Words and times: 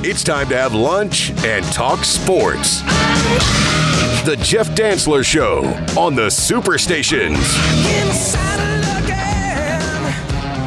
It's 0.00 0.22
time 0.22 0.48
to 0.50 0.56
have 0.56 0.74
lunch 0.74 1.32
and 1.44 1.64
talk 1.72 2.04
sports. 2.04 2.82
The 4.24 4.38
Jeff 4.44 4.68
Dantzler 4.68 5.24
Show 5.24 5.64
on 6.00 6.14
the 6.14 6.28
Superstations. 6.28 7.34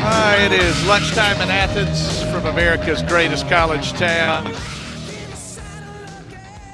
Uh, 0.04 0.38
it 0.38 0.52
is 0.52 0.86
lunchtime 0.86 1.40
in 1.40 1.50
Athens 1.50 2.22
from 2.24 2.46
America's 2.46 3.02
greatest 3.04 3.48
college 3.48 3.94
town. 3.94 4.54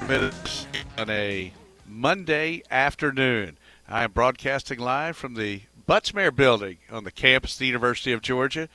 Minutes 0.08 0.66
on 0.98 1.08
a 1.10 1.52
Monday 1.86 2.64
afternoon. 2.72 3.56
I 3.88 4.02
am 4.02 4.10
broadcasting 4.10 4.80
live 4.80 5.16
from 5.16 5.34
the 5.34 5.62
Butts-Mehre 5.86 6.34
building 6.34 6.78
on 6.90 7.04
the 7.04 7.12
campus 7.12 7.52
of 7.54 7.60
the 7.60 7.66
University 7.66 8.10
of 8.10 8.20
Georgia. 8.20 8.68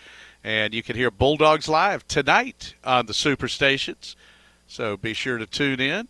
And 0.44 0.74
you 0.74 0.84
can 0.84 0.98
hear 0.98 1.10
Bulldogs 1.10 1.70
live 1.70 2.06
tonight 2.08 2.76
on 2.84 3.06
the 3.06 3.14
Superstations. 3.14 4.16
So 4.68 4.98
be 4.98 5.14
sure 5.14 5.38
to 5.38 5.46
tune 5.46 5.80
in. 5.80 6.10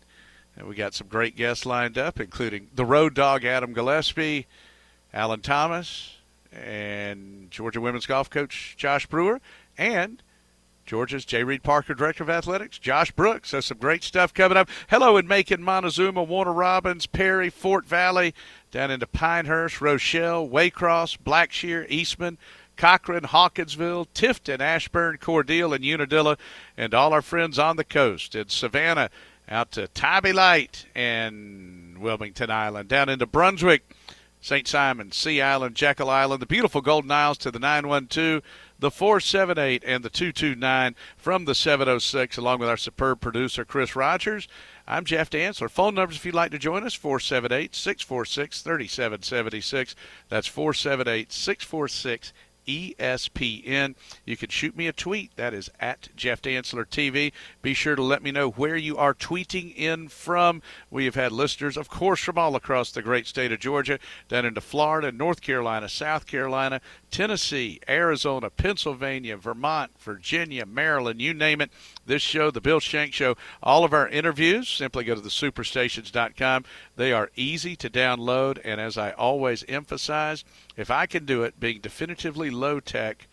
And 0.58 0.68
we 0.68 0.76
got 0.76 0.96
some 0.96 1.08
great 1.08 1.36
guests 1.36 1.66
lined 1.66 1.98
up, 1.98 2.20
including 2.20 2.70
the 2.74 2.86
road 2.86 3.14
dog 3.14 3.46
Adam 3.46 3.74
Gillespie, 3.74 4.48
Alan 5.14 5.42
Thomas, 5.42 6.16
and 6.52 7.50
Georgia 7.52 7.80
women's 7.80 8.06
golf 8.08 8.30
coach 8.30 8.76
Josh 8.78 9.06
Brewer, 9.06 9.40
and 9.78 10.22
Georgia's 10.86 11.26
J. 11.26 11.44
Reid 11.44 11.64
Parker, 11.64 11.94
Director 11.94 12.24
of 12.24 12.30
Athletics, 12.30 12.78
Josh 12.78 13.12
Brooks. 13.12 13.50
So 13.50 13.62
some 13.62 13.78
great 13.78 14.04
stuff 14.04 14.34
coming 14.34 14.58
up. 14.58 14.70
Hello 14.90 15.18
in 15.18 15.28
Macon, 15.28 15.64
Montezuma, 15.64 16.24
Warner 16.24 16.54
Robins, 16.54 17.06
Perry, 17.06 17.50
Fort 17.50 17.86
Valley, 17.86 18.34
down 18.72 18.92
into 18.92 19.08
Pinehurst, 19.08 19.80
Rochelle, 19.80 20.48
Waycross, 20.48 21.18
Blackshear, 21.18 21.86
Eastman, 21.90 22.38
Cochran, 22.78 23.26
Hawkinsville, 23.26 24.08
Tifton, 24.14 24.60
Ashburn, 24.60 25.18
Cordele, 25.18 25.76
and 25.76 25.84
Unadilla, 25.84 26.38
and 26.78 26.94
all 26.94 27.14
our 27.14 27.22
friends 27.22 27.60
on 27.60 27.76
the 27.76 27.84
coast 27.84 28.36
in 28.36 28.50
Savannah, 28.50 29.10
out 29.50 29.72
to 29.74 29.88
Tybee 29.88 30.34
Light 30.34 30.86
and 30.96 31.98
Wilmington 32.00 32.50
Island, 32.50 32.90
down 32.90 33.10
into 33.10 33.26
Brunswick, 33.26 33.96
St. 34.42 34.68
Simon, 34.68 35.12
Sea 35.14 35.42
Island, 35.42 35.76
Jekyll 35.76 36.10
Island, 36.10 36.42
the 36.42 36.46
beautiful 36.46 36.82
Golden 36.82 37.12
Isles 37.12 37.38
to 37.40 37.52
the 37.52 37.60
912, 37.60 38.42
the 38.78 38.92
478, 38.92 39.84
and 39.86 40.04
the 40.04 40.10
229 40.10 40.96
from 41.16 41.46
the 41.46 41.56
706, 41.56 42.38
along 42.38 42.60
with 42.60 42.68
our 42.68 42.76
superb 42.76 43.22
producer, 43.22 43.64
Chris 43.64 43.96
Rogers. 43.96 44.50
I'm 44.86 45.06
Jeff 45.06 45.30
Dantzler. 45.30 45.70
Phone 45.70 45.96
numbers 45.96 46.18
if 46.18 46.26
you'd 46.26 46.36
like 46.36 46.52
to 46.52 46.60
join 46.60 46.84
us 46.84 46.94
478 46.94 47.74
646 47.74 48.62
3776. 48.62 49.96
That's 50.28 50.48
478 50.48 51.32
646 51.32 52.34
ESPN. 52.68 53.96
You 54.26 54.38
can 54.38 54.50
shoot 54.50 54.76
me 54.76 54.88
a 54.88 54.94
tweet. 54.94 55.36
That 55.36 55.54
is 55.54 55.70
at 55.80 56.10
Jeff 56.16 56.42
Dantzler 56.42 56.86
TV. 56.86 57.32
Be 57.62 57.74
sure 57.74 57.96
to 57.96 58.04
let 58.04 58.24
me 58.24 58.32
know 58.32 58.50
where 58.50 58.76
you 58.76 58.98
are 58.98 59.14
tweeting 59.14 59.76
in 59.76 60.08
from. 60.08 60.62
We 60.90 61.06
have 61.06 61.16
had 61.16 61.32
listeners, 61.32 61.78
of 61.78 61.90
course, 61.90 62.22
from 62.22 62.38
all 62.38 62.56
across 62.56 62.92
the 62.92 63.02
great 63.02 63.28
state 63.28 63.52
of 63.52 63.60
Georgia, 63.60 64.00
down 64.30 64.46
into 64.46 64.62
Florida, 64.62 65.12
North 65.12 65.42
Carolina, 65.42 65.90
South 65.90 66.26
Carolina, 66.26 66.82
Tennessee, 67.14 67.80
Arizona, 67.88 68.50
Pennsylvania, 68.50 69.38
Vermont, 69.38 69.92
Virginia, 70.00 70.66
Maryland, 70.66 71.22
you 71.22 71.32
name 71.32 71.62
it. 71.62 71.70
This 72.08 72.24
show, 72.24 72.50
The 72.50 72.60
Bill 72.60 72.80
Shanks 72.80 73.16
Show, 73.16 73.38
all 73.62 73.86
of 73.86 73.94
our 73.94 74.08
interviews, 74.08 74.68
simply 74.68 75.04
go 75.04 75.14
to 75.14 75.22
the 75.22 75.30
superstations.com. 75.30 76.66
They 76.96 77.14
are 77.14 77.30
easy 77.36 77.76
to 77.76 77.90
download, 77.90 78.60
and 78.66 78.82
as 78.82 78.98
I 78.98 79.12
always 79.12 79.64
emphasize, 79.70 80.44
if 80.76 80.90
I 80.90 81.06
can 81.06 81.24
do 81.24 81.44
it 81.44 81.60
being 81.60 81.82
definitively 81.82 82.50
low 82.50 82.80
tech, 82.80 83.28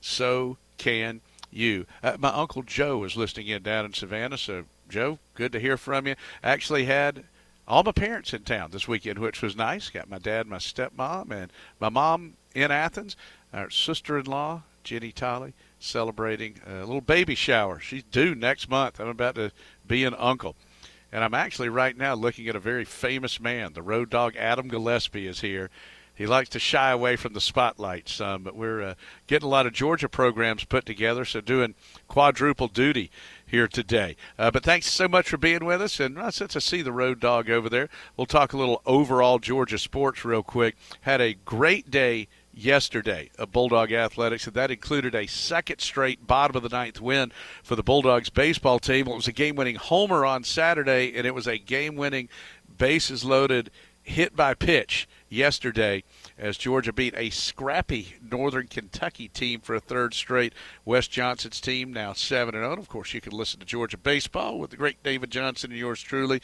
so 0.00 0.56
can 0.78 1.20
you. 1.50 1.84
Uh, 2.02 2.16
my 2.18 2.30
Uncle 2.30 2.62
Joe 2.62 3.04
is 3.04 3.14
listening 3.14 3.48
in 3.48 3.62
down 3.62 3.84
in 3.84 3.92
Savannah, 3.92 4.38
so 4.38 4.64
Joe, 4.88 5.18
good 5.34 5.52
to 5.52 5.60
hear 5.60 5.76
from 5.76 6.06
you. 6.06 6.14
Actually 6.42 6.86
had 6.86 7.24
all 7.68 7.82
my 7.82 7.92
parents 7.92 8.32
in 8.32 8.44
town 8.44 8.70
this 8.70 8.88
weekend, 8.88 9.18
which 9.18 9.42
was 9.42 9.54
nice. 9.54 9.90
Got 9.90 10.08
my 10.08 10.18
dad, 10.18 10.46
my 10.46 10.56
stepmom, 10.56 11.30
and 11.30 11.52
my 11.78 11.90
mom 11.90 12.32
in 12.62 12.70
Athens. 12.70 13.16
Our 13.52 13.70
sister-in-law, 13.70 14.62
Jenny 14.84 15.12
Tolley, 15.12 15.54
celebrating 15.78 16.60
a 16.66 16.80
little 16.80 17.00
baby 17.00 17.34
shower. 17.34 17.80
She's 17.80 18.02
due 18.04 18.34
next 18.34 18.68
month. 18.68 19.00
I'm 19.00 19.08
about 19.08 19.36
to 19.36 19.52
be 19.86 20.04
an 20.04 20.14
uncle. 20.18 20.56
And 21.10 21.24
I'm 21.24 21.34
actually 21.34 21.70
right 21.70 21.96
now 21.96 22.14
looking 22.14 22.48
at 22.48 22.56
a 22.56 22.60
very 22.60 22.84
famous 22.84 23.40
man. 23.40 23.72
The 23.72 23.82
road 23.82 24.10
dog 24.10 24.36
Adam 24.36 24.68
Gillespie 24.68 25.26
is 25.26 25.40
here 25.40 25.70
he 26.18 26.26
likes 26.26 26.48
to 26.48 26.58
shy 26.58 26.90
away 26.90 27.14
from 27.14 27.32
the 27.32 27.40
spotlight 27.40 28.08
some, 28.08 28.42
but 28.42 28.56
we're 28.56 28.82
uh, 28.82 28.94
getting 29.28 29.46
a 29.46 29.50
lot 29.50 29.66
of 29.66 29.72
Georgia 29.72 30.08
programs 30.08 30.64
put 30.64 30.84
together, 30.84 31.24
so 31.24 31.40
doing 31.40 31.76
quadruple 32.08 32.66
duty 32.66 33.08
here 33.46 33.68
today. 33.68 34.16
Uh, 34.36 34.50
but 34.50 34.64
thanks 34.64 34.86
so 34.90 35.06
much 35.06 35.28
for 35.28 35.36
being 35.36 35.64
with 35.64 35.80
us. 35.80 36.00
And 36.00 36.18
since 36.34 36.56
I 36.56 36.58
see 36.58 36.82
the 36.82 36.90
road 36.90 37.20
dog 37.20 37.48
over 37.48 37.68
there, 37.68 37.88
we'll 38.16 38.26
talk 38.26 38.52
a 38.52 38.56
little 38.56 38.82
overall 38.84 39.38
Georgia 39.38 39.78
sports 39.78 40.24
real 40.24 40.42
quick. 40.42 40.74
Had 41.02 41.20
a 41.20 41.34
great 41.34 41.88
day 41.88 42.26
yesterday 42.58 43.30
of 43.38 43.52
Bulldog 43.52 43.92
Athletics, 43.92 44.46
and 44.46 44.54
that 44.54 44.70
included 44.70 45.14
a 45.14 45.26
second 45.26 45.80
straight 45.80 46.26
bottom 46.26 46.56
of 46.56 46.62
the 46.62 46.68
ninth 46.68 47.00
win 47.00 47.32
for 47.62 47.76
the 47.76 47.82
Bulldogs 47.82 48.30
baseball 48.30 48.78
team. 48.78 49.06
It 49.06 49.14
was 49.14 49.28
a 49.28 49.32
game 49.32 49.56
winning 49.56 49.76
homer 49.76 50.26
on 50.26 50.44
Saturday, 50.44 51.14
and 51.16 51.26
it 51.26 51.34
was 51.34 51.46
a 51.46 51.58
game 51.58 51.96
winning 51.96 52.28
bases 52.76 53.24
loaded 53.24 53.70
hit 54.02 54.34
by 54.34 54.54
pitch 54.54 55.08
yesterday 55.28 56.02
as 56.38 56.56
Georgia 56.56 56.92
beat 56.92 57.14
a 57.16 57.30
scrappy 57.30 58.14
Northern 58.22 58.68
Kentucky 58.68 59.28
team 59.28 59.60
for 59.60 59.74
a 59.74 59.80
third 59.80 60.14
straight. 60.14 60.52
Wes 60.84 61.08
Johnson's 61.08 61.60
team 61.60 61.92
now 61.92 62.12
7 62.12 62.54
0. 62.54 62.72
Of 62.74 62.88
course, 62.88 63.12
you 63.12 63.20
can 63.20 63.32
listen 63.32 63.58
to 63.60 63.66
Georgia 63.66 63.98
baseball 63.98 64.58
with 64.58 64.70
the 64.70 64.76
great 64.76 65.02
David 65.02 65.30
Johnson 65.30 65.70
and 65.70 65.78
yours 65.78 66.00
truly. 66.00 66.40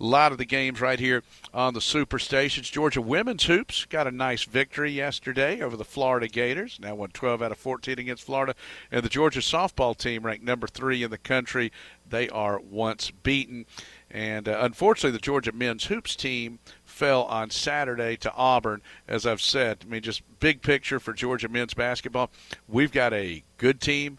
A 0.00 0.04
lot 0.04 0.30
of 0.30 0.38
the 0.38 0.44
games 0.44 0.80
right 0.80 1.00
here 1.00 1.24
on 1.52 1.74
the 1.74 1.80
Super 1.80 2.18
Stations. 2.18 2.70
Georgia 2.70 3.02
women's 3.02 3.46
hoops 3.46 3.84
got 3.86 4.06
a 4.06 4.12
nice 4.12 4.44
victory 4.44 4.92
yesterday 4.92 5.60
over 5.60 5.76
the 5.76 5.84
Florida 5.84 6.28
Gators. 6.28 6.78
Now 6.80 6.94
won 6.94 7.10
12 7.10 7.42
out 7.42 7.50
of 7.50 7.58
14 7.58 7.98
against 7.98 8.22
Florida. 8.22 8.54
And 8.92 9.02
the 9.02 9.08
Georgia 9.08 9.40
softball 9.40 9.96
team, 9.96 10.24
ranked 10.24 10.44
number 10.44 10.68
three 10.68 11.02
in 11.02 11.10
the 11.10 11.18
country, 11.18 11.72
they 12.08 12.28
are 12.28 12.60
once 12.60 13.10
beaten. 13.10 13.66
And 14.10 14.48
uh, 14.48 14.58
unfortunately, 14.62 15.10
the 15.10 15.22
Georgia 15.22 15.52
men's 15.52 15.84
hoops 15.84 16.16
team 16.16 16.58
fell 16.84 17.24
on 17.24 17.50
Saturday 17.50 18.16
to 18.18 18.32
Auburn. 18.34 18.80
As 19.06 19.26
I've 19.26 19.42
said, 19.42 19.78
I 19.82 19.90
mean, 19.90 20.02
just 20.02 20.22
big 20.40 20.62
picture 20.62 20.98
for 20.98 21.12
Georgia 21.12 21.48
men's 21.48 21.74
basketball. 21.74 22.30
We've 22.66 22.92
got 22.92 23.12
a 23.12 23.44
good 23.58 23.80
team 23.80 24.18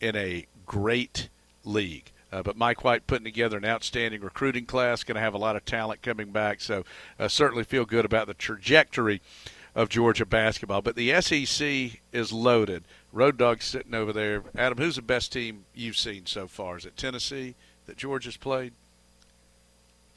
in 0.00 0.14
a 0.16 0.46
great 0.66 1.28
league. 1.64 2.12
Uh, 2.32 2.42
but 2.42 2.56
Mike 2.56 2.84
White 2.84 3.06
putting 3.06 3.24
together 3.24 3.56
an 3.56 3.64
outstanding 3.64 4.20
recruiting 4.20 4.64
class, 4.64 5.02
going 5.02 5.16
to 5.16 5.20
have 5.20 5.34
a 5.34 5.38
lot 5.38 5.56
of 5.56 5.64
talent 5.64 6.02
coming 6.02 6.30
back. 6.30 6.60
So 6.60 6.84
uh, 7.18 7.28
certainly 7.28 7.64
feel 7.64 7.84
good 7.84 8.04
about 8.04 8.26
the 8.28 8.34
trajectory 8.34 9.20
of 9.74 9.88
Georgia 9.88 10.26
basketball. 10.26 10.82
But 10.82 10.96
the 10.96 11.20
SEC 11.20 12.00
is 12.12 12.32
loaded. 12.32 12.84
Road 13.12 13.36
Dogs 13.36 13.64
sitting 13.64 13.94
over 13.94 14.12
there. 14.12 14.42
Adam, 14.56 14.78
who's 14.78 14.96
the 14.96 15.02
best 15.02 15.32
team 15.32 15.64
you've 15.74 15.96
seen 15.96 16.26
so 16.26 16.46
far? 16.46 16.76
Is 16.76 16.84
it 16.84 16.96
Tennessee 16.96 17.56
that 17.86 17.96
Georgia's 17.96 18.36
played? 18.36 18.72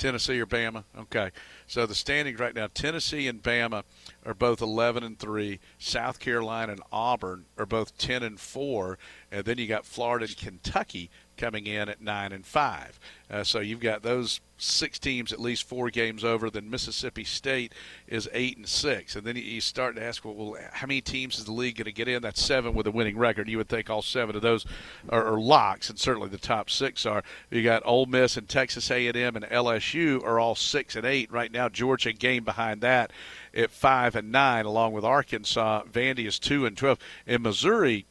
Tennessee 0.03 0.38
or 0.41 0.46
Bama? 0.46 0.84
Okay. 1.00 1.31
So 1.66 1.86
the 1.86 1.96
standings 1.96 2.38
right 2.38 2.53
now, 2.53 2.68
Tennessee 2.74 3.30
and 3.30 3.41
Bama 3.41 3.84
are 4.25 4.34
both 4.34 4.62
11 4.62 5.02
and 5.02 5.18
3. 5.18 5.62
South 5.78 6.19
Carolina 6.19 6.74
and 6.74 6.81
Auburn 6.91 7.46
are 7.58 7.66
both 7.66 7.97
10 7.97 8.22
and 8.22 8.38
4. 8.38 8.97
And 9.31 9.46
then 9.46 9.58
you 9.58 9.66
got 9.66 9.86
Florida 9.86 10.25
and 10.25 10.36
Kentucky 10.36 11.09
coming 11.38 11.67
in 11.67 11.89
at 11.89 12.01
9 12.01 12.31
and 12.31 12.45
5. 12.45 12.99
Uh, 13.29 13.44
so 13.44 13.59
you've 13.59 13.79
got 13.79 14.03
those 14.03 14.39
six 14.57 14.99
teams 14.99 15.33
at 15.33 15.39
least 15.39 15.67
four 15.67 15.89
games 15.89 16.23
over. 16.23 16.49
Then 16.49 16.69
Mississippi 16.69 17.23
State 17.23 17.73
is 18.07 18.29
8 18.31 18.57
and 18.57 18.67
6. 18.67 19.16
And 19.16 19.25
then 19.25 19.35
you 19.35 19.59
start 19.59 19.95
to 19.95 20.03
ask, 20.03 20.23
well, 20.23 20.55
how 20.72 20.88
many 20.88 21.01
teams 21.01 21.39
is 21.39 21.45
the 21.45 21.51
league 21.51 21.77
going 21.77 21.85
to 21.85 21.91
get 21.91 22.07
in? 22.07 22.22
That's 22.22 22.41
seven 22.41 22.73
with 22.73 22.88
a 22.88 22.91
winning 22.91 23.17
record. 23.17 23.49
You 23.49 23.57
would 23.57 23.69
think 23.69 23.89
all 23.89 24.01
seven 24.01 24.35
of 24.35 24.41
those 24.41 24.66
are, 25.09 25.25
are 25.25 25.40
locks, 25.40 25.90
and 25.90 25.99
certainly 25.99 26.29
the 26.29 26.37
top 26.37 26.69
six 26.69 27.05
are. 27.05 27.23
You 27.49 27.63
got 27.63 27.81
Ole 27.85 28.05
Miss 28.05 28.37
and 28.37 28.47
Texas 28.47 28.91
A&M 28.91 29.35
and 29.35 29.46
LSU 29.46 30.23
are 30.23 30.40
all 30.40 30.55
6 30.55 30.96
and 30.96 31.05
8. 31.05 31.31
Right 31.31 31.52
now, 31.52 31.69
Georgia 31.69 32.13
game 32.13 32.43
behind 32.43 32.81
that 32.81 33.11
at 33.53 33.72
5 33.72 34.16
and 34.16 34.31
9, 34.31 34.66
along 34.66 34.93
with 34.93 35.03
Arkansas. 35.03 35.84
Vandy 35.91 36.28
is 36.28 36.40
2 36.40 36.66
and 36.66 36.78
12. 36.78 36.99
And 37.28 37.43
Missouri 37.43 38.05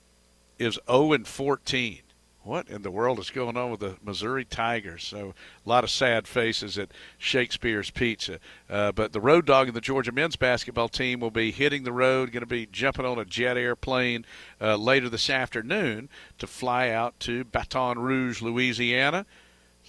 is 0.58 0.78
0 0.88 1.12
and 1.12 1.26
14 1.26 2.02
what 2.44 2.68
in 2.68 2.82
the 2.82 2.90
world 2.90 3.18
is 3.18 3.30
going 3.30 3.56
on 3.56 3.70
with 3.70 3.80
the 3.80 3.96
Missouri 4.02 4.44
Tigers? 4.44 5.04
So 5.04 5.34
a 5.64 5.68
lot 5.68 5.84
of 5.84 5.90
sad 5.90 6.26
faces 6.26 6.76
at 6.76 6.90
Shakespeare's 7.18 7.90
Pizza. 7.90 8.38
Uh, 8.68 8.92
but 8.92 9.12
the 9.12 9.20
road 9.20 9.46
dog 9.46 9.68
of 9.68 9.74
the 9.74 9.80
Georgia 9.80 10.12
men's 10.12 10.36
basketball 10.36 10.88
team 10.88 11.20
will 11.20 11.30
be 11.30 11.52
hitting 11.52 11.84
the 11.84 11.92
road, 11.92 12.32
going 12.32 12.40
to 12.40 12.46
be 12.46 12.66
jumping 12.66 13.06
on 13.06 13.18
a 13.18 13.24
jet 13.24 13.56
airplane 13.56 14.24
uh, 14.60 14.76
later 14.76 15.08
this 15.08 15.30
afternoon 15.30 16.08
to 16.38 16.46
fly 16.46 16.88
out 16.88 17.18
to 17.20 17.44
Baton 17.44 17.98
Rouge, 17.98 18.42
Louisiana, 18.42 19.24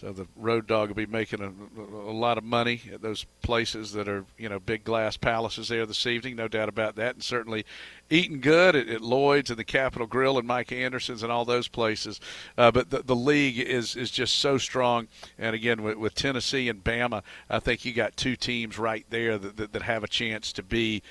So 0.03 0.11
the 0.11 0.27
road 0.35 0.67
dog 0.67 0.89
will 0.89 0.95
be 0.95 1.05
making 1.05 1.39
a, 1.41 1.53
a, 1.79 2.11
lot 2.11 2.37
of 2.37 2.43
money 2.43 2.81
at 2.93 3.01
those 3.01 3.25
places 3.41 3.93
that 3.93 4.09
are, 4.09 4.25
you 4.37 4.49
know, 4.49 4.59
big 4.59 4.83
glass 4.83 5.15
palaces 5.15 5.69
there 5.69 5.85
this 5.85 6.05
evening, 6.05 6.35
no 6.35 6.49
doubt 6.49 6.67
about 6.67 6.97
that. 6.97 7.15
And 7.15 7.23
certainly 7.23 7.65
eating 8.09 8.41
good 8.41 8.75
at, 8.75 8.89
at 8.89 8.99
Lloyd's 8.99 9.49
and 9.49 9.57
the 9.57 9.63
Capital 9.63 10.05
Grill 10.05 10.37
and 10.37 10.45
Mike 10.45 10.73
Anderson's 10.73 11.23
and 11.23 11.31
all 11.31 11.45
those 11.45 11.69
places. 11.69 12.19
Uh, 12.57 12.69
but 12.69 12.89
the, 12.89 13.01
the 13.01 13.15
league 13.15 13.57
is, 13.57 13.95
is 13.95 14.11
just 14.11 14.39
so 14.39 14.57
strong. 14.57 15.07
And 15.37 15.55
again, 15.55 15.81
with, 15.81 15.95
with 15.95 16.15
Tennessee 16.15 16.67
and 16.67 16.83
Bama, 16.83 17.23
I 17.49 17.59
think 17.59 17.85
you 17.85 17.93
got 17.93 18.17
two 18.17 18.35
teams 18.35 18.77
right 18.77 19.05
there 19.09 19.37
that, 19.37 19.55
that, 19.55 19.71
that 19.71 19.83
have 19.83 20.03
a 20.03 20.09
chance 20.09 20.51
to 20.53 20.63
be 20.63 21.01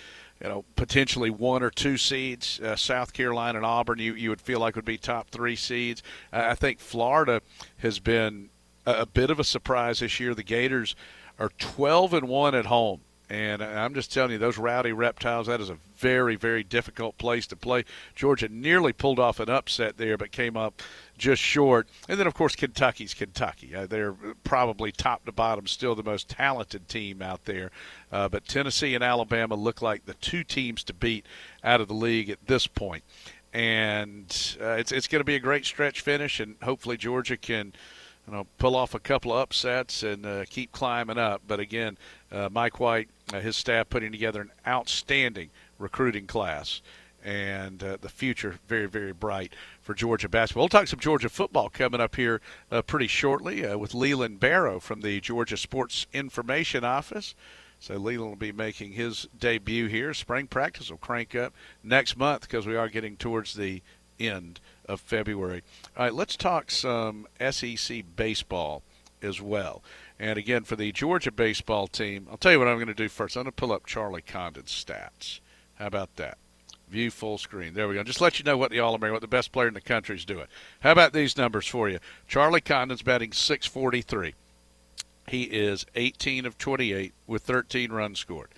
you 0.42 0.50
know, 0.50 0.64
potentially 0.76 1.30
one 1.30 1.62
or 1.62 1.70
two 1.70 1.96
seeds. 1.96 2.60
Uh, 2.60 2.76
South 2.76 3.14
Carolina 3.14 3.58
and 3.58 3.64
Auburn, 3.64 4.00
you, 4.00 4.12
you 4.14 4.28
would 4.28 4.40
feel 4.40 4.60
like 4.60 4.76
would 4.76 4.84
be 4.84 4.98
top 4.98 5.30
three 5.30 5.56
seeds. 5.56 6.02
Uh, 6.30 6.48
I 6.50 6.54
think 6.56 6.78
Florida 6.78 7.40
has 7.78 7.98
been 7.98 8.50
a, 8.86 9.06
bit 9.06 9.30
of 9.30 9.38
a 9.38 9.44
surprise 9.44 10.00
this 10.00 10.18
year. 10.20 10.34
The 10.34 10.42
Gators 10.42 10.94
are 11.38 11.50
12 11.58 12.14
and 12.14 12.28
one 12.28 12.54
at 12.54 12.66
home. 12.66 13.00
And 13.30 13.62
I'm 13.62 13.94
just 13.94 14.12
telling 14.12 14.32
you, 14.32 14.38
those 14.38 14.58
rowdy 14.58 14.92
reptiles, 14.92 15.46
that 15.46 15.58
is 15.58 15.70
a 15.70 15.78
very, 15.96 16.36
very 16.36 16.62
difficult 16.62 17.16
place 17.16 17.46
to 17.46 17.56
play. 17.56 17.86
Georgia 18.14 18.46
nearly 18.50 18.92
pulled 18.92 19.18
off 19.18 19.40
an 19.40 19.48
upset 19.48 19.96
there, 19.96 20.18
but 20.18 20.32
came 20.32 20.54
up 20.54 20.82
just 21.16 21.40
short. 21.40 21.88
And 22.10 22.20
then, 22.20 22.26
of 22.26 22.34
course, 22.34 22.54
Kentucky's 22.54 23.14
Kentucky. 23.14 23.74
Uh, 23.74 23.86
they're 23.86 24.14
probably 24.44 24.92
top 24.92 25.24
to 25.24 25.32
bottom 25.32 25.66
still 25.66 25.94
the 25.94 26.02
most 26.02 26.28
talented 26.28 26.90
team 26.90 27.22
out 27.22 27.46
there. 27.46 27.70
Uh, 28.10 28.28
but 28.28 28.46
Tennessee 28.46 28.94
and 28.94 29.02
Alabama 29.02 29.54
look 29.54 29.80
like 29.80 30.04
the 30.04 30.14
two 30.14 30.44
teams 30.44 30.84
to 30.84 30.92
beat 30.92 31.24
out 31.64 31.80
of 31.80 31.88
the 31.88 31.94
league 31.94 32.28
at 32.28 32.48
this 32.48 32.66
point. 32.66 33.02
And 33.54 34.56
uh, 34.60 34.72
it's, 34.72 34.92
it's 34.92 35.08
going 35.08 35.20
to 35.20 35.24
be 35.24 35.36
a 35.36 35.40
great 35.40 35.64
stretch 35.64 36.02
finish, 36.02 36.38
and 36.38 36.56
hopefully 36.62 36.98
Georgia 36.98 37.38
can– 37.38 37.72
you 38.26 38.32
know, 38.32 38.46
pull 38.58 38.76
off 38.76 38.94
a 38.94 39.00
couple 39.00 39.32
of 39.32 39.38
upsets 39.38 40.02
and 40.02 40.24
uh, 40.24 40.44
keep 40.48 40.72
climbing 40.72 41.18
up. 41.18 41.42
But 41.46 41.60
again, 41.60 41.98
uh, 42.30 42.48
Mike 42.52 42.78
White, 42.78 43.08
uh, 43.32 43.40
his 43.40 43.56
staff 43.56 43.88
putting 43.88 44.12
together 44.12 44.40
an 44.40 44.52
outstanding 44.66 45.50
recruiting 45.78 46.26
class. 46.26 46.82
And 47.24 47.82
uh, 47.84 47.98
the 48.00 48.08
future 48.08 48.56
very, 48.66 48.86
very 48.86 49.12
bright 49.12 49.52
for 49.80 49.94
Georgia 49.94 50.28
basketball. 50.28 50.62
We'll 50.62 50.68
talk 50.70 50.88
some 50.88 50.98
Georgia 50.98 51.28
football 51.28 51.68
coming 51.68 52.00
up 52.00 52.16
here 52.16 52.40
uh, 52.70 52.82
pretty 52.82 53.06
shortly 53.06 53.64
uh, 53.64 53.78
with 53.78 53.94
Leland 53.94 54.40
Barrow 54.40 54.80
from 54.80 55.02
the 55.02 55.20
Georgia 55.20 55.56
Sports 55.56 56.06
Information 56.12 56.82
Office. 56.82 57.36
So 57.78 57.94
Leland 57.94 58.28
will 58.28 58.36
be 58.36 58.50
making 58.50 58.92
his 58.92 59.28
debut 59.38 59.86
here. 59.86 60.14
Spring 60.14 60.48
practice 60.48 60.90
will 60.90 60.98
crank 60.98 61.36
up 61.36 61.52
next 61.82 62.16
month 62.16 62.42
because 62.42 62.66
we 62.66 62.76
are 62.76 62.88
getting 62.88 63.16
towards 63.16 63.54
the 63.54 63.82
end 64.18 64.60
of 64.92 65.00
February. 65.00 65.62
All 65.96 66.04
right, 66.04 66.14
let's 66.14 66.36
talk 66.36 66.70
some 66.70 67.26
SEC 67.50 68.04
baseball 68.14 68.82
as 69.22 69.40
well. 69.40 69.82
And 70.18 70.38
again, 70.38 70.64
for 70.64 70.76
the 70.76 70.92
Georgia 70.92 71.32
baseball 71.32 71.88
team, 71.88 72.26
I'll 72.30 72.36
tell 72.36 72.52
you 72.52 72.58
what 72.58 72.68
I'm 72.68 72.76
going 72.76 72.86
to 72.86 72.94
do 72.94 73.08
first. 73.08 73.36
I'm 73.36 73.44
going 73.44 73.52
to 73.52 73.56
pull 73.56 73.72
up 73.72 73.86
Charlie 73.86 74.22
Condon's 74.22 74.70
stats. 74.70 75.40
How 75.74 75.86
about 75.86 76.16
that? 76.16 76.38
View 76.88 77.10
full 77.10 77.38
screen. 77.38 77.74
There 77.74 77.88
we 77.88 77.94
go. 77.94 78.02
Just 78.02 78.20
let 78.20 78.38
you 78.38 78.44
know 78.44 78.56
what 78.56 78.70
the 78.70 78.80
All 78.80 78.94
American, 78.94 79.14
what 79.14 79.22
the 79.22 79.28
best 79.28 79.50
player 79.50 79.68
in 79.68 79.74
the 79.74 79.80
country 79.80 80.14
is 80.14 80.26
doing. 80.26 80.46
How 80.80 80.92
about 80.92 81.12
these 81.12 81.38
numbers 81.38 81.66
for 81.66 81.88
you? 81.88 81.98
Charlie 82.28 82.60
Condon's 82.60 83.02
batting 83.02 83.32
643. 83.32 84.34
He 85.28 85.42
is 85.44 85.86
18 85.94 86.44
of 86.44 86.58
28 86.58 87.14
with 87.26 87.42
13 87.42 87.90
runs 87.90 88.18
scored. 88.18 88.50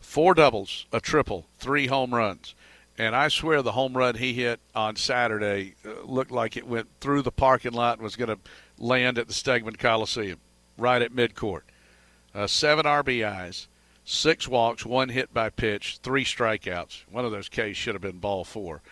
Four 0.00 0.34
doubles, 0.34 0.86
a 0.92 1.00
triple, 1.00 1.46
three 1.58 1.88
home 1.88 2.14
runs. 2.14 2.54
And 2.98 3.16
I 3.16 3.28
swear 3.28 3.62
the 3.62 3.72
home 3.72 3.96
run 3.96 4.16
he 4.16 4.34
hit 4.34 4.60
on 4.74 4.96
Saturday 4.96 5.74
uh, 5.84 6.02
looked 6.02 6.30
like 6.30 6.56
it 6.56 6.66
went 6.66 6.88
through 7.00 7.22
the 7.22 7.32
parking 7.32 7.72
lot 7.72 7.98
and 7.98 8.04
was 8.04 8.16
going 8.16 8.28
to 8.28 8.38
land 8.78 9.18
at 9.18 9.28
the 9.28 9.34
Stegeman 9.34 9.78
Coliseum, 9.78 10.38
right 10.76 11.00
at 11.00 11.12
midcourt. 11.12 11.62
Uh, 12.34 12.46
seven 12.46 12.84
RBIs, 12.84 13.66
six 14.04 14.46
walks, 14.46 14.84
one 14.84 15.08
hit 15.08 15.32
by 15.32 15.48
pitch, 15.48 15.98
three 16.02 16.24
strikeouts. 16.24 17.04
One 17.10 17.24
of 17.24 17.32
those 17.32 17.48
Ks 17.48 17.76
should 17.76 17.94
have 17.94 18.02
been 18.02 18.18
ball 18.18 18.44
four. 18.44 18.82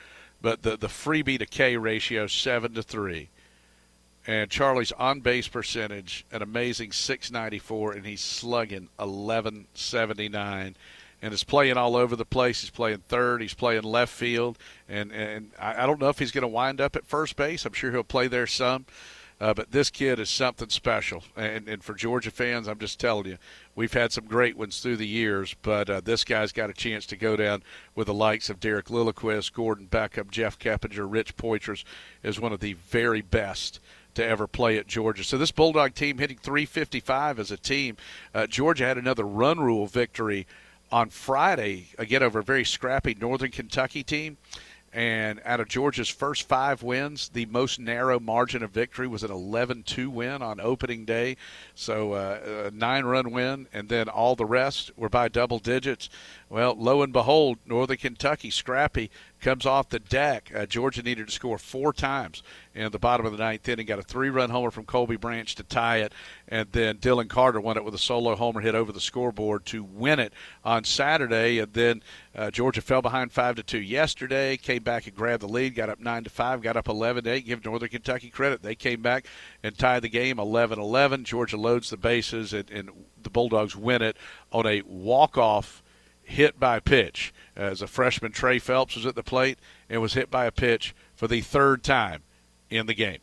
But 0.41 0.63
the, 0.63 0.77
the 0.77 0.89
freebie 0.89 1.39
to 1.39 1.47
K 1.47 1.77
ratio, 1.77 2.27
seven 2.27 2.73
to 2.75 2.83
three. 2.83 3.29
And 4.27 4.51
Charlie's 4.51 4.93
on 4.93 5.21
base 5.21 5.49
percentage, 5.49 6.25
an 6.31 6.43
amazing 6.43 6.93
694, 6.93 7.93
and 7.93 8.07
he's 8.07 8.21
slugging 8.21 8.89
1179 8.97 10.77
and 11.23 11.35
is 11.35 11.45
playing 11.45 11.77
all 11.77 11.97
over 11.97 12.17
the 12.17 12.25
place. 12.25 12.61
He's 12.61 12.71
playing 12.71 13.03
third, 13.09 13.43
he's 13.43 13.55
playing 13.55 13.83
left 13.83 14.13
field, 14.13 14.59
and 14.89 15.13
and 15.13 15.51
I, 15.59 15.83
I 15.83 15.87
don't 15.87 16.01
know 16.01 16.09
if 16.09 16.19
he's 16.19 16.33
going 16.33 16.43
to 16.43 16.49
wind 16.49 16.81
up 16.81 16.97
at 16.97 17.07
first 17.07 17.37
base. 17.37 17.65
I'm 17.65 17.73
sure 17.73 17.91
he'll 17.91 18.05
play 18.05 18.29
there 18.29 18.47
some. 18.47 18.87
Uh, 19.41 19.55
but 19.55 19.71
this 19.71 19.89
kid 19.89 20.21
is 20.21 20.29
something 20.29 20.69
special, 20.69 21.25
and, 21.35 21.67
and 21.67 21.83
for 21.83 21.95
Georgia 21.95 22.31
fans, 22.31 22.69
I'm 22.69 22.79
just 22.79 23.01
telling 23.01 23.27
you, 23.27 23.39
we've 23.75 23.95
had 23.95 24.13
some 24.13 24.27
great 24.27 24.55
ones 24.55 24.81
through 24.81 24.99
the 24.99 25.07
years, 25.07 25.57
but 25.63 25.89
uh, 25.89 26.03
this 26.05 26.25
guy's 26.25 26.53
got 26.53 26.69
a 26.69 26.75
chance 26.75 27.07
to 27.07 27.17
go 27.17 27.37
down 27.37 27.63
with 27.95 28.09
the 28.09 28.13
likes 28.13 28.51
of 28.51 28.61
Derek 28.61 28.89
Lilliquist, 28.89 29.55
Gordon 29.55 29.87
Beckham, 29.87 30.31
Jeff 30.31 30.59
Keppinger, 30.59 31.11
Rich 31.11 31.39
Poythress, 31.39 31.85
is 32.23 32.39
one 32.39 32.53
of 32.53 32.61
the 32.61 32.75
very 32.75 33.23
best 33.23 33.81
to 34.15 34.23
ever 34.23 34.47
play 34.47 34.77
at 34.77 34.87
Georgia. 34.87 35.25
So 35.25 35.39
this 35.39 35.53
Bulldog 35.53 35.95
team 35.95 36.19
hitting 36.19 36.37
355 36.37 37.39
as 37.39 37.51
a 37.51 37.57
team. 37.57 37.97
Uh, 38.35 38.47
Georgia 38.47 38.85
had 38.85 38.99
another 38.99 39.25
run 39.25 39.59
rule 39.59 39.87
victory 39.87 40.47
on 40.93 41.09
Friday, 41.11 41.89
again, 41.99 42.23
over 42.23 42.41
a 42.41 42.45
very 42.45 42.65
scrappy 42.65 43.15
Northern 43.15 43.51
Kentucky 43.51 44.03
team. 44.03 44.37
And 44.93 45.41
out 45.45 45.61
of 45.61 45.69
Georgia's 45.69 46.09
first 46.09 46.49
five 46.49 46.83
wins, 46.83 47.29
the 47.29 47.47
most 47.47 47.79
narrow 47.79 48.19
margin 48.19 48.65
of 48.65 48.73
victory 48.73 49.07
was 49.07 49.23
an 49.23 49.31
11 49.31 49.85
2 49.85 50.11
win 50.11 50.43
on 50.43 50.61
opening 50.61 51.05
day. 51.05 51.37
So 51.77 52.15
uh, 52.15 52.67
a 52.67 52.71
nine 52.73 53.05
run 53.05 53.31
win, 53.31 53.69
and 53.73 53.89
then 53.89 54.09
all 54.09 54.35
the 54.35 54.45
rest 54.45 54.91
were 54.97 55.09
by 55.09 55.29
double 55.29 55.61
digits. 55.61 56.09
Well, 56.51 56.75
lo 56.77 57.03
and 57.03 57.13
behold, 57.13 57.59
Northern 57.65 57.97
Kentucky, 57.97 58.51
scrappy, 58.51 59.09
comes 59.41 59.65
off 59.65 59.89
the 59.89 60.01
deck. 60.01 60.51
Uh, 60.53 60.67
Georgia 60.67 61.01
needed 61.01 61.29
to 61.29 61.33
score 61.33 61.59
four 61.59 61.93
times 61.93 62.43
in 62.75 62.91
the 62.91 62.99
bottom 62.99 63.25
of 63.25 63.31
the 63.31 63.39
ninth 63.39 63.69
inning. 63.69 63.87
Got 63.87 64.01
a 64.01 64.03
three-run 64.03 64.51
homer 64.51 64.73
from 64.73 64.85
Colby 64.85 65.15
Branch 65.15 65.55
to 65.55 65.63
tie 65.63 65.99
it, 65.99 66.13
and 66.49 66.69
then 66.73 66.99
Dylan 66.99 67.29
Carter 67.29 67.61
won 67.61 67.77
it 67.77 67.85
with 67.85 67.95
a 67.95 67.99
solo 67.99 68.35
homer 68.35 68.61
hit 68.63 68.75
over 68.75 68.91
the 68.91 69.01
scoreboard 69.01 69.65
to 69.67 69.85
win 69.85 70.19
it 70.19 70.33
on 70.65 70.83
Saturday. 70.83 71.61
And 71.61 71.73
then 71.73 72.03
uh, 72.35 72.51
Georgia 72.51 72.81
fell 72.81 73.01
behind 73.01 73.31
five 73.31 73.55
to 73.55 73.63
two 73.63 73.81
yesterday. 73.81 74.57
Came 74.57 74.83
back 74.83 75.07
and 75.07 75.15
grabbed 75.15 75.45
the 75.45 75.49
lead. 75.49 75.77
Got 75.77 75.89
up 75.89 76.01
nine 76.01 76.25
to 76.25 76.31
five. 76.31 76.63
Got 76.63 76.77
up 76.77 76.89
eleven 76.89 77.23
to 77.25 77.31
eight. 77.31 77.47
Give 77.47 77.65
Northern 77.65 77.91
Kentucky 77.91 78.29
credit. 78.29 78.61
They 78.61 78.75
came 78.75 79.03
back 79.03 79.27
and 79.63 79.79
tied 79.79 80.03
the 80.03 80.09
game 80.09 80.39
11-11. 80.39 81.23
Georgia 81.23 81.57
loads 81.57 81.91
the 81.91 81.97
bases, 81.97 82.53
and, 82.53 82.69
and 82.73 82.91
the 83.23 83.31
Bulldogs 83.31 83.77
win 83.77 84.03
it 84.03 84.17
on 84.51 84.67
a 84.67 84.83
walk-off 84.83 85.85
hit 86.31 86.59
by 86.59 86.81
pitch. 86.81 87.33
As 87.57 87.83
a 87.83 87.87
freshman, 87.87 88.33
Trey 88.33 88.59
Phelps 88.59 88.97
was 88.97 89.07
at 89.07 89.15
the 89.15 89.23
plate 89.23 89.59
and 89.89 90.01
was 90.01 90.15
hit 90.15 90.31
by 90.31 90.47
a 90.47 90.53
pitch 90.53 90.95
for 91.15 91.29
the 91.29 91.41
third 91.41 91.83
time 91.83 92.23
in 92.71 92.87
the 92.87 92.95
game. 92.95 93.19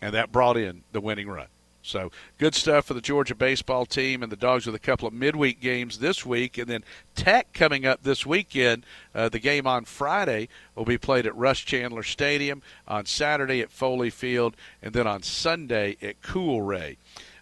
And 0.00 0.14
that 0.14 0.30
brought 0.30 0.56
in 0.56 0.82
the 0.92 1.00
winning 1.00 1.28
run. 1.28 1.46
So 1.82 2.10
good 2.38 2.54
stuff 2.54 2.86
for 2.86 2.94
the 2.94 3.02
Georgia 3.02 3.34
baseball 3.34 3.84
team 3.84 4.22
and 4.22 4.32
the 4.32 4.36
Dogs 4.36 4.64
with 4.64 4.74
a 4.74 4.78
couple 4.78 5.06
of 5.06 5.12
midweek 5.12 5.60
games 5.60 5.98
this 5.98 6.24
week, 6.24 6.56
and 6.56 6.66
then 6.66 6.82
Tech 7.14 7.52
coming 7.52 7.84
up 7.84 8.02
this 8.02 8.24
weekend. 8.24 8.86
Uh, 9.14 9.28
the 9.28 9.38
game 9.38 9.66
on 9.66 9.84
Friday 9.84 10.48
will 10.74 10.86
be 10.86 10.96
played 10.96 11.26
at 11.26 11.36
Russ 11.36 11.58
Chandler 11.58 12.02
Stadium, 12.02 12.62
on 12.88 13.04
Saturday 13.04 13.60
at 13.60 13.70
Foley 13.70 14.08
Field, 14.08 14.56
and 14.82 14.94
then 14.94 15.06
on 15.06 15.22
Sunday 15.22 15.98
at 16.00 16.22
Coolray. 16.22 16.96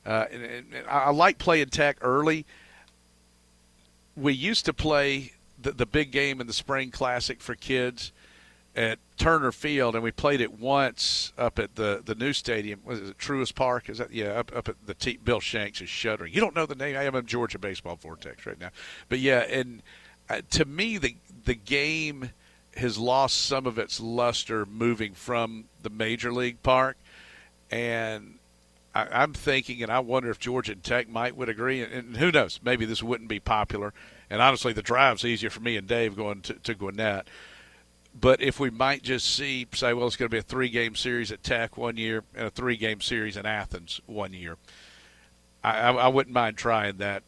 Uh, 0.05 0.27
and, 0.33 0.43
and 0.43 0.67
I 0.89 1.11
like 1.11 1.39
playing 1.39 1.69
Tech 1.69 1.99
early 2.01 2.45
we 4.17 4.33
used 4.33 4.65
to 4.67 4.73
play 4.73 5.33
the, 5.61 5.73
the 5.73 5.87
big 5.87 6.11
game 6.11 6.41
in 6.41 6.47
the 6.47 6.53
spring 6.53 6.91
classic 6.91 7.41
for 7.41 7.55
kids 7.55 8.13
at 8.75 8.99
Turner 9.19 9.53
Field, 9.53 9.95
and 9.95 10.03
we 10.03 10.11
played 10.11 10.41
it 10.41 10.59
once 10.59 11.33
up 11.37 11.59
at 11.59 11.75
the, 11.77 12.03
the 12.05 12.15
new 12.15 12.33
stadium. 12.33 12.81
Was 12.85 13.01
it 13.01 13.19
Truist 13.19 13.55
Park? 13.55 13.89
Is 13.91 13.99
that 13.99 14.13
yeah? 14.13 14.29
Up, 14.29 14.55
up 14.55 14.69
at 14.69 14.77
the 14.87 14.95
T- 14.95 15.19
Bill 15.23 15.41
Shanks 15.41 15.81
is 15.81 15.89
shuddering. 15.89 16.33
You 16.33 16.41
don't 16.41 16.57
know 16.57 16.67
the 16.67 16.75
name. 16.75 16.97
I 16.97 17.05
am 17.05 17.15
in 17.15 17.27
Georgia 17.27 17.59
baseball 17.59 17.97
vortex 17.97 18.47
right 18.47 18.59
now, 18.59 18.71
but 19.09 19.19
yeah, 19.19 19.41
and 19.41 19.83
uh, 20.31 20.41
to 20.51 20.65
me 20.65 20.99
the 20.99 21.17
the 21.45 21.55
game 21.55 22.31
has 22.77 22.97
lost 22.97 23.45
some 23.45 23.67
of 23.67 23.79
its 23.79 24.01
luster 24.01 24.65
moving 24.65 25.13
from 25.13 25.65
the 25.83 25.91
major 25.91 26.33
league 26.33 26.63
park, 26.63 26.97
and 27.71 28.39
I, 28.95 29.23
am 29.23 29.33
thinking, 29.33 29.83
and 29.83 29.91
I 29.91 30.01
wonder 30.01 30.31
if 30.31 30.39
Georgia 30.39 30.73
and 30.73 30.83
Tech 30.83 31.09
might 31.09 31.37
would 31.37 31.49
agree. 31.49 31.83
And, 31.83 31.93
and, 31.93 32.17
who 32.17 32.31
knows? 32.31 32.61
Maybe 32.63 32.85
this 32.85 33.03
wouldn't 33.03 33.29
be 33.29 33.41
popular. 33.41 33.93
And 34.29 34.43
honestly, 34.43 34.73
the 34.73 34.83
drive's 34.83 35.25
easier 35.25 35.51
for 35.51 35.61
me 35.61 35.77
and 35.77 35.87
Dave 35.87 36.17
going 36.17 36.43
to, 36.43 36.55
to 36.55 36.75
Gwinnett. 36.75 37.29
But 38.19 38.43
if 38.43 38.61
we 38.61 38.69
might 38.69 39.03
just 39.03 39.35
see, 39.35 39.67
say, 39.73 39.95
well, 39.95 40.07
it's 40.07 40.17
going 40.17 40.29
to 40.29 40.35
be 40.35 40.39
a 40.39 40.43
three-game 40.43 40.95
series 40.97 41.33
at 41.33 41.43
Tech 41.43 41.79
one 41.79 41.97
year 41.97 42.25
and 42.35 42.47
a 42.47 42.51
three-game 42.51 43.01
series 43.01 43.39
in 43.39 43.47
Athens 43.47 44.03
one 44.07 44.35
year, 44.35 44.59
I, 45.65 45.79
I, 45.79 45.93
I 45.93 46.09
wouldn't 46.09 46.35
mind 46.35 46.59
trying 46.59 46.99
that 46.99 47.23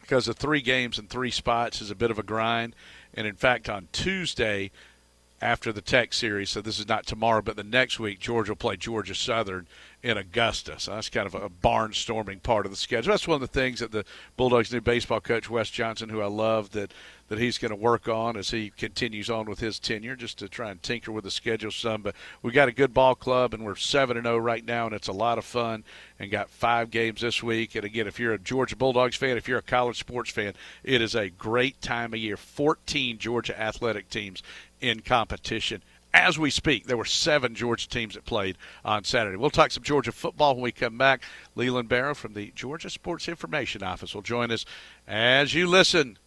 because 0.00 0.26
the 0.26 0.34
three 0.34 0.60
games 0.60 0.98
in 0.98 1.08
three 1.08 1.32
spots 1.32 1.80
is 1.80 1.90
a 1.90 1.96
bit 1.96 2.12
of 2.12 2.18
a 2.18 2.22
grind. 2.22 2.76
And 3.14 3.26
in 3.26 3.34
fact, 3.34 3.68
on 3.68 3.88
Tuesday, 3.90 4.70
after 5.42 5.72
the 5.72 5.80
Tech 5.80 6.12
series. 6.12 6.50
So 6.50 6.60
this 6.60 6.78
is 6.78 6.88
not 6.88 7.06
tomorrow, 7.06 7.42
but 7.42 7.56
the 7.56 7.64
next 7.64 7.98
week, 7.98 8.18
Georgia 8.18 8.52
will 8.52 8.56
play 8.56 8.76
Georgia 8.76 9.14
Southern 9.14 9.66
in 10.02 10.16
Augusta. 10.16 10.78
So 10.78 10.94
that's 10.94 11.08
kind 11.08 11.26
of 11.26 11.34
a 11.34 11.48
barnstorming 11.48 12.42
part 12.42 12.64
of 12.66 12.72
the 12.72 12.76
schedule. 12.76 13.12
That's 13.12 13.28
one 13.28 13.36
of 13.36 13.40
the 13.40 13.46
things 13.46 13.80
that 13.80 13.92
the 13.92 14.04
Bulldogs' 14.36 14.72
new 14.72 14.80
baseball 14.80 15.20
coach, 15.20 15.50
Wes 15.50 15.70
Johnson, 15.70 16.08
who 16.08 16.20
I 16.20 16.26
love, 16.26 16.70
that 16.70 16.92
that 17.30 17.38
he's 17.38 17.58
going 17.58 17.70
to 17.70 17.76
work 17.76 18.08
on 18.08 18.36
as 18.36 18.50
he 18.50 18.70
continues 18.76 19.30
on 19.30 19.46
with 19.46 19.60
his 19.60 19.78
tenure, 19.78 20.16
just 20.16 20.36
to 20.40 20.48
try 20.48 20.68
and 20.68 20.82
tinker 20.82 21.12
with 21.12 21.22
the 21.22 21.30
schedule 21.30 21.70
some. 21.70 22.02
But 22.02 22.16
we 22.42 22.50
got 22.50 22.68
a 22.68 22.72
good 22.72 22.92
ball 22.92 23.14
club, 23.14 23.54
and 23.54 23.64
we're 23.64 23.76
seven 23.76 24.16
and 24.16 24.26
zero 24.26 24.34
oh 24.34 24.38
right 24.38 24.64
now, 24.64 24.86
and 24.86 24.94
it's 24.96 25.06
a 25.06 25.12
lot 25.12 25.38
of 25.38 25.44
fun. 25.44 25.84
And 26.18 26.30
got 26.30 26.50
five 26.50 26.90
games 26.90 27.20
this 27.20 27.40
week. 27.40 27.76
And 27.76 27.84
again, 27.84 28.08
if 28.08 28.18
you're 28.18 28.34
a 28.34 28.38
Georgia 28.38 28.74
Bulldogs 28.74 29.16
fan, 29.16 29.36
if 29.36 29.46
you're 29.46 29.58
a 29.58 29.62
college 29.62 30.00
sports 30.00 30.30
fan, 30.30 30.54
it 30.82 31.00
is 31.00 31.14
a 31.14 31.30
great 31.30 31.80
time 31.80 32.12
of 32.12 32.18
year. 32.18 32.36
14 32.36 33.16
Georgia 33.16 33.58
athletic 33.58 34.10
teams 34.10 34.42
in 34.80 35.00
competition 35.00 35.82
as 36.12 36.38
we 36.38 36.50
speak. 36.50 36.86
There 36.86 36.96
were 36.96 37.04
seven 37.04 37.54
Georgia 37.54 37.88
teams 37.88 38.14
that 38.14 38.24
played 38.24 38.56
on 38.84 39.04
Saturday. 39.04 39.36
We'll 39.36 39.50
talk 39.50 39.70
some 39.70 39.82
Georgia 39.82 40.12
football 40.12 40.54
when 40.54 40.62
we 40.64 40.72
come 40.72 40.98
back. 40.98 41.22
Leland 41.54 41.88
Barrow 41.88 42.14
from 42.14 42.34
the 42.34 42.52
Georgia 42.54 42.90
Sports 42.90 43.28
Information 43.28 43.82
Office 43.82 44.14
will 44.14 44.22
join 44.22 44.50
us 44.50 44.64
as 45.06 45.54
you 45.54 45.66
listen 45.66 46.18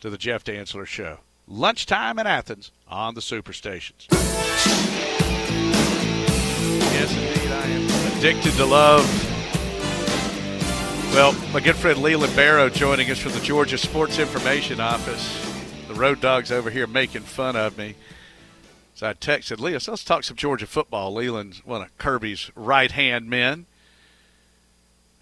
to 0.00 0.10
the 0.10 0.18
Jeff 0.18 0.44
Dantzler 0.44 0.86
Show. 0.86 1.18
Lunchtime 1.48 2.18
in 2.18 2.26
Athens 2.26 2.72
on 2.88 3.14
the 3.14 3.20
Superstations. 3.20 4.06
Yes, 6.92 7.12
indeed, 7.12 7.50
I 7.50 7.66
am 7.66 8.18
addicted 8.18 8.52
to 8.54 8.64
love. 8.64 9.04
Well, 11.12 11.32
my 11.52 11.60
good 11.60 11.76
friend 11.76 12.00
Leland 12.00 12.34
Barrow 12.34 12.70
joining 12.70 13.10
us 13.10 13.18
from 13.18 13.32
the 13.32 13.40
Georgia 13.40 13.76
Sports 13.76 14.18
Information 14.18 14.80
Office. 14.80 15.51
The 15.92 16.00
Road 16.00 16.22
Dogs 16.22 16.50
over 16.50 16.70
here 16.70 16.86
making 16.86 17.22
fun 17.22 17.54
of 17.54 17.76
me. 17.76 17.96
So 18.94 19.08
I 19.08 19.12
texted 19.12 19.58
so 19.82 19.92
let's 19.92 20.04
talk 20.04 20.24
some 20.24 20.36
Georgia 20.38 20.66
football. 20.66 21.12
Leland's 21.12 21.64
one 21.66 21.82
of 21.82 21.98
Kirby's 21.98 22.50
right 22.54 22.90
hand 22.90 23.28
men. 23.28 23.66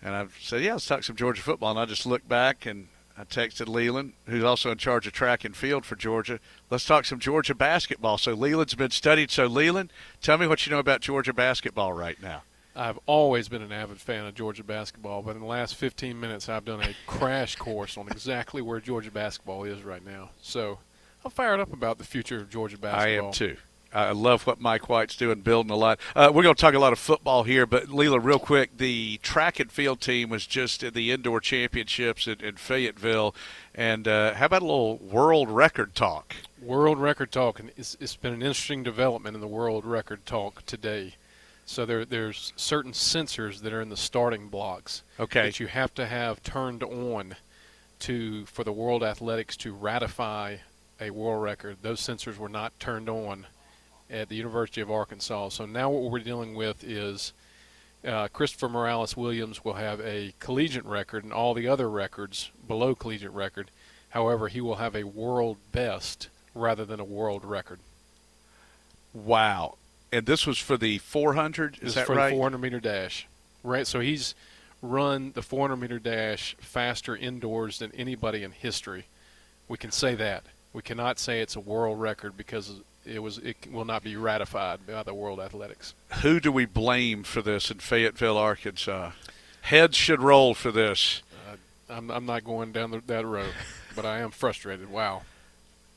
And 0.00 0.14
I 0.14 0.26
said, 0.40 0.62
yeah, 0.62 0.74
let's 0.74 0.86
talk 0.86 1.02
some 1.02 1.16
Georgia 1.16 1.42
football. 1.42 1.72
And 1.72 1.80
I 1.80 1.86
just 1.86 2.06
looked 2.06 2.28
back 2.28 2.66
and 2.66 2.86
I 3.18 3.24
texted 3.24 3.66
Leland, 3.66 4.12
who's 4.26 4.44
also 4.44 4.70
in 4.70 4.78
charge 4.78 5.08
of 5.08 5.12
track 5.12 5.44
and 5.44 5.56
field 5.56 5.84
for 5.84 5.96
Georgia. 5.96 6.38
Let's 6.70 6.84
talk 6.84 7.04
some 7.04 7.18
Georgia 7.18 7.54
basketball. 7.54 8.16
So 8.16 8.34
Leland's 8.34 8.76
been 8.76 8.92
studied. 8.92 9.32
So 9.32 9.46
Leland, 9.46 9.92
tell 10.22 10.38
me 10.38 10.46
what 10.46 10.66
you 10.66 10.72
know 10.72 10.78
about 10.78 11.00
Georgia 11.00 11.32
basketball 11.32 11.92
right 11.92 12.22
now. 12.22 12.42
I've 12.76 12.98
always 13.06 13.48
been 13.48 13.62
an 13.62 13.72
avid 13.72 14.00
fan 14.00 14.26
of 14.26 14.34
Georgia 14.34 14.62
basketball, 14.62 15.22
but 15.22 15.34
in 15.34 15.40
the 15.40 15.46
last 15.46 15.74
15 15.74 16.18
minutes, 16.18 16.48
I've 16.48 16.64
done 16.64 16.80
a 16.82 16.94
crash 17.06 17.56
course 17.56 17.98
on 17.98 18.08
exactly 18.08 18.62
where 18.62 18.80
Georgia 18.80 19.10
basketball 19.10 19.64
is 19.64 19.82
right 19.82 20.04
now. 20.04 20.30
So 20.40 20.78
I'm 21.24 21.30
fired 21.30 21.60
up 21.60 21.72
about 21.72 21.98
the 21.98 22.04
future 22.04 22.38
of 22.38 22.48
Georgia 22.48 22.78
basketball. 22.78 23.24
I 23.24 23.26
am 23.26 23.32
too. 23.32 23.56
I 23.92 24.12
love 24.12 24.46
what 24.46 24.60
Mike 24.60 24.88
White's 24.88 25.16
doing, 25.16 25.40
building 25.40 25.72
a 25.72 25.76
lot. 25.76 25.98
Uh, 26.14 26.30
we're 26.32 26.44
going 26.44 26.54
to 26.54 26.60
talk 26.60 26.74
a 26.74 26.78
lot 26.78 26.92
of 26.92 26.98
football 27.00 27.42
here, 27.42 27.66
but 27.66 27.86
Leela, 27.86 28.22
real 28.22 28.38
quick, 28.38 28.76
the 28.76 29.18
track 29.22 29.58
and 29.58 29.70
field 29.70 30.00
team 30.00 30.30
was 30.30 30.46
just 30.46 30.84
at 30.84 30.94
the 30.94 31.10
indoor 31.10 31.40
championships 31.40 32.28
in, 32.28 32.40
in 32.40 32.54
Fayetteville, 32.54 33.34
and 33.74 34.06
uh, 34.06 34.34
how 34.34 34.46
about 34.46 34.62
a 34.62 34.64
little 34.64 34.98
world 34.98 35.50
record 35.50 35.96
talk? 35.96 36.36
World 36.62 36.98
record 36.98 37.32
talk, 37.32 37.58
and 37.58 37.72
it's, 37.76 37.96
it's 38.00 38.14
been 38.14 38.32
an 38.32 38.42
interesting 38.42 38.84
development 38.84 39.34
in 39.34 39.40
the 39.40 39.48
world 39.48 39.84
record 39.84 40.24
talk 40.24 40.64
today. 40.66 41.14
So 41.70 41.86
there, 41.86 42.04
there's 42.04 42.52
certain 42.56 42.90
sensors 42.90 43.60
that 43.60 43.72
are 43.72 43.80
in 43.80 43.90
the 43.90 43.96
starting 43.96 44.48
blocks 44.48 45.04
okay. 45.20 45.42
that 45.42 45.60
you 45.60 45.68
have 45.68 45.94
to 45.94 46.04
have 46.04 46.42
turned 46.42 46.82
on 46.82 47.36
to 48.00 48.44
for 48.46 48.64
the 48.64 48.72
World 48.72 49.04
Athletics 49.04 49.56
to 49.58 49.72
ratify 49.72 50.56
a 51.00 51.10
world 51.10 51.44
record. 51.44 51.76
Those 51.80 52.00
sensors 52.00 52.38
were 52.38 52.48
not 52.48 52.72
turned 52.80 53.08
on 53.08 53.46
at 54.10 54.28
the 54.28 54.34
University 54.34 54.80
of 54.80 54.90
Arkansas. 54.90 55.50
So 55.50 55.64
now 55.64 55.90
what 55.90 56.10
we're 56.10 56.18
dealing 56.18 56.56
with 56.56 56.82
is 56.82 57.32
uh, 58.04 58.26
Christopher 58.32 58.68
Morales 58.68 59.16
Williams 59.16 59.64
will 59.64 59.74
have 59.74 60.00
a 60.00 60.34
collegiate 60.40 60.84
record 60.84 61.22
and 61.22 61.32
all 61.32 61.54
the 61.54 61.68
other 61.68 61.88
records 61.88 62.50
below 62.66 62.96
collegiate 62.96 63.30
record. 63.30 63.70
However, 64.08 64.48
he 64.48 64.60
will 64.60 64.74
have 64.74 64.96
a 64.96 65.04
world 65.04 65.58
best 65.70 66.30
rather 66.52 66.84
than 66.84 66.98
a 66.98 67.04
world 67.04 67.44
record. 67.44 67.78
Wow. 69.14 69.76
And 70.12 70.26
this 70.26 70.46
was 70.46 70.58
for 70.58 70.76
the 70.76 70.98
400, 70.98 71.78
is 71.82 71.94
that 71.94 72.06
for 72.06 72.14
right? 72.14 72.30
the 72.30 72.36
400 72.36 72.58
meter 72.58 72.80
dash. 72.80 73.26
Right. 73.62 73.86
So 73.86 74.00
he's 74.00 74.34
run 74.82 75.32
the 75.32 75.42
400 75.42 75.76
meter 75.76 75.98
dash 75.98 76.56
faster 76.58 77.16
indoors 77.16 77.78
than 77.78 77.92
anybody 77.94 78.42
in 78.42 78.52
history. 78.52 79.06
We 79.68 79.78
can 79.78 79.90
say 79.90 80.14
that. 80.16 80.44
We 80.72 80.82
cannot 80.82 81.18
say 81.18 81.40
it's 81.40 81.56
a 81.56 81.60
world 81.60 82.00
record 82.00 82.36
because 82.36 82.80
it 83.04 83.20
was 83.20 83.38
it 83.38 83.56
will 83.70 83.84
not 83.84 84.02
be 84.02 84.16
ratified 84.16 84.86
by 84.86 85.02
the 85.02 85.14
World 85.14 85.40
Athletics. 85.40 85.94
Who 86.22 86.40
do 86.40 86.52
we 86.52 86.64
blame 86.64 87.22
for 87.22 87.42
this 87.42 87.70
in 87.70 87.78
Fayetteville, 87.78 88.36
Arkansas? 88.36 89.12
Heads 89.62 89.96
should 89.96 90.20
roll 90.20 90.54
for 90.54 90.70
this. 90.70 91.22
Uh, 91.48 91.56
I'm 91.88 92.10
I'm 92.10 92.26
not 92.26 92.44
going 92.44 92.72
down 92.72 92.90
the, 92.90 93.02
that 93.06 93.26
road, 93.26 93.52
but 93.96 94.04
I 94.04 94.18
am 94.18 94.30
frustrated. 94.30 94.90
Wow, 94.90 95.22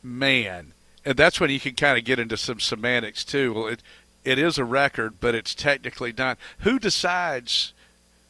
man, 0.01 0.73
and 1.05 1.17
that's 1.17 1.39
when 1.39 1.49
you 1.49 1.59
can 1.59 1.75
kind 1.75 1.97
of 1.97 2.05
get 2.05 2.19
into 2.19 2.37
some 2.37 2.59
semantics 2.59 3.23
too. 3.23 3.53
Well, 3.53 3.67
it 3.67 3.81
it 4.23 4.39
is 4.39 4.57
a 4.57 4.65
record, 4.65 5.19
but 5.19 5.35
it's 5.35 5.53
technically 5.55 6.13
not. 6.17 6.37
Who 6.59 6.79
decides? 6.79 7.73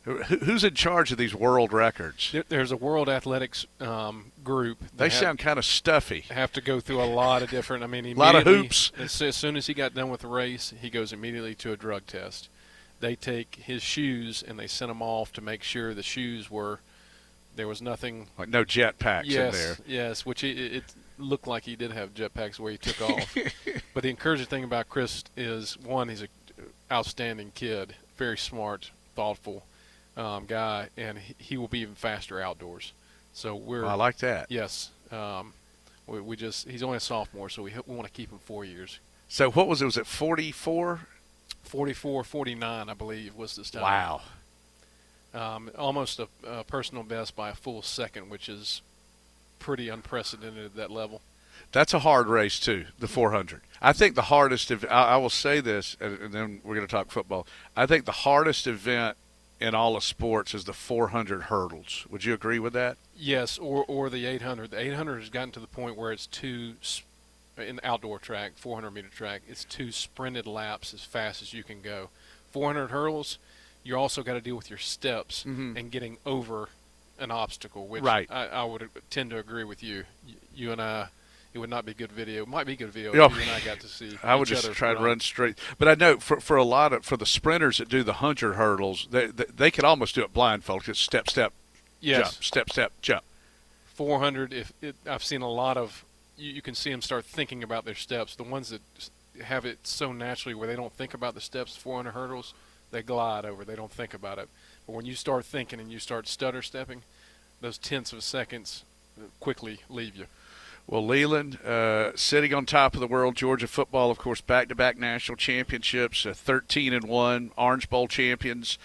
Who's 0.04 0.66
in 0.66 0.74
charge 0.74 1.14
of 1.14 1.18
these 1.18 1.34
world 1.34 1.72
records? 1.72 2.36
There's 2.50 2.74
a 2.74 2.78
World 2.78 3.08
Athletics 3.08 3.66
um, 3.80 4.34
group. 4.44 4.80
They 4.96 5.10
sound 5.10 5.40
kind 5.40 5.58
of 5.58 5.64
stuffy. 5.64 6.26
Have 6.30 6.52
to 6.54 6.62
go 6.62 6.82
through 6.82 7.02
a 7.02 7.06
lot 7.06 7.42
of 7.42 7.50
different. 7.50 7.86
I 7.86 7.88
mean, 7.88 8.06
a 8.06 8.14
lot 8.14 8.36
of 8.36 8.44
hoops. 8.44 8.92
As, 8.98 9.22
as 9.22 9.38
soon 9.38 9.56
as 9.56 9.68
he 9.68 9.74
got 9.74 9.94
done 9.94 10.10
with 10.10 10.20
the 10.20 10.28
race, 10.28 10.74
he 10.82 10.90
goes 10.90 11.14
immediately 11.14 11.56
to 11.56 11.72
a 11.72 11.78
drug 11.78 12.06
test. 12.06 12.50
They 13.00 13.16
take 13.16 13.56
his 13.56 13.82
shoes 13.82 14.44
and 14.46 14.60
they 14.60 14.68
sent 14.68 14.92
him 14.92 15.02
off 15.02 15.32
to 15.34 15.42
make 15.42 15.64
sure 15.64 15.94
the 15.94 16.04
shoes 16.04 16.52
were 16.52 16.80
there 17.56 17.68
was 17.68 17.82
nothing 17.82 18.28
like 18.38 18.50
no 18.50 18.64
jet 18.64 19.00
packs 19.00 19.28
yes, 19.28 19.54
in 19.54 19.60
there. 19.60 19.78
Yes, 19.86 20.26
which 20.26 20.44
it, 20.44 20.58
it 20.58 20.84
looked 21.24 21.48
like 21.48 21.64
he 21.64 21.76
did 21.76 21.92
have 21.92 22.14
jetpacks 22.14 22.60
where 22.60 22.72
he 22.72 22.78
took 22.78 23.02
off. 23.10 23.36
but 23.94 24.04
the 24.04 24.10
encouraging 24.10 24.48
thing 24.48 24.64
about 24.64 24.90
Chris 24.90 25.24
is 25.36 25.78
one, 25.80 26.10
he's 26.10 26.22
an 26.22 26.28
outstanding 26.92 27.52
kid, 27.56 27.96
very 28.18 28.38
smart, 28.38 28.92
thoughtful 29.16 29.64
um, 30.18 30.46
guy, 30.46 30.90
and 30.98 31.18
he, 31.18 31.36
he, 31.38 31.58
will 31.58 31.68
be 31.68 31.80
even 31.80 31.96
faster 31.96 32.40
outdoors. 32.40 32.94
So 33.34 33.56
we're. 33.56 33.86
I 33.86 33.94
like 33.94 34.18
that. 34.20 34.48
Yes. 34.50 34.92
Um, 35.12 35.54
we, 36.08 36.22
we, 36.22 36.36
just 36.36 36.70
he's 36.70 36.84
only 36.84 36.98
a 36.98 37.02
sophomore, 37.02 37.50
so 37.50 37.64
we, 37.64 37.74
we 37.88 37.96
want 37.96 38.08
to 38.08 38.14
keep 38.14 38.32
him 38.32 38.40
four 38.40 38.66
years. 38.66 39.00
So 39.28 39.50
what 39.52 39.68
was 39.68 39.82
it? 39.82 39.86
Was 39.86 39.98
it 39.98 40.06
44? 40.06 41.02
44, 41.64 42.24
49, 42.24 42.90
I 42.90 42.94
believe, 42.94 43.36
was 43.36 43.56
this 43.56 43.72
time. 43.72 43.82
Wow. 43.82 44.22
Um, 45.34 45.72
almost 45.78 46.20
a, 46.20 46.28
a, 46.46 46.64
personal 46.64 47.04
best 47.04 47.36
by 47.36 47.50
a 47.50 47.56
full 47.56 47.82
second, 47.82 48.30
which 48.30 48.48
is 48.48 48.82
pretty 49.64 49.90
unprecedented 49.90 50.66
at 50.66 50.76
that 50.76 50.92
level. 50.92 51.22
That's 51.72 51.94
a 51.94 52.00
hard 52.00 52.28
race 52.28 52.60
too, 52.60 52.86
the 53.00 53.08
400. 53.08 53.62
I 53.82 53.94
think 53.94 54.16
the 54.16 54.24
hardest. 54.24 54.72
I, 54.72 54.86
I 54.86 55.18
will 55.18 55.30
say 55.30 55.60
this, 55.60 55.98
and 56.00 56.32
then 56.32 56.62
we're 56.64 56.76
going 56.76 56.86
to 56.86 56.92
talk 56.92 57.10
football. 57.10 57.48
I 57.76 57.86
think 57.86 58.06
the 58.06 58.12
hardest 58.12 58.68
event 58.68 59.18
in 59.60 59.74
all 59.74 59.96
of 59.96 60.04
sports 60.04 60.54
is 60.54 60.66
the 60.66 60.74
400 60.74 61.44
hurdles. 61.44 62.06
Would 62.10 62.26
you 62.26 62.34
agree 62.34 62.60
with 62.60 62.74
that? 62.74 62.98
Yes, 63.18 63.58
or 63.58 63.86
or 63.88 64.10
the 64.10 64.26
800. 64.26 64.72
The 64.72 64.80
800 64.80 65.22
has 65.22 65.30
gotten 65.30 65.52
to 65.52 65.60
the 65.60 65.68
point 65.68 65.98
where 65.98 66.12
it's 66.12 66.28
two 66.28 66.74
in 67.58 67.80
outdoor 67.84 68.20
track, 68.20 68.54
400 68.58 68.92
meter 68.92 69.10
track. 69.10 69.42
It's 69.48 69.64
two 69.64 69.92
sprinted 69.92 70.46
laps 70.46 70.94
as 70.94 71.04
fast 71.04 71.42
as 71.42 71.54
you 71.54 71.64
can 71.64 71.82
go. 71.82 72.10
400 72.52 72.90
hurdles, 72.90 73.40
you 73.84 73.96
also 73.96 74.22
got 74.22 74.34
to 74.34 74.42
deal 74.42 74.56
with 74.56 74.70
your 74.70 74.80
steps 74.80 75.44
mm-hmm. 75.44 75.76
and 75.78 75.92
getting 75.92 76.18
over 76.26 76.70
an 77.24 77.32
obstacle, 77.32 77.88
which 77.88 78.04
right. 78.04 78.28
I, 78.30 78.48
I 78.48 78.64
would 78.64 78.90
tend 79.10 79.32
to 79.32 79.40
agree 79.40 79.64
with 79.64 79.82
you. 79.82 80.04
You 80.56 80.72
and 80.72 80.82
I 80.82 81.08
it 81.54 81.60
would 81.60 81.70
not 81.70 81.86
be 81.86 81.94
good 81.94 82.12
video. 82.12 82.44
It 82.44 82.48
might 82.50 82.66
be 82.66 82.76
good 82.76 82.90
video. 82.90 83.12
Oh, 83.12 83.30
you 83.30 83.42
and 83.42 83.52
I 83.52 83.60
got 83.60 83.80
to 83.82 83.88
see. 83.88 84.18
I 84.24 84.36
would 84.36 84.48
just 84.48 84.72
try 84.74 84.94
to 84.94 85.00
run 85.00 85.20
straight. 85.20 85.58
But 85.78 85.88
I 85.88 85.94
know 85.94 86.18
for 86.18 86.40
for 86.40 86.58
a 86.58 86.64
lot 86.64 86.94
of 86.94 87.06
for 87.06 87.16
the 87.16 87.26
sprinters 87.26 87.78
that 87.78 87.90
do 87.90 88.04
the 88.04 88.14
hundred 88.14 88.54
hurdles, 88.54 89.08
they 89.12 89.28
they, 89.28 89.46
they 89.46 89.72
could 89.72 89.84
almost 89.84 90.16
do 90.16 90.24
it 90.24 90.34
blindfold. 90.34 90.84
Just 90.84 91.02
step, 91.02 91.30
step, 91.30 91.54
yes. 92.00 92.32
jump, 92.32 92.44
step, 92.44 92.70
step, 92.70 92.92
jump. 93.02 93.24
Four 93.86 94.20
hundred. 94.20 94.52
If 94.52 94.74
it, 94.82 94.96
I've 95.08 95.24
seen 95.24 95.42
a 95.42 95.52
lot 95.52 95.78
of, 95.78 96.04
you, 96.38 96.52
you 96.52 96.62
can 96.62 96.74
see 96.74 96.90
them 96.90 97.02
start 97.02 97.26
thinking 97.26 97.62
about 97.62 97.86
their 97.86 97.96
steps. 97.96 98.36
The 98.36 98.44
ones 98.44 98.70
that 98.70 98.82
have 99.44 99.66
it 99.66 99.80
so 99.84 100.12
naturally 100.12 100.56
where 100.56 100.68
they 100.68 100.76
don't 100.76 100.94
think 100.94 101.14
about 101.14 101.36
the 101.36 101.42
steps, 101.42 101.76
400 101.76 102.12
hurdles, 102.12 102.54
they 102.92 103.02
glide 103.02 103.46
over. 103.46 103.66
They 103.66 103.76
don't 103.76 103.92
think 103.92 104.14
about 104.14 104.38
it. 104.38 104.50
But 104.86 104.94
when 104.94 105.06
you 105.06 105.16
start 105.16 105.46
thinking 105.46 105.80
and 105.80 105.92
you 105.92 106.00
start 106.00 106.28
stutter 106.28 106.62
stepping, 106.62 107.04
those 107.62 107.78
tenths 107.78 108.14
of 108.14 108.24
seconds 108.24 108.84
quickly 109.40 109.80
leave 109.90 110.16
you. 110.16 110.26
Well, 110.86 111.06
Leland, 111.06 111.60
uh, 111.66 112.12
sitting 112.16 112.54
on 112.54 112.66
top 112.66 112.94
of 112.94 113.00
the 113.00 113.08
world, 113.08 113.36
Georgia 113.36 113.68
football, 113.68 114.12
of 114.12 114.18
course, 114.18 114.42
back-to-back 114.42 114.98
national 114.98 115.38
championships, 115.38 116.26
uh, 116.26 116.34
13 116.34 116.92
and 116.94 117.06
one, 117.06 117.52
Orange 117.58 117.90
Bowl 117.90 118.10
champions 118.10 118.78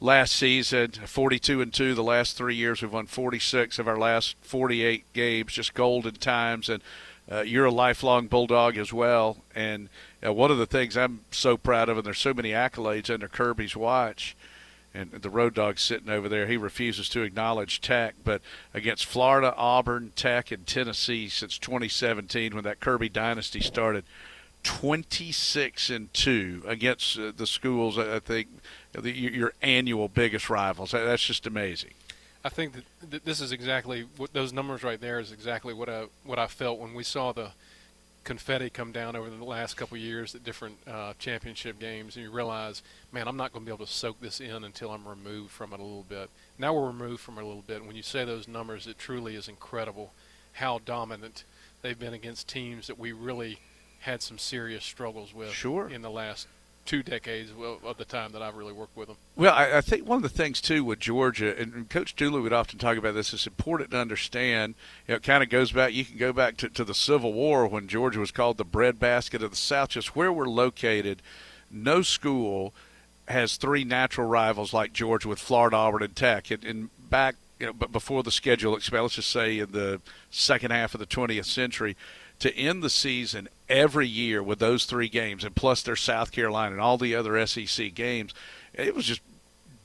last 0.00 0.34
season, 0.34 0.90
42 0.90 1.60
and 1.60 1.72
two. 1.72 1.94
The 1.94 2.02
last 2.02 2.36
three 2.36 2.56
years, 2.56 2.82
we've 2.82 2.92
won 2.92 3.06
46 3.06 3.78
of 3.78 3.86
our 3.86 3.96
last 3.96 4.34
48 4.42 5.04
games, 5.12 5.52
just 5.52 5.72
golden 5.72 6.14
times. 6.14 6.68
And 6.68 6.82
uh, 7.30 7.42
you're 7.42 7.64
a 7.66 7.70
lifelong 7.70 8.28
Bulldog 8.28 8.76
as 8.76 8.92
well, 8.92 9.38
and 9.54 9.88
uh, 10.24 10.32
one 10.32 10.52
of 10.52 10.58
the 10.58 10.66
things 10.66 10.96
I'm 10.96 11.20
so 11.32 11.56
proud 11.56 11.88
of, 11.88 11.96
and 11.96 12.06
there's 12.06 12.18
so 12.18 12.32
many 12.32 12.50
accolades 12.50 13.12
under 13.12 13.26
Kirby's 13.26 13.74
watch, 13.74 14.36
and 14.96 15.10
the 15.10 15.30
Road 15.30 15.54
Dog 15.54 15.78
sitting 15.78 16.08
over 16.08 16.28
there, 16.28 16.46
he 16.46 16.56
refuses 16.56 17.08
to 17.10 17.22
acknowledge 17.22 17.80
Tech, 17.80 18.14
but 18.24 18.40
against 18.72 19.04
Florida, 19.04 19.54
Auburn, 19.56 20.12
Tech, 20.16 20.50
and 20.50 20.66
Tennessee 20.66 21.28
since 21.28 21.58
2017 21.58 22.54
when 22.54 22.64
that 22.64 22.80
Kirby 22.80 23.08
dynasty 23.08 23.60
started. 23.60 24.04
26 24.62 25.90
and 25.90 26.12
2 26.12 26.64
against 26.66 27.16
uh, 27.16 27.30
the 27.36 27.46
schools 27.46 27.96
I 27.96 28.18
think 28.18 28.48
the, 28.92 29.12
your 29.12 29.52
annual 29.62 30.08
biggest 30.08 30.50
rivals 30.50 30.90
that's 30.90 31.24
just 31.24 31.46
amazing 31.46 31.92
I 32.44 32.48
think 32.48 32.72
that 33.10 33.24
this 33.24 33.40
is 33.40 33.52
exactly 33.52 34.06
what 34.16 34.32
those 34.32 34.52
numbers 34.52 34.82
right 34.82 35.00
there 35.00 35.20
is 35.20 35.30
exactly 35.30 35.72
what 35.72 35.88
I 35.88 36.06
what 36.24 36.40
I 36.40 36.48
felt 36.48 36.80
when 36.80 36.94
we 36.94 37.04
saw 37.04 37.30
the 37.30 37.52
confetti 38.26 38.68
come 38.68 38.90
down 38.90 39.14
over 39.14 39.30
the 39.30 39.44
last 39.44 39.76
couple 39.76 39.96
of 39.96 40.02
years 40.02 40.34
at 40.34 40.42
different 40.42 40.76
uh, 40.86 41.14
championship 41.16 41.78
games, 41.78 42.16
and 42.16 42.24
you 42.24 42.30
realize, 42.30 42.82
man, 43.12 43.28
I'm 43.28 43.36
not 43.36 43.52
going 43.52 43.64
to 43.64 43.70
be 43.70 43.74
able 43.74 43.86
to 43.86 43.92
soak 43.92 44.20
this 44.20 44.40
in 44.40 44.64
until 44.64 44.90
I'm 44.90 45.06
removed 45.06 45.52
from 45.52 45.72
it 45.72 45.78
a 45.78 45.82
little 45.82 46.04
bit. 46.06 46.28
Now 46.58 46.74
we're 46.74 46.88
removed 46.88 47.20
from 47.20 47.38
it 47.38 47.44
a 47.44 47.46
little 47.46 47.62
bit. 47.62 47.86
When 47.86 47.94
you 47.94 48.02
say 48.02 48.24
those 48.24 48.48
numbers, 48.48 48.88
it 48.88 48.98
truly 48.98 49.36
is 49.36 49.48
incredible 49.48 50.12
how 50.54 50.80
dominant 50.84 51.44
they've 51.82 51.98
been 51.98 52.14
against 52.14 52.48
teams 52.48 52.88
that 52.88 52.98
we 52.98 53.12
really 53.12 53.60
had 54.00 54.22
some 54.22 54.38
serious 54.38 54.84
struggles 54.84 55.32
with 55.32 55.52
sure. 55.52 55.88
in 55.88 56.02
the 56.02 56.10
last 56.10 56.48
two 56.86 57.02
decades 57.02 57.50
of 57.84 57.98
the 57.98 58.04
time 58.04 58.32
that 58.32 58.42
I've 58.42 58.56
really 58.56 58.72
worked 58.72 58.96
with 58.96 59.08
them. 59.08 59.16
Well, 59.34 59.52
I, 59.52 59.78
I 59.78 59.80
think 59.80 60.06
one 60.06 60.16
of 60.16 60.22
the 60.22 60.28
things 60.28 60.60
too 60.60 60.84
with 60.84 61.00
Georgia, 61.00 61.54
and 61.58 61.88
Coach 61.90 62.16
Dooley 62.16 62.40
would 62.40 62.52
often 62.52 62.78
talk 62.78 62.96
about 62.96 63.14
this. 63.14 63.32
It's 63.32 63.46
important 63.46 63.90
to 63.90 63.98
understand. 63.98 64.74
You 65.06 65.12
know, 65.12 65.16
it 65.16 65.22
kind 65.22 65.42
of 65.42 65.50
goes 65.50 65.72
back. 65.72 65.92
You 65.92 66.04
can 66.04 66.16
go 66.16 66.32
back 66.32 66.56
to, 66.58 66.68
to 66.70 66.84
the 66.84 66.94
Civil 66.94 67.32
War 67.32 67.66
when 67.66 67.88
Georgia 67.88 68.20
was 68.20 68.30
called 68.30 68.56
the 68.56 68.64
breadbasket 68.64 69.42
of 69.42 69.50
the 69.50 69.56
South. 69.56 69.90
Just 69.90 70.16
where 70.16 70.32
we're 70.32 70.48
located, 70.48 71.20
no 71.70 72.02
school 72.02 72.72
has 73.28 73.56
three 73.56 73.84
natural 73.84 74.28
rivals 74.28 74.72
like 74.72 74.92
Georgia 74.92 75.28
with 75.28 75.40
Florida, 75.40 75.76
Auburn, 75.76 76.02
and 76.02 76.14
Tech. 76.14 76.50
And, 76.50 76.64
and 76.64 76.90
back, 77.10 77.34
you 77.58 77.66
know, 77.66 77.72
but 77.72 77.92
before 77.92 78.22
the 78.22 78.30
schedule 78.30 78.72
let's 78.72 78.88
just 79.14 79.30
say 79.30 79.58
in 79.58 79.72
the 79.72 80.00
second 80.30 80.70
half 80.70 80.94
of 80.94 81.00
the 81.00 81.06
20th 81.06 81.46
century 81.46 81.96
to 82.38 82.54
end 82.56 82.82
the 82.82 82.90
season 82.90 83.48
every 83.68 84.06
year 84.06 84.42
with 84.42 84.58
those 84.58 84.84
three 84.84 85.08
games, 85.08 85.44
and 85.44 85.54
plus 85.54 85.82
their 85.82 85.96
South 85.96 86.32
Carolina 86.32 86.72
and 86.72 86.80
all 86.80 86.98
the 86.98 87.14
other 87.14 87.44
SEC 87.46 87.94
games, 87.94 88.34
it 88.74 88.94
was 88.94 89.06
just 89.06 89.22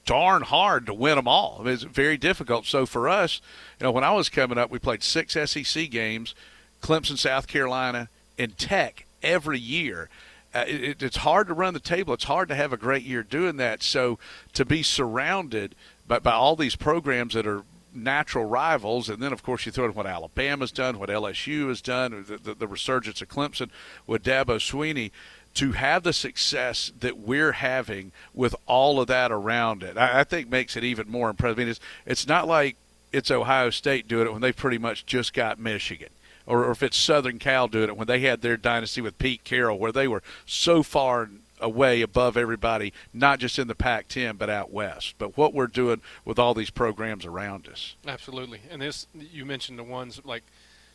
darn 0.06 0.42
hard 0.42 0.86
to 0.86 0.94
win 0.94 1.16
them 1.16 1.28
all. 1.28 1.58
I 1.60 1.64
mean, 1.64 1.74
it's 1.74 1.84
very 1.84 2.18
difficult. 2.18 2.66
So 2.66 2.86
for 2.86 3.08
us, 3.08 3.42
you 3.80 3.86
know, 3.86 3.92
when 3.92 4.04
I 4.04 4.14
was 4.14 4.30
coming 4.30 4.58
up, 4.58 4.70
we 4.72 4.80
played 4.80 5.04
six 5.04 5.34
SEC 5.34 5.90
games, 5.90 6.36
Clemson, 6.82 7.18
South 7.18 7.48
Carolina, 7.48 8.10
and 8.38 8.58
Tech 8.58 9.06
every 9.24 9.60
year. 9.60 10.10
Uh, 10.54 10.66
it, 10.68 11.02
it's 11.02 11.18
hard 11.18 11.48
to 11.48 11.54
run 11.54 11.74
the 11.74 11.80
table. 11.80 12.14
It's 12.14 12.26
hard 12.26 12.50
to 12.50 12.56
have 12.56 12.74
a 12.74 12.78
great 12.78 13.04
year 13.04 13.24
doing 13.24 13.58
that. 13.58 13.84
So 13.84 14.20
to 14.54 14.66
be 14.66 14.84
surrounded 14.84 15.76
by, 16.08 16.20
by 16.20 16.34
all 16.34 16.56
these 16.56 16.76
programs 16.76 17.34
that 17.36 17.48
are 17.48 17.64
natural 17.94 18.46
rivals, 18.46 19.10
and 19.10 19.22
then 19.22 19.34
of 19.34 19.44
course 19.44 19.66
you 19.66 19.72
throw 19.72 19.86
in 19.86 19.94
what 19.94 20.06
Alabama's 20.06 20.72
done, 20.72 21.00
what 21.00 21.10
LSU 21.10 21.68
has 21.70 21.82
done, 21.82 22.26
the, 22.28 22.38
the, 22.38 22.54
the 22.54 22.68
resurgence 22.68 23.22
of 23.22 23.30
Clemson 23.30 23.70
with 24.08 24.24
Dabo 24.24 24.58
Swinney 24.58 25.12
to 25.54 25.74
have 25.74 26.04
the 26.04 26.14
success 26.14 26.92
that 27.00 27.18
we're 27.18 27.52
having 27.54 28.12
with 28.34 28.56
all 28.68 29.02
of 29.02 29.08
that 29.08 29.32
around 29.32 29.84
it, 29.84 29.98
I, 29.98 30.22
I 30.22 30.24
think 30.24 30.50
makes 30.50 30.78
it 30.78 30.84
even 30.84 31.10
more 31.10 31.30
impressive. 31.30 31.58
I 31.58 31.62
mean, 31.62 31.70
it's 31.70 31.80
it's 32.06 32.28
not 32.28 32.48
like 32.48 32.78
it's 33.12 33.30
Ohio 33.30 33.70
State 33.70 34.08
doing 34.08 34.28
it 34.28 34.32
when 34.32 34.42
they 34.42 34.54
pretty 34.54 34.78
much 34.78 35.06
just 35.06 35.34
got 35.34 35.60
Michigan. 35.60 36.10
Or, 36.48 36.66
or 36.66 36.72
if 36.72 36.82
it's 36.82 36.98
Southern 36.98 37.40
Cal 37.40 37.68
doing 37.68 37.90
it 37.90 37.98
when 37.98 38.08
they 38.08 38.22
had 38.22 38.42
their 38.42 38.58
dynasty 38.58 39.02
with 39.02 39.18
Pete 39.20 39.44
Carroll, 39.44 39.78
where 39.78 39.92
they 39.92 40.08
were 40.08 40.24
so 40.46 40.84
far 40.84 41.30
away 41.62 42.02
above 42.02 42.38
everybody, 42.38 42.94
not 43.14 43.40
just 43.40 43.60
in 43.60 43.68
the 43.68 43.76
Pac 43.76 44.08
10, 44.08 44.36
but 44.38 44.50
out 44.50 44.72
west. 44.72 45.16
But 45.18 45.38
what 45.38 45.54
we're 45.54 45.68
doing 45.68 46.02
with 46.26 46.40
all 46.40 46.54
these 46.54 46.70
programs 46.70 47.26
around 47.26 47.68
us. 47.68 47.96
Absolutely. 48.08 48.62
And 48.70 48.82
this, 48.82 49.08
you 49.14 49.46
mentioned 49.46 49.80
the 49.80 49.84
ones 49.84 50.22
like 50.24 50.44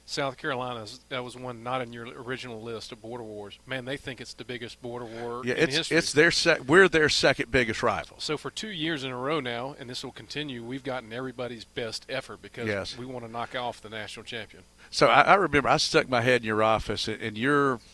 South 0.09 0.37
Carolina, 0.37 0.87
that 1.09 1.25
was 1.25 1.37
one 1.37 1.65
not 1.65 1.83
in 1.83 1.93
your 1.93 2.07
original 2.07 2.63
list 2.63 2.93
of 2.93 3.01
border 3.01 3.25
wars. 3.25 3.59
Man, 3.67 3.85
they 3.85 3.97
think 3.97 4.21
it's 4.21 4.35
the 4.35 4.45
biggest 4.45 4.81
border 4.81 5.05
war 5.05 5.43
yeah, 5.45 5.55
in 5.55 5.65
it's, 5.65 5.77
history. 5.77 5.97
It's 5.97 6.13
their 6.13 6.31
sec- 6.31 6.69
we're 6.69 6.89
their 6.89 7.09
second 7.09 7.51
biggest 7.51 7.83
rival. 7.83 8.17
So 8.21 8.37
for 8.37 8.51
two 8.51 8.69
years 8.69 9.03
in 9.03 9.11
a 9.11 9.17
row 9.17 9.41
now, 9.41 9.75
and 9.81 9.91
this 9.91 10.05
will 10.05 10.13
continue, 10.13 10.63
we've 10.63 10.85
gotten 10.85 11.13
everybody's 11.13 11.65
best 11.65 12.07
effort 12.09 12.41
because 12.41 12.69
yes. 12.69 12.97
we 12.97 13.05
want 13.05 13.27
to 13.27 13.31
knock 13.31 13.57
off 13.57 13.83
the 13.83 13.89
national 13.89 14.25
champion. 14.25 14.63
So 14.91 15.09
I, 15.09 15.23
I 15.23 15.35
remember 15.35 15.69
I 15.69 15.77
stuck 15.79 16.09
my 16.09 16.21
head 16.21 16.43
in 16.43 16.47
your 16.47 16.63
office, 16.63 17.09
and 17.09 17.37
you're– 17.37 17.81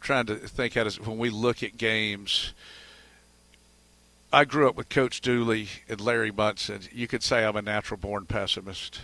trying 0.00 0.26
to 0.26 0.36
think 0.36 0.74
how 0.74 0.84
to 0.84 1.02
when 1.02 1.18
we 1.18 1.30
look 1.30 1.62
at 1.62 1.76
games. 1.76 2.52
I 4.32 4.44
grew 4.44 4.68
up 4.68 4.76
with 4.76 4.90
Coach 4.90 5.22
Dooley 5.22 5.68
and 5.88 6.00
Larry 6.00 6.30
Munson. 6.30 6.82
You 6.92 7.08
could 7.08 7.22
say 7.22 7.44
I'm 7.44 7.56
a 7.56 7.62
natural 7.62 7.98
born 7.98 8.26
pessimist. 8.26 9.00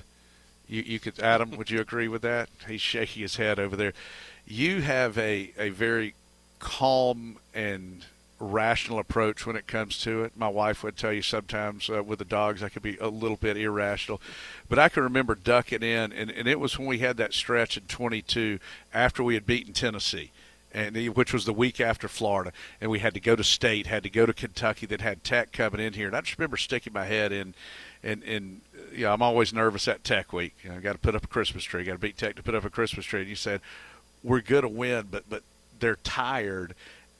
You, 0.68 0.83
you 0.83 1.00
could, 1.00 1.18
Adam, 1.18 1.52
would 1.52 1.70
you 1.70 1.80
agree 1.80 2.09
with 2.09 2.22
that? 2.22 2.50
He's 2.68 2.83
shaking 2.83 3.22
his 3.22 3.37
head 3.37 3.59
over 3.59 3.74
there. 3.74 3.94
You 4.46 4.83
have 4.83 5.16
a, 5.16 5.52
a 5.59 5.70
very 5.70 6.14
calm 6.59 7.38
and 7.54 8.04
rational 8.38 8.98
approach 8.98 9.46
when 9.46 9.57
it 9.57 9.66
comes 9.66 9.98
to 10.02 10.24
it. 10.24 10.37
My 10.37 10.48
wife 10.48 10.83
would 10.83 10.96
tell 10.96 11.12
you 11.12 11.22
sometimes 11.22 11.88
uh, 11.88 12.02
with 12.02 12.18
the 12.18 12.24
dogs 12.26 12.62
I 12.62 12.68
could 12.68 12.83
be 12.83 12.98
a 12.98 13.09
little 13.09 13.37
bit 13.37 13.57
irrational, 13.57 14.20
but 14.68 14.78
I 14.78 14.88
can 14.90 15.02
remember 15.04 15.35
ducking 15.35 15.83
in, 15.83 16.12
and, 16.12 16.30
and 16.30 16.46
it 16.46 16.61
was 16.61 16.78
when 16.78 16.88
we 16.88 16.98
had 16.98 17.16
that 17.16 17.33
stretch 17.33 17.76
in 17.76 17.85
22 17.85 18.59
after 18.92 19.22
we 19.22 19.35
had 19.35 19.46
beaten 19.46 19.72
Tennessee 19.72 20.33
and 20.74 20.96
which 21.14 21.32
was 21.32 21.44
the 21.44 21.52
week 21.52 21.80
after 21.80 22.08
Florida, 22.08 22.52
and 22.80 22.90
we 22.90 22.98
had 22.98 23.14
to 23.14 23.20
go 23.20 23.37
to 23.37 23.44
state, 23.44 23.87
had 23.87 24.02
to 24.02 24.10
go 24.10 24.26
to 24.26 24.32
Kentucky, 24.32 24.87
that 24.87 25.00
had 25.00 25.22
Tech 25.22 25.52
coming 25.52 25.80
in 25.80 25.92
here, 25.92 26.08
and 26.08 26.16
I 26.16 26.20
just 26.20 26.37
remember 26.37 26.56
sticking 26.56 26.92
my 26.92 27.04
head 27.04 27.32
in, 27.32 27.54
and 28.02 28.22
and 28.24 28.60
yeah, 28.94 29.12
I'm 29.12 29.22
always 29.22 29.52
nervous 29.52 29.87
at 29.87 30.02
Tech 30.02 30.32
week. 30.32 30.54
You 30.64 30.70
know, 30.70 30.80
got 30.80 30.92
to 30.92 30.98
put 30.98 31.14
up 31.14 31.24
a 31.24 31.28
Christmas 31.28 31.62
tree, 31.62 31.84
got 31.84 31.92
to 31.92 31.98
beat 31.98 32.18
Tech 32.18 32.34
to 32.37 32.42
put 32.42 32.56
up 32.56 32.64
a 32.64 32.70
Christmas 32.70 33.06
tree. 33.06 33.20
And 33.20 33.28
you 33.28 33.37
said 33.37 33.60
we're 34.24 34.40
going 34.40 34.62
to 34.62 34.68
win, 34.68 35.06
but 35.10 35.24
but 35.30 35.42
they're 35.78 35.96
tired, 35.96 36.74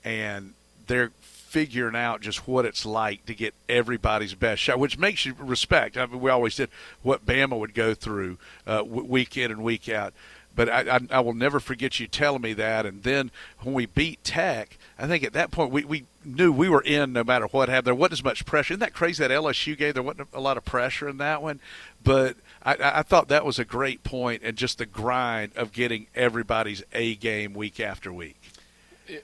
and 0.05 0.55
they're 0.87 1.12
figuring 1.21 1.95
out 1.95 2.21
just 2.21 2.49
what 2.49 2.64
it's 2.64 2.85
like 2.85 3.25
to 3.27 3.35
get 3.35 3.55
everybody's 3.69 4.35
best 4.35 4.61
shot, 4.61 4.81
which 4.81 4.99
makes 4.99 5.25
you 5.25 5.37
respect. 5.38 5.97
I 5.97 6.05
mean, 6.07 6.21
we 6.21 6.29
always 6.29 6.57
did 6.57 6.69
what 7.03 7.25
Bama 7.25 7.57
would 7.57 7.75
go 7.75 7.95
through 7.95 8.38
uh, 8.67 8.83
week 8.85 9.37
in 9.37 9.53
and 9.53 9.62
week 9.62 9.88
out. 9.88 10.12
But 10.55 10.69
I, 10.69 10.97
I, 10.97 11.01
I, 11.11 11.21
will 11.21 11.35
never 11.35 11.59
forget 11.59 11.99
you 11.99 12.07
telling 12.07 12.43
me 12.43 12.53
that. 12.55 12.87
And 12.87 13.03
then 13.03 13.31
when 13.61 13.75
we 13.75 13.87
beat 13.87 14.23
Tech, 14.23 14.79
I 14.99 15.07
think 15.07 15.25
at 15.25 15.33
that 15.33 15.51
point 15.51 15.73
we, 15.73 15.85
we 15.85 16.05
knew 16.25 16.53
we 16.53 16.69
were 16.69 16.83
in 16.83 17.12
no 17.12 17.25
matter 17.25 17.47
what 17.47 17.69
happened. 17.69 17.87
There 17.88 17.95
wasn't 17.95 18.21
as 18.21 18.25
much 18.25 18.47
pressure. 18.47 18.75
Isn't 18.75 18.81
that 18.81 18.95
crazy 18.95 19.27
that 19.27 19.33
LSU 19.33 19.77
game? 19.77 19.93
There 19.93 20.03
wasn't 20.03 20.29
a 20.33 20.40
lot 20.40 20.57
of 20.57 20.64
pressure 20.64 21.09
in 21.09 21.19
that 21.19 21.43
one. 21.43 21.61
But 22.03 22.37
I, 22.62 22.77
I 22.81 23.03
thought 23.03 23.29
that 23.29 23.45
was 23.45 23.59
a 23.59 23.64
great 23.64 24.05
point 24.05 24.43
and 24.45 24.57
just 24.57 24.79
the 24.79 24.87
grind 24.87 25.53
of 25.57 25.73
getting 25.73 26.07
everybody's 26.14 26.83
A 26.93 27.17
game 27.17 27.55
week 27.55 27.81
after 27.81 28.12
week. 28.12 28.37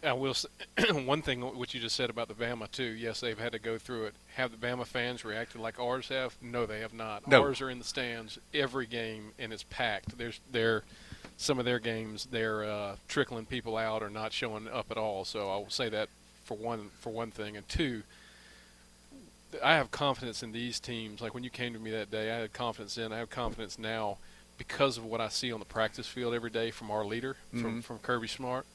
I 0.02 0.12
will. 0.12 0.34
Say, 0.34 0.48
one 0.92 1.22
thing 1.22 1.40
which 1.56 1.74
you 1.74 1.80
just 1.80 1.96
said 1.96 2.10
about 2.10 2.28
the 2.28 2.34
Bama 2.34 2.70
too. 2.70 2.84
Yes, 2.84 3.20
they've 3.20 3.38
had 3.38 3.52
to 3.52 3.58
go 3.58 3.78
through 3.78 4.06
it. 4.06 4.14
Have 4.34 4.50
the 4.50 4.56
Bama 4.56 4.86
fans 4.86 5.24
reacted 5.24 5.60
like 5.60 5.80
ours 5.80 6.08
have? 6.08 6.36
No, 6.42 6.66
they 6.66 6.80
have 6.80 6.92
not. 6.92 7.26
No. 7.26 7.42
Ours 7.42 7.60
are 7.60 7.70
in 7.70 7.78
the 7.78 7.84
stands 7.84 8.38
every 8.52 8.86
game 8.86 9.32
and 9.38 9.52
it's 9.52 9.64
packed. 9.64 10.18
There's 10.18 10.40
they're 10.50 10.82
some 11.40 11.58
of 11.58 11.64
their 11.64 11.78
games 11.78 12.28
they're 12.30 12.64
uh, 12.64 12.96
trickling 13.08 13.46
people 13.46 13.78
out 13.78 14.02
or 14.02 14.10
not 14.10 14.30
showing 14.30 14.68
up 14.68 14.90
at 14.90 14.98
all. 14.98 15.24
So 15.24 15.50
I 15.50 15.56
will 15.56 15.70
say 15.70 15.88
that 15.88 16.10
for 16.44 16.54
one 16.54 16.90
for 17.00 17.10
one 17.10 17.30
thing, 17.30 17.56
and 17.56 17.66
two, 17.66 18.02
I 19.64 19.74
have 19.76 19.90
confidence 19.90 20.42
in 20.42 20.52
these 20.52 20.78
teams. 20.78 21.22
Like 21.22 21.32
when 21.32 21.42
you 21.42 21.48
came 21.48 21.72
to 21.72 21.78
me 21.78 21.90
that 21.92 22.10
day, 22.10 22.30
I 22.30 22.40
had 22.40 22.52
confidence 22.52 22.98
in. 22.98 23.10
I 23.10 23.16
have 23.16 23.30
confidence 23.30 23.78
now 23.78 24.18
because 24.58 24.98
of 24.98 25.06
what 25.06 25.22
I 25.22 25.28
see 25.28 25.50
on 25.50 25.60
the 25.60 25.64
practice 25.64 26.06
field 26.06 26.34
every 26.34 26.50
day 26.50 26.70
from 26.70 26.90
our 26.90 27.06
leader, 27.06 27.36
mm-hmm. 27.48 27.62
from 27.62 27.82
from 27.82 27.98
Kirby 28.00 28.28
Smart. 28.28 28.66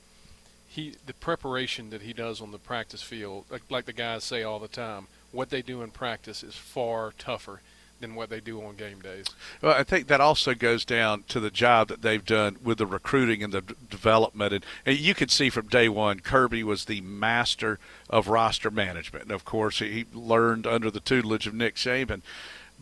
He 0.67 0.95
the 1.05 1.13
preparation 1.13 1.91
that 1.91 2.01
he 2.01 2.13
does 2.13 2.41
on 2.41 2.51
the 2.51 2.57
practice 2.57 3.03
field, 3.03 3.45
like, 3.51 3.61
like 3.69 3.85
the 3.85 3.93
guys 3.93 4.23
say 4.23 4.41
all 4.41 4.57
the 4.57 4.67
time, 4.67 5.05
what 5.31 5.51
they 5.51 5.61
do 5.61 5.83
in 5.83 5.91
practice 5.91 6.41
is 6.41 6.55
far 6.55 7.13
tougher 7.19 7.61
than 8.05 8.15
what 8.15 8.29
they 8.29 8.39
do 8.39 8.63
on 8.63 8.75
game 8.75 8.99
days. 8.99 9.25
Well, 9.61 9.73
I 9.73 9.83
think 9.83 10.07
that 10.07 10.21
also 10.21 10.53
goes 10.53 10.85
down 10.85 11.23
to 11.29 11.39
the 11.39 11.49
job 11.49 11.87
that 11.87 12.03
they've 12.03 12.23
done 12.23 12.57
with 12.63 12.77
the 12.77 12.85
recruiting 12.85 13.41
and 13.41 13.51
the 13.51 13.61
d- 13.61 13.73
development. 13.89 14.53
And, 14.53 14.65
and, 14.85 14.97
you 14.97 15.15
can 15.15 15.29
see 15.29 15.49
from 15.49 15.67
day 15.67 15.89
one, 15.89 16.19
Kirby 16.19 16.63
was 16.63 16.85
the 16.85 17.01
master 17.01 17.79
of 18.09 18.27
roster 18.27 18.69
management. 18.69 19.23
And 19.23 19.31
of 19.31 19.43
course, 19.43 19.79
he 19.79 20.05
learned 20.13 20.67
under 20.67 20.91
the 20.91 20.99
tutelage 20.99 21.47
of 21.47 21.55
Nick 21.55 21.75
Saban. 21.75 22.21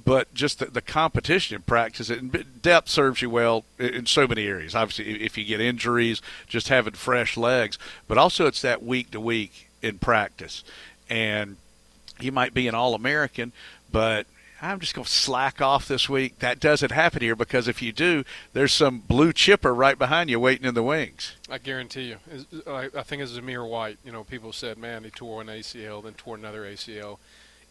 But 0.04 0.34
just 0.34 0.60
the, 0.60 0.66
the 0.66 0.82
competition 0.82 1.56
in 1.56 1.62
practice, 1.62 2.10
and 2.10 2.46
depth 2.62 2.90
serves 2.90 3.22
you 3.22 3.30
well 3.30 3.64
in 3.78 4.08
so 4.08 4.28
many 4.28 4.48
areas. 4.48 4.76
Obviously, 4.76 5.24
if 5.24 5.38
you 5.38 5.46
get 5.46 5.62
injuries, 5.62 6.22
just 6.48 6.68
having 6.68 6.94
fresh 6.94 7.38
legs, 7.38 7.78
but 8.08 8.18
also 8.18 8.48
it's 8.48 8.62
that 8.64 8.84
week 8.84 9.12
to 9.12 9.22
week 9.22 9.70
in 9.84 10.00
practice. 10.00 10.64
And 11.10 11.58
you 12.20 12.32
might 12.32 12.56
be 12.56 12.68
an 12.68 12.74
All 12.74 12.96
American, 12.96 13.52
but 13.92 14.26
I'm 14.64 14.80
just 14.80 14.94
going 14.94 15.04
to 15.04 15.12
slack 15.12 15.62
off 15.62 15.90
this 15.90 16.08
week. 16.08 16.40
That 16.40 16.62
doesn't 16.62 16.92
happen 16.92 17.22
here 17.22 17.36
because 17.36 17.68
if 17.68 17.82
you 17.82 17.92
do, 17.92 18.24
there's 18.54 18.72
some 18.72 19.00
blue 19.00 19.34
chipper 19.34 19.76
right 19.76 20.00
behind 20.00 20.30
you 20.30 20.40
waiting 20.40 20.66
in 20.66 20.74
the 20.74 20.82
wings. 20.82 21.36
I 21.50 21.58
guarantee 21.58 22.04
you. 22.04 22.18
I, 22.66 22.90
I 22.98 23.04
think 23.04 23.22
it's 23.22 23.34
Zamir 23.34 23.70
White. 23.70 23.98
You 24.06 24.14
know, 24.14 24.24
people 24.24 24.54
said, 24.54 24.78
man, 24.78 25.04
he 25.04 25.10
tore 25.10 25.42
an 25.42 25.48
ACL, 25.48 26.02
then 26.02 26.14
tore 26.14 26.38
another 26.38 26.62
ACL. 26.62 27.18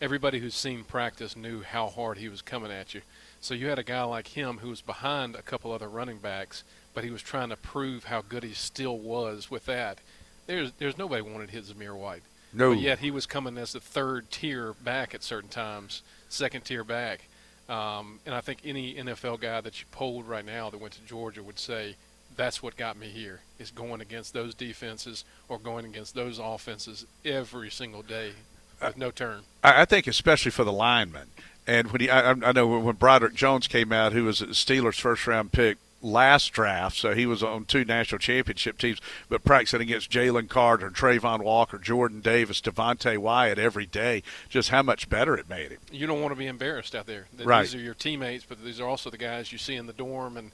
Everybody 0.02 0.40
who's 0.40 0.54
seen 0.54 0.84
practice 0.84 1.34
knew 1.34 1.62
how 1.62 1.86
hard 1.86 2.18
he 2.18 2.28
was 2.28 2.42
coming 2.42 2.70
at 2.70 2.92
you. 2.92 3.00
So 3.40 3.54
you 3.54 3.68
had 3.68 3.78
a 3.78 3.84
guy 3.84 4.02
like 4.02 4.28
him 4.28 4.58
who 4.58 4.68
was 4.68 4.82
behind 4.82 5.34
a 5.34 5.42
couple 5.42 5.72
other 5.72 5.88
running 5.88 6.18
backs, 6.18 6.62
but 6.92 7.04
he 7.04 7.10
was 7.10 7.22
trying 7.22 7.48
to 7.48 7.56
prove 7.56 8.04
how 8.04 8.20
good 8.20 8.42
he 8.42 8.52
still 8.52 8.98
was 8.98 9.50
with 9.50 9.64
that. 9.64 9.98
There's 10.46 10.72
there's 10.78 10.98
nobody 10.98 11.22
wanted 11.22 11.50
his 11.50 11.72
Zamir 11.72 11.96
White. 11.96 12.22
No. 12.52 12.74
But 12.74 12.80
yet 12.80 12.98
he 12.98 13.10
was 13.10 13.24
coming 13.24 13.56
as 13.56 13.72
the 13.72 13.80
third 13.80 14.30
tier 14.30 14.74
back 14.74 15.14
at 15.14 15.22
certain 15.22 15.48
times, 15.48 16.02
second 16.32 16.62
tier 16.62 16.84
back. 16.84 17.28
Um, 17.68 18.18
and 18.26 18.34
I 18.34 18.40
think 18.40 18.60
any 18.64 18.94
NFL 18.94 19.40
guy 19.40 19.60
that 19.60 19.80
you 19.80 19.86
polled 19.92 20.26
right 20.26 20.44
now 20.44 20.70
that 20.70 20.78
went 20.78 20.94
to 20.94 21.00
Georgia 21.02 21.42
would 21.42 21.58
say 21.58 21.96
that's 22.36 22.62
what 22.62 22.76
got 22.76 22.96
me 22.96 23.08
here 23.08 23.40
is 23.58 23.70
going 23.70 24.00
against 24.00 24.32
those 24.32 24.54
defenses 24.54 25.24
or 25.48 25.58
going 25.58 25.84
against 25.84 26.14
those 26.14 26.38
offenses 26.38 27.06
every 27.24 27.70
single 27.70 28.02
day 28.02 28.32
with 28.80 28.96
no 28.96 29.10
turn. 29.10 29.42
I, 29.62 29.82
I 29.82 29.84
think 29.84 30.06
especially 30.06 30.50
for 30.50 30.64
the 30.64 30.72
linemen. 30.72 31.28
And 31.66 31.92
when 31.92 32.00
he, 32.00 32.10
I, 32.10 32.30
I 32.30 32.52
know 32.52 32.66
when 32.66 32.96
Broderick 32.96 33.34
Jones 33.34 33.68
came 33.68 33.92
out, 33.92 34.12
who 34.12 34.24
was 34.24 34.40
Steelers 34.40 35.00
first 35.00 35.26
round 35.26 35.52
pick 35.52 35.78
last 36.02 36.52
draft, 36.52 36.96
so 36.96 37.14
he 37.14 37.26
was 37.26 37.42
on 37.42 37.64
two 37.64 37.84
national 37.84 38.18
championship 38.18 38.78
teams, 38.78 39.00
but 39.28 39.44
practicing 39.44 39.80
against 39.80 40.10
Jalen 40.10 40.48
Carter, 40.48 40.90
Travon 40.90 41.42
Walker, 41.42 41.78
Jordan 41.78 42.20
Davis, 42.20 42.60
Devonte 42.60 43.16
Wyatt 43.18 43.58
every 43.58 43.86
day, 43.86 44.22
just 44.48 44.70
how 44.70 44.82
much 44.82 45.08
better 45.08 45.36
it 45.36 45.48
made 45.48 45.70
him. 45.70 45.78
You 45.90 46.06
don't 46.06 46.20
want 46.20 46.32
to 46.32 46.38
be 46.38 46.46
embarrassed 46.46 46.94
out 46.94 47.06
there. 47.06 47.26
That 47.36 47.46
Right. 47.46 47.62
These 47.62 47.74
are 47.74 47.80
your 47.80 47.94
teammates, 47.94 48.44
but 48.48 48.62
these 48.64 48.80
are 48.80 48.88
also 48.88 49.10
the 49.10 49.18
guys 49.18 49.52
you 49.52 49.58
see 49.58 49.76
in 49.76 49.86
the 49.86 49.92
dorm 49.92 50.36
and 50.36 50.52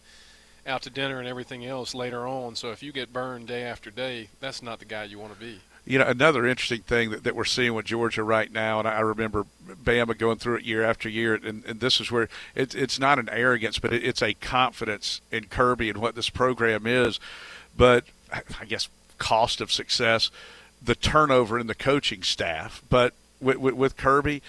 out 0.66 0.82
to 0.82 0.90
dinner 0.90 1.18
and 1.18 1.26
everything 1.26 1.64
else 1.64 1.94
later 1.94 2.26
on. 2.26 2.54
So 2.54 2.70
if 2.70 2.82
you 2.82 2.92
get 2.92 3.12
burned 3.12 3.48
day 3.48 3.62
after 3.62 3.90
day, 3.90 4.28
that's 4.40 4.62
not 4.62 4.78
the 4.78 4.84
guy 4.84 5.04
you 5.04 5.18
want 5.18 5.32
to 5.32 5.40
be. 5.40 5.60
You 5.88 5.98
know, 5.98 6.06
another 6.06 6.46
interesting 6.46 6.82
thing 6.82 7.10
that, 7.10 7.24
that 7.24 7.34
we're 7.34 7.46
seeing 7.46 7.72
with 7.72 7.86
Georgia 7.86 8.22
right 8.22 8.52
now, 8.52 8.78
and 8.78 8.86
I 8.86 9.00
remember 9.00 9.46
Bama 9.66 10.18
going 10.18 10.36
through 10.36 10.56
it 10.56 10.64
year 10.64 10.84
after 10.84 11.08
year, 11.08 11.34
and, 11.34 11.64
and 11.64 11.80
this 11.80 11.98
is 11.98 12.12
where 12.12 12.28
it's 12.54 12.74
it's 12.74 12.98
not 12.98 13.18
an 13.18 13.30
arrogance, 13.30 13.78
but 13.78 13.94
it, 13.94 14.04
it's 14.04 14.20
a 14.20 14.34
confidence 14.34 15.22
in 15.32 15.44
Kirby 15.44 15.88
and 15.88 15.98
what 15.98 16.14
this 16.14 16.28
program 16.28 16.86
is. 16.86 17.18
But 17.74 18.04
I 18.30 18.66
guess 18.66 18.90
cost 19.16 19.62
of 19.62 19.72
success, 19.72 20.30
the 20.82 20.94
turnover 20.94 21.58
in 21.58 21.68
the 21.68 21.74
coaching 21.74 22.22
staff. 22.22 22.82
But 22.90 23.14
with, 23.40 23.56
with, 23.56 23.74
with 23.74 23.96
Kirby, 23.96 24.42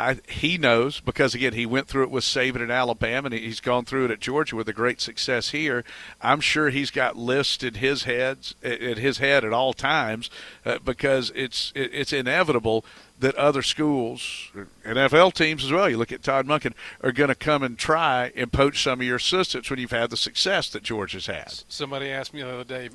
I, 0.00 0.18
he 0.28 0.56
knows 0.56 1.00
because 1.00 1.34
again 1.34 1.52
he 1.52 1.66
went 1.66 1.86
through 1.86 2.04
it 2.04 2.10
with 2.10 2.24
Saban 2.24 2.62
in 2.62 2.70
Alabama 2.70 3.26
and 3.26 3.34
he's 3.34 3.60
gone 3.60 3.84
through 3.84 4.06
it 4.06 4.10
at 4.10 4.20
Georgia 4.20 4.56
with 4.56 4.68
a 4.68 4.72
great 4.72 5.00
success 5.00 5.50
here. 5.50 5.84
I'm 6.20 6.40
sure 6.40 6.70
he's 6.70 6.90
got 6.90 7.16
lists 7.16 7.62
in 7.62 7.74
his 7.74 8.04
heads 8.04 8.54
in 8.62 8.98
his 8.98 9.18
head 9.18 9.44
at 9.44 9.52
all 9.52 9.72
times 9.72 10.30
uh, 10.64 10.78
because 10.84 11.30
it's 11.34 11.72
it, 11.74 11.90
it's 11.92 12.12
inevitable 12.12 12.84
that 13.20 13.34
other 13.34 13.60
schools, 13.60 14.50
NFL 14.84 15.34
teams 15.34 15.62
as 15.62 15.70
well. 15.70 15.90
You 15.90 15.98
look 15.98 16.10
at 16.10 16.22
Todd 16.22 16.46
Monken 16.46 16.72
are 17.02 17.12
going 17.12 17.28
to 17.28 17.34
come 17.34 17.62
and 17.62 17.78
try 17.78 18.32
and 18.34 18.50
poach 18.50 18.82
some 18.82 19.00
of 19.00 19.06
your 19.06 19.16
assistants 19.16 19.68
when 19.68 19.78
you've 19.78 19.90
had 19.90 20.08
the 20.08 20.16
success 20.16 20.70
that 20.70 20.82
Georgia's 20.82 21.26
had. 21.26 21.52
Somebody 21.68 22.08
asked 22.10 22.32
me 22.32 22.40
the 22.40 22.50
other 22.50 22.64
day, 22.64 22.88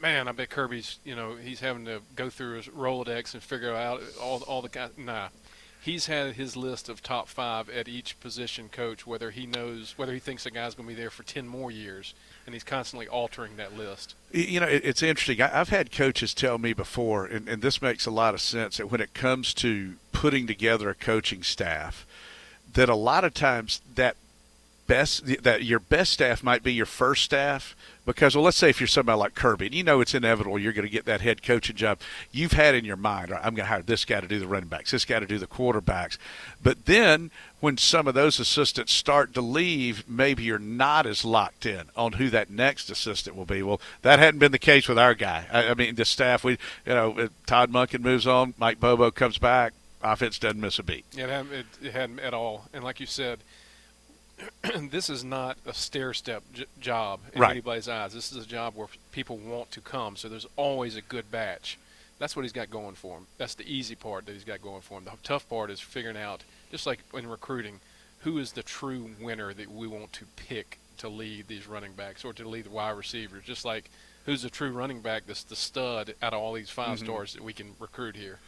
man, 0.00 0.28
I 0.28 0.32
bet 0.32 0.50
Kirby's, 0.50 1.00
you 1.04 1.16
know, 1.16 1.34
he's 1.34 1.58
having 1.58 1.84
to 1.86 2.00
go 2.14 2.30
through 2.30 2.56
his 2.56 2.68
Rolodex 2.68 3.34
and 3.34 3.42
figure 3.42 3.74
out 3.74 4.02
all 4.20 4.42
all 4.42 4.62
the 4.62 4.68
guys. 4.68 4.90
Nah, 4.96 5.28
he's 5.82 6.06
had 6.06 6.34
his 6.34 6.56
list 6.56 6.88
of 6.88 7.02
top 7.02 7.28
five 7.28 7.68
at 7.68 7.88
each 7.88 8.18
position 8.20 8.68
coach, 8.70 9.06
whether 9.06 9.30
he 9.30 9.46
knows 9.46 9.94
whether 9.96 10.12
he 10.14 10.18
thinks 10.20 10.46
a 10.46 10.50
guy's 10.50 10.74
going 10.74 10.88
to 10.88 10.94
be 10.94 11.00
there 11.00 11.10
for 11.10 11.24
ten 11.24 11.46
more 11.48 11.70
years, 11.70 12.14
and 12.46 12.54
he's 12.54 12.64
constantly 12.64 13.08
altering 13.08 13.56
that 13.56 13.76
list. 13.76 14.14
You 14.32 14.60
know, 14.60 14.68
it- 14.68 14.84
it's 14.84 15.02
interesting. 15.02 15.42
I've 15.42 15.68
had 15.70 15.90
coaches 15.92 16.32
tell 16.32 16.58
me 16.58 16.72
before, 16.72 17.26
and, 17.26 17.48
and 17.48 17.60
this 17.62 17.82
makes 17.82 18.06
a 18.06 18.10
lot 18.10 18.32
of 18.34 18.40
sense, 18.40 18.76
that 18.78 18.90
when 18.90 19.00
it 19.00 19.12
comes 19.12 19.52
to 19.54 19.94
putting 20.12 20.46
together 20.46 20.88
a 20.88 20.94
coaching 20.94 21.42
staff, 21.42 22.06
that 22.72 22.88
a 22.88 22.94
lot 22.94 23.24
of 23.24 23.34
times 23.34 23.82
that 23.96 24.16
best 24.86 25.42
that 25.42 25.64
your 25.64 25.78
best 25.78 26.12
staff 26.12 26.42
might 26.42 26.62
be 26.62 26.72
your 26.72 26.86
first 26.86 27.22
staff? 27.22 27.76
Because 28.04 28.34
well 28.34 28.44
let's 28.44 28.56
say 28.56 28.70
if 28.70 28.80
you're 28.80 28.88
somebody 28.88 29.18
like 29.18 29.34
Kirby 29.34 29.66
and 29.66 29.74
you 29.74 29.84
know 29.84 30.00
it's 30.00 30.14
inevitable 30.14 30.58
you're 30.58 30.72
going 30.72 30.86
to 30.86 30.92
get 30.92 31.04
that 31.04 31.20
head 31.20 31.42
coaching 31.42 31.76
job 31.76 32.00
you've 32.32 32.52
had 32.52 32.74
in 32.74 32.84
your 32.84 32.96
mind 32.96 33.30
"All 33.30 33.36
right, 33.36 33.46
I'm 33.46 33.54
going 33.54 33.64
to 33.64 33.70
hire 33.70 33.82
this 33.82 34.04
guy 34.04 34.20
to 34.20 34.26
do 34.26 34.38
the 34.38 34.46
running 34.46 34.68
backs 34.68 34.90
this 34.90 35.04
guy 35.04 35.20
to 35.20 35.26
do 35.26 35.38
the 35.38 35.46
quarterbacks. 35.46 36.18
But 36.62 36.86
then 36.86 37.30
when 37.60 37.76
some 37.76 38.08
of 38.08 38.14
those 38.14 38.40
assistants 38.40 38.92
start 38.92 39.34
to 39.34 39.40
leave 39.40 40.08
maybe 40.08 40.42
you're 40.42 40.58
not 40.58 41.06
as 41.06 41.24
locked 41.24 41.64
in 41.64 41.84
on 41.96 42.14
who 42.14 42.28
that 42.30 42.50
next 42.50 42.90
assistant 42.90 43.36
will 43.36 43.44
be. 43.44 43.62
Well 43.62 43.80
that 44.02 44.18
hadn't 44.18 44.40
been 44.40 44.52
the 44.52 44.58
case 44.58 44.88
with 44.88 44.98
our 44.98 45.14
guy. 45.14 45.46
I, 45.52 45.68
I 45.68 45.74
mean 45.74 45.94
the 45.94 46.04
staff 46.04 46.42
we 46.42 46.52
you 46.84 46.94
know 46.94 47.18
uh, 47.18 47.28
Todd 47.46 47.70
Monken 47.70 48.00
moves 48.00 48.26
on 48.26 48.54
Mike 48.58 48.80
Bobo 48.80 49.10
comes 49.10 49.38
back 49.38 49.74
offense 50.02 50.38
doesn't 50.38 50.60
miss 50.60 50.78
a 50.78 50.82
beat. 50.82 51.04
It 51.16 51.28
hadn't, 51.28 51.52
it, 51.52 51.66
it 51.82 51.92
hadn't 51.92 52.20
at 52.20 52.34
all. 52.34 52.64
And 52.72 52.82
like 52.84 53.00
you 53.00 53.06
said, 53.06 53.40
this 54.90 55.08
is 55.10 55.24
not 55.24 55.56
a 55.66 55.74
stair 55.74 56.12
step 56.14 56.42
j- 56.54 56.64
job 56.80 57.20
in 57.32 57.40
Right. 57.40 57.50
anybody's 57.52 57.88
eyes. 57.88 58.12
This 58.12 58.32
is 58.32 58.44
a 58.44 58.48
job 58.48 58.74
where 58.76 58.88
people 59.12 59.36
want 59.36 59.70
to 59.72 59.80
come. 59.80 60.16
So 60.16 60.28
there's 60.28 60.46
always 60.56 60.96
a 60.96 61.02
good 61.02 61.30
batch. 61.30 61.78
That's 62.18 62.36
what 62.36 62.42
he's 62.42 62.52
got 62.52 62.70
going 62.70 62.94
for 62.94 63.18
him. 63.18 63.26
That's 63.38 63.54
the 63.54 63.64
easy 63.70 63.94
part 63.96 64.26
that 64.26 64.32
he's 64.32 64.44
got 64.44 64.62
going 64.62 64.82
for 64.82 64.98
him. 64.98 65.04
The 65.04 65.12
tough 65.22 65.48
part 65.48 65.70
is 65.70 65.80
figuring 65.80 66.16
out, 66.16 66.44
just 66.70 66.86
like 66.86 67.00
in 67.14 67.26
recruiting, 67.28 67.80
who 68.20 68.38
is 68.38 68.52
the 68.52 68.62
true 68.62 69.10
winner 69.20 69.52
that 69.52 69.70
we 69.70 69.86
want 69.88 70.12
to 70.14 70.24
pick 70.36 70.78
to 70.98 71.08
lead 71.08 71.48
these 71.48 71.66
running 71.66 71.92
backs 71.92 72.24
or 72.24 72.32
to 72.34 72.48
lead 72.48 72.66
the 72.66 72.70
wide 72.70 72.90
receivers. 72.96 73.42
Just 73.44 73.64
like 73.64 73.90
who's 74.24 74.42
the 74.42 74.50
true 74.50 74.70
running 74.70 75.00
back 75.00 75.24
that's 75.26 75.42
the 75.42 75.56
stud 75.56 76.14
out 76.22 76.32
of 76.32 76.40
all 76.40 76.52
these 76.52 76.70
5 76.70 76.98
Mhm. 77.00 77.04
stars 77.04 77.32
that 77.34 77.42
we 77.42 77.52
can 77.52 77.74
recruit 77.80 78.14
here. 78.14 78.38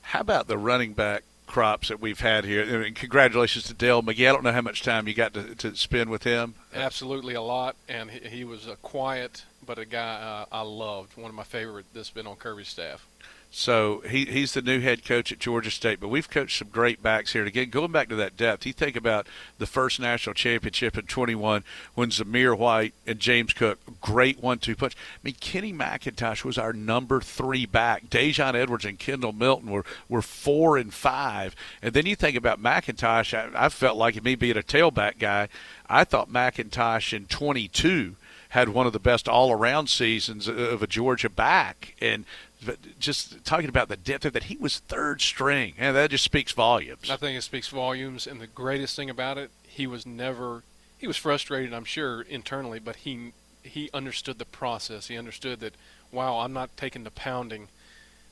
How 0.00 0.20
about 0.20 0.46
the 0.46 0.56
running 0.56 0.94
back 0.94 1.24
crops 1.46 1.88
that 1.88 2.00
we've 2.00 2.20
had 2.20 2.44
here? 2.44 2.90
Congratulations 2.94 3.64
to 3.64 3.74
Dell 3.74 4.02
McGee. 4.02 4.28
I 4.28 4.32
don't 4.32 4.42
know 4.42 4.52
how 4.52 4.60
much 4.60 4.82
time 4.82 5.08
you 5.08 5.14
got 5.14 5.34
to, 5.34 5.54
to 5.56 5.74
spend 5.76 6.10
with 6.10 6.24
him. 6.24 6.54
Absolutely 6.74 7.34
a 7.34 7.42
lot, 7.42 7.76
and 7.88 8.10
he, 8.10 8.28
he 8.28 8.44
was 8.44 8.66
a 8.66 8.76
quiet 8.76 9.44
but 9.66 9.78
a 9.78 9.84
guy 9.84 10.14
uh, 10.14 10.46
I 10.52 10.62
loved. 10.62 11.16
One 11.16 11.28
of 11.28 11.34
my 11.34 11.42
favorite 11.42 11.86
that's 11.92 12.10
been 12.10 12.26
on 12.26 12.36
Kirby's 12.36 12.68
staff. 12.68 13.06
So 13.50 14.00
he, 14.00 14.26
he's 14.26 14.52
the 14.52 14.60
new 14.60 14.80
head 14.80 15.04
coach 15.04 15.32
at 15.32 15.38
Georgia 15.38 15.70
State, 15.70 15.98
but 15.98 16.08
we've 16.08 16.28
coached 16.28 16.58
some 16.58 16.68
great 16.68 17.02
backs 17.02 17.32
here. 17.32 17.42
And 17.42 17.48
again, 17.48 17.70
going 17.70 17.90
back 17.90 18.08
to 18.10 18.16
that 18.16 18.36
depth, 18.36 18.66
you 18.66 18.72
think 18.72 18.96
about 18.96 19.26
the 19.58 19.66
first 19.66 19.98
national 19.98 20.34
championship 20.34 20.98
in 20.98 21.06
21 21.06 21.64
when 21.94 22.10
Zamir 22.10 22.56
White 22.56 22.92
and 23.06 23.18
James 23.18 23.54
Cook, 23.54 23.78
great 24.00 24.42
one-two 24.42 24.76
punch. 24.76 24.94
I 24.94 25.18
mean, 25.22 25.36
Kenny 25.40 25.72
McIntosh 25.72 26.44
was 26.44 26.58
our 26.58 26.72
number 26.72 27.20
three 27.20 27.64
back. 27.64 28.10
Daijun 28.10 28.54
Edwards 28.54 28.84
and 28.84 28.98
Kendall 28.98 29.32
Milton 29.32 29.70
were, 29.70 29.84
were 30.08 30.22
four 30.22 30.76
and 30.76 30.92
five. 30.92 31.56
And 31.80 31.94
then 31.94 32.04
you 32.04 32.14
think 32.14 32.36
about 32.36 32.62
McIntosh, 32.62 33.32
I, 33.32 33.66
I 33.66 33.68
felt 33.70 33.96
like 33.96 34.22
me 34.22 34.34
being 34.34 34.58
a 34.58 34.62
tailback 34.62 35.18
guy, 35.18 35.48
I 35.88 36.04
thought 36.04 36.30
McIntosh 36.30 37.14
in 37.14 37.26
22 37.26 38.16
had 38.50 38.68
one 38.70 38.86
of 38.86 38.92
the 38.92 38.98
best 38.98 39.28
all-around 39.28 39.88
seasons 39.88 40.48
of 40.48 40.82
a 40.82 40.86
Georgia 40.86 41.28
back, 41.28 41.94
and 42.00 42.24
but 42.64 42.98
just 42.98 43.44
talking 43.44 43.68
about 43.68 43.88
the 43.88 43.96
depth 43.96 44.24
of 44.24 44.32
that, 44.32 44.44
he 44.44 44.56
was 44.56 44.78
third 44.78 45.20
string, 45.20 45.74
and 45.78 45.94
that 45.96 46.10
just 46.10 46.24
speaks 46.24 46.52
volumes. 46.52 47.10
I 47.10 47.16
think 47.16 47.36
it 47.36 47.42
speaks 47.42 47.68
volumes, 47.68 48.26
and 48.26 48.40
the 48.40 48.46
greatest 48.46 48.96
thing 48.96 49.10
about 49.10 49.38
it, 49.38 49.50
he 49.66 49.86
was 49.86 50.06
never. 50.06 50.62
He 50.98 51.06
was 51.06 51.18
frustrated, 51.18 51.74
I'm 51.74 51.84
sure, 51.84 52.22
internally, 52.22 52.78
but 52.78 52.96
he 52.96 53.32
he 53.62 53.90
understood 53.92 54.38
the 54.38 54.44
process. 54.44 55.08
He 55.08 55.18
understood 55.18 55.60
that, 55.60 55.74
wow, 56.12 56.38
I'm 56.38 56.52
not 56.52 56.76
taking 56.76 57.04
the 57.04 57.10
pounding. 57.10 57.68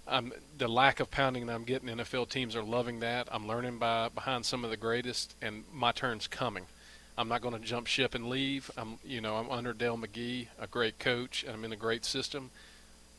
Um, 0.07 0.33
the 0.57 0.69
lack 0.69 1.01
of 1.01 1.11
pounding 1.11 1.47
that 1.47 1.55
I'm 1.55 1.65
getting, 1.65 1.89
NFL 1.89 2.29
teams 2.29 2.55
are 2.55 2.63
loving 2.63 3.01
that. 3.01 3.29
I'm 3.31 3.47
learning 3.47 3.79
by 3.79 4.09
behind 4.09 4.47
some 4.47 4.65
of 4.65 4.71
the 4.71 4.77
greatest, 4.77 5.35
and 5.43 5.65
my 5.73 5.93
turn's 5.93 6.27
coming. 6.27 6.67
I'm 7.17 7.29
not 7.29 7.43
going 7.43 7.55
to 7.55 7.61
jump 7.61 7.87
ship 7.87 8.15
and 8.15 8.29
leave. 8.29 8.71
I'm, 8.77 8.99
you 9.05 9.21
know, 9.21 9.37
I'm 9.37 9.51
under 9.51 9.73
Dell 9.73 9.97
McGee, 9.97 10.49
a 10.59 10.67
great 10.67 10.99
coach, 10.99 11.43
and 11.45 11.53
I'm 11.53 11.65
in 11.65 11.73
a 11.73 11.77
great 11.77 12.05
system. 12.05 12.51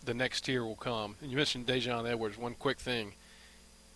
The 0.06 0.14
next 0.14 0.42
tier 0.42 0.64
will 0.64 0.76
come. 0.76 1.16
And 1.22 1.32
you 1.32 1.38
mentioned 1.38 1.66
Daijun 1.66 2.08
Edwards. 2.10 2.38
One 2.38 2.54
quick 2.54 2.80
thing, 2.80 3.14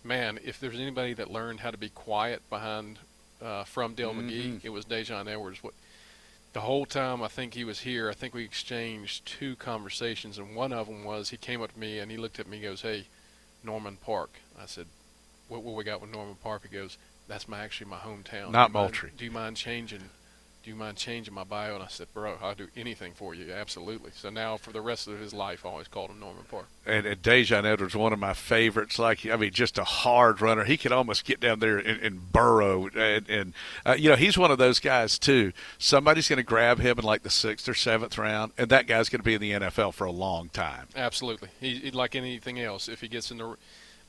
man, 0.02 0.38
if 0.44 0.58
there's 0.58 0.74
anybody 0.78 1.14
that 1.14 1.30
learned 1.30 1.60
how 1.60 1.70
to 1.70 1.78
be 1.78 1.88
quiet 1.88 2.42
behind 2.50 2.98
uh, 3.40 3.64
from 3.64 3.94
Dell 3.94 4.12
McGee, 4.12 4.60
Mhm. 4.60 4.64
it 4.64 4.68
was 4.70 4.84
Daijun 4.84 5.26
Edwards. 5.28 5.62
What 5.62 5.72
the 6.52 6.60
whole 6.60 6.84
time 6.84 7.22
I 7.22 7.28
think 7.28 7.54
he 7.54 7.64
was 7.64 7.80
here, 7.80 8.10
I 8.10 8.12
think 8.12 8.34
we 8.34 8.44
exchanged 8.44 9.24
two 9.24 9.56
conversations, 9.56 10.36
and 10.36 10.54
one 10.54 10.72
of 10.74 10.88
them 10.88 11.04
was 11.04 11.30
he 11.30 11.36
came 11.38 11.62
up 11.62 11.72
to 11.72 11.78
me 11.78 12.00
and 12.00 12.10
he 12.10 12.16
looked 12.18 12.38
at 12.40 12.46
me 12.46 12.58
and 12.58 12.64
goes, 12.66 12.82
"Hey, 12.82 13.06
Norman 13.62 13.96
Park." 13.96 14.30
I 14.58 14.66
said, 14.66 14.86
"What 15.48 15.62
what 15.62 15.74
we 15.74 15.84
got 15.84 16.00
with 16.02 16.10
Norman 16.10 16.34
Park?" 16.34 16.62
He 16.64 16.68
goes, 16.76 16.98
"That's 17.28 17.48
my 17.48 17.60
actually 17.60 17.88
my 17.88 17.98
hometown. 17.98 18.50
Not 18.50 18.52
Do 18.52 18.56
you 18.56 18.56
mind- 18.58 18.72
Moultrie. 18.74 19.12
Do 19.16 19.24
you 19.24 19.30
mind 19.30 19.56
changing 19.56 20.10
do 20.62 20.70
you 20.70 20.76
mind 20.76 20.96
changing 20.96 21.32
my 21.32 21.44
bio? 21.44 21.74
And 21.74 21.82
I 21.82 21.86
said, 21.88 22.08
bro, 22.12 22.36
I'll 22.42 22.54
do 22.54 22.68
anything 22.76 23.12
for 23.14 23.34
you. 23.34 23.52
Absolutely. 23.52 24.10
So 24.14 24.28
now 24.28 24.58
for 24.58 24.72
the 24.72 24.82
rest 24.82 25.08
of 25.08 25.18
his 25.18 25.32
life, 25.32 25.64
I 25.64 25.70
always 25.70 25.88
called 25.88 26.10
him 26.10 26.20
Norman 26.20 26.44
Park. 26.50 26.66
And, 26.84 27.06
and 27.06 27.22
Daijun 27.22 27.64
Edwards, 27.64 27.96
one 27.96 28.12
of 28.12 28.18
my 28.18 28.34
favorites. 28.34 28.98
Like, 28.98 29.24
I 29.24 29.36
mean, 29.36 29.52
just 29.52 29.78
a 29.78 29.84
hard 29.84 30.42
runner. 30.42 30.64
He 30.64 30.76
could 30.76 30.92
almost 30.92 31.24
get 31.24 31.40
down 31.40 31.60
there 31.60 31.78
and, 31.78 32.02
and 32.02 32.32
burrow. 32.32 32.88
And, 32.88 33.28
and 33.28 33.52
uh, 33.86 33.94
you 33.98 34.10
know, 34.10 34.16
he's 34.16 34.36
one 34.36 34.50
of 34.50 34.58
those 34.58 34.80
guys, 34.80 35.18
too. 35.18 35.52
Somebody's 35.78 36.28
going 36.28 36.38
to 36.38 36.42
grab 36.42 36.78
him 36.78 36.98
in 36.98 37.04
like 37.04 37.22
the 37.22 37.30
sixth 37.30 37.68
or 37.68 37.74
seventh 37.74 38.18
round, 38.18 38.52
and 38.58 38.68
that 38.70 38.86
guy's 38.86 39.08
going 39.08 39.20
to 39.20 39.24
be 39.24 39.34
in 39.34 39.40
the 39.40 39.52
NFL 39.52 39.94
for 39.94 40.04
a 40.04 40.12
long 40.12 40.50
time. 40.50 40.88
Absolutely. 40.94 41.48
He, 41.60 41.76
he 41.76 41.90
like 41.90 42.14
anything 42.14 42.60
else, 42.60 42.88
if 42.88 43.00
he 43.00 43.08
gets 43.08 43.30
in 43.30 43.38
the 43.38 43.56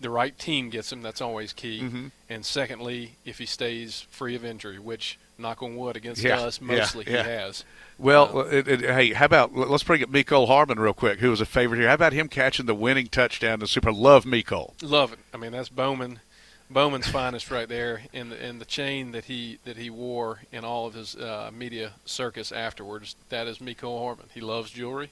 the 0.02 0.10
right 0.10 0.38
team 0.38 0.70
gets 0.70 0.92
him, 0.92 1.04
that's 1.04 1.22
always 1.22 1.54
key. 1.54 1.82
Mm-hmm. 1.84 2.08
And 2.28 2.44
secondly, 2.44 3.18
if 3.24 3.38
he 3.38 3.46
stays 3.46 4.02
free 4.10 4.36
of 4.36 4.44
injury, 4.44 4.80
which 4.80 5.20
knock 5.42 5.62
on 5.64 5.76
wood 5.76 5.96
against 5.98 6.24
Yeah, 6.24 6.40
us, 6.40 6.62
mostly 6.62 7.06
yeah. 7.08 7.24
he 7.24 7.30
has. 7.30 7.64
Well, 7.98 8.38
Uh, 8.40 8.46
it, 8.46 8.68
it, 8.68 8.82
hey, 8.82 9.14
how 9.14 9.26
about 9.26 9.56
let's 9.56 9.84
bring 9.84 10.02
up 10.04 10.10
Mecole 10.10 10.48
Hardman 10.48 10.80
real 10.80 10.94
quick, 10.94 11.20
who 11.20 11.30
was 11.30 11.42
a 11.42 11.46
favorite 11.46 11.80
here. 11.80 11.88
How 11.88 11.94
about 11.96 12.14
him 12.14 12.28
catching 12.28 12.66
the 12.66 12.76
winning 12.76 13.08
touchdown 13.08 13.60
to 13.60 13.68
Super? 13.68 13.92
Love 13.92 14.26
Mecole. 14.26 14.74
Love 14.82 15.14
it. 15.14 15.20
I 15.34 15.38
mean, 15.38 15.52
that's 15.52 15.70
Bowman. 15.70 16.20
Bowman's 16.70 17.08
finest 17.10 17.52
right 17.52 17.68
there, 17.68 18.04
in 18.14 18.30
the 18.30 18.48
in 18.48 18.60
the 18.60 18.66
chain 18.66 19.12
that 19.12 19.26
he 19.26 19.60
that 19.66 19.76
he 19.76 19.90
wore 19.90 20.40
in 20.54 20.64
all 20.64 20.88
of 20.88 20.94
his 20.94 21.16
uh, 21.18 21.52
media 21.54 21.92
circus 22.06 22.52
afterwards. 22.54 23.18
That 23.28 23.46
is 23.48 23.58
Mecole 23.60 24.00
Hardman. 24.00 24.28
He 24.34 24.40
loves 24.40 24.72
jewelry, 24.72 25.12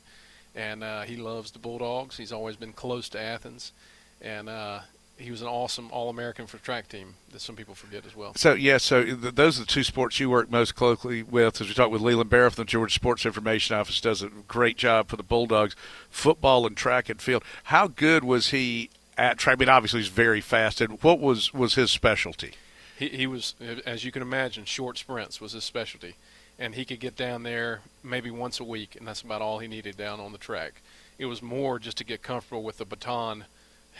and 0.55 0.83
uh, 0.85 1.01
he 1.01 1.17
loves 1.17 1.51
the 1.51 1.59
Bulldogs. 1.59 2.15
He's 2.15 2.31
always 2.31 2.55
been 2.55 2.71
close 2.71 3.09
to 3.09 3.19
Athens, 3.19 3.73
and 4.21 4.47
uh, 4.47 4.79
he 5.19 5.32
was 5.32 5.41
an 5.41 5.47
awesome 5.47 5.89
All-American 5.91 6.47
for 6.47 6.58
track 6.58 6.88
team 6.88 7.15
that 7.32 7.41
some 7.41 7.55
people 7.55 7.75
forget 7.75 8.05
as 8.05 8.15
well. 8.15 8.34
So 8.36 8.53
yeah, 8.53 8.77
so 8.77 9.03
th- 9.03 9.36
those 9.36 9.58
are 9.58 9.62
the 9.62 9.67
two 9.67 9.84
sports 9.84 10.19
you 10.19 10.29
work 10.29 10.49
most 10.49 10.75
closely 10.75 11.21
with. 11.21 11.60
As 11.62 11.67
we 11.67 11.73
talked 11.73 11.91
with 11.91 12.01
Leland 12.01 12.29
Barrow 12.29 12.49
from 12.49 12.63
the 12.63 12.69
Georgia 12.69 12.93
Sports 12.93 13.25
Information 13.25 13.75
Office, 13.75 13.99
does 13.99 14.23
a 14.23 14.29
great 14.47 14.77
job 14.77 15.10
for 15.10 15.17
the 15.17 15.23
Bulldogs, 15.23 15.75
football 16.10 16.65
and 16.65 16.75
track 16.75 17.10
and 17.10 17.21
field. 17.21 17.43
How 17.65 17.88
good 17.88 18.23
was 18.23 18.49
he 18.49 18.89
at 19.17 19.38
track? 19.38 19.58
I 19.58 19.60
mean, 19.60 19.69
obviously 19.69 19.99
he's 19.99 20.10
very 20.10 20.41
fast. 20.41 20.79
And 20.79 21.01
what 21.03 21.19
was 21.19 21.53
was 21.53 21.75
his 21.75 21.91
specialty? 21.91 22.53
He, 22.97 23.10
he 23.10 23.27
was, 23.27 23.55
as 23.86 24.03
you 24.03 24.12
can 24.12 24.21
imagine, 24.21 24.65
short 24.65 24.97
sprints 24.97 25.41
was 25.41 25.51
his 25.51 25.63
specialty, 25.63 26.15
and 26.58 26.75
he 26.75 26.86
could 26.86 26.99
get 26.99 27.15
down 27.15 27.43
there 27.43 27.82
maybe 28.03 28.32
once 28.32 28.60
a 28.60 28.63
week, 28.63 28.95
and 28.95 29.08
that's 29.08 29.21
about 29.21 29.41
all 29.41 29.60
he 29.60 29.67
needed 29.67 29.97
down 29.97 30.19
on 30.19 30.32
the 30.32 30.38
track. 30.38 30.82
It 31.17 31.25
was 31.25 31.41
more 31.41 31.79
just 31.79 31.97
to 31.97 32.05
get 32.05 32.21
comfortable 32.21 32.63
with 32.63 32.77
the 32.77 32.86
baton 32.86 33.45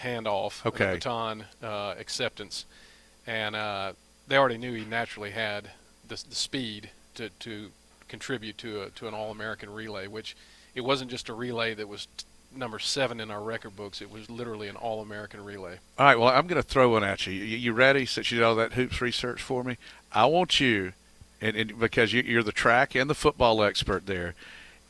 handoff, 0.04 0.66
Okay. 0.66 0.94
baton 0.94 1.46
uh, 1.64 1.96
acceptance, 1.98 2.66
and 3.28 3.56
uh, 3.56 3.94
they 4.28 4.38
already 4.38 4.58
knew 4.58 4.74
he 4.74 4.86
naturally 4.86 5.32
had 5.32 5.72
the, 6.08 6.22
the 6.30 6.36
speed 6.36 6.90
to, 7.16 7.30
to 7.40 7.70
contribute 8.08 8.58
to 8.60 8.84
a, 8.84 8.90
to 8.92 9.08
an 9.08 9.14
All-American 9.14 9.70
relay, 9.72 10.08
which 10.08 10.36
it 10.76 10.82
wasn't 10.82 11.12
just 11.12 11.30
a 11.30 11.34
relay 11.34 11.74
that 11.74 11.88
was 11.88 12.08
t- 12.18 12.26
number 12.56 12.80
seven 12.80 13.20
in 13.20 13.30
our 13.30 13.42
record 13.42 13.76
books. 13.76 14.02
It 14.02 14.12
was 14.12 14.30
literally 14.30 14.68
an 14.68 14.76
All-American 14.76 15.44
relay. 15.44 15.78
All 15.98 16.06
right, 16.06 16.18
well, 16.20 16.30
I'm 16.30 16.48
going 16.48 16.62
to 16.62 16.68
throw 16.68 16.90
one 16.90 17.04
at 17.04 17.28
you. 17.28 17.34
You, 17.34 17.58
you 17.58 17.74
ready? 17.74 18.06
Since 18.06 18.32
you 18.32 18.38
did 18.40 18.44
all 18.44 18.56
that 18.56 18.74
hoops 18.74 19.02
research 19.02 19.42
for 19.42 19.64
me, 19.64 19.78
I 20.12 20.26
want 20.26 20.60
you, 20.60 20.94
and, 21.42 21.56
and 21.56 21.80
because 21.80 22.14
you, 22.14 22.22
you're 22.24 22.44
the 22.44 22.52
track 22.52 22.96
and 22.96 23.10
the 23.10 23.16
football 23.16 23.62
expert 23.64 24.06
there, 24.08 24.34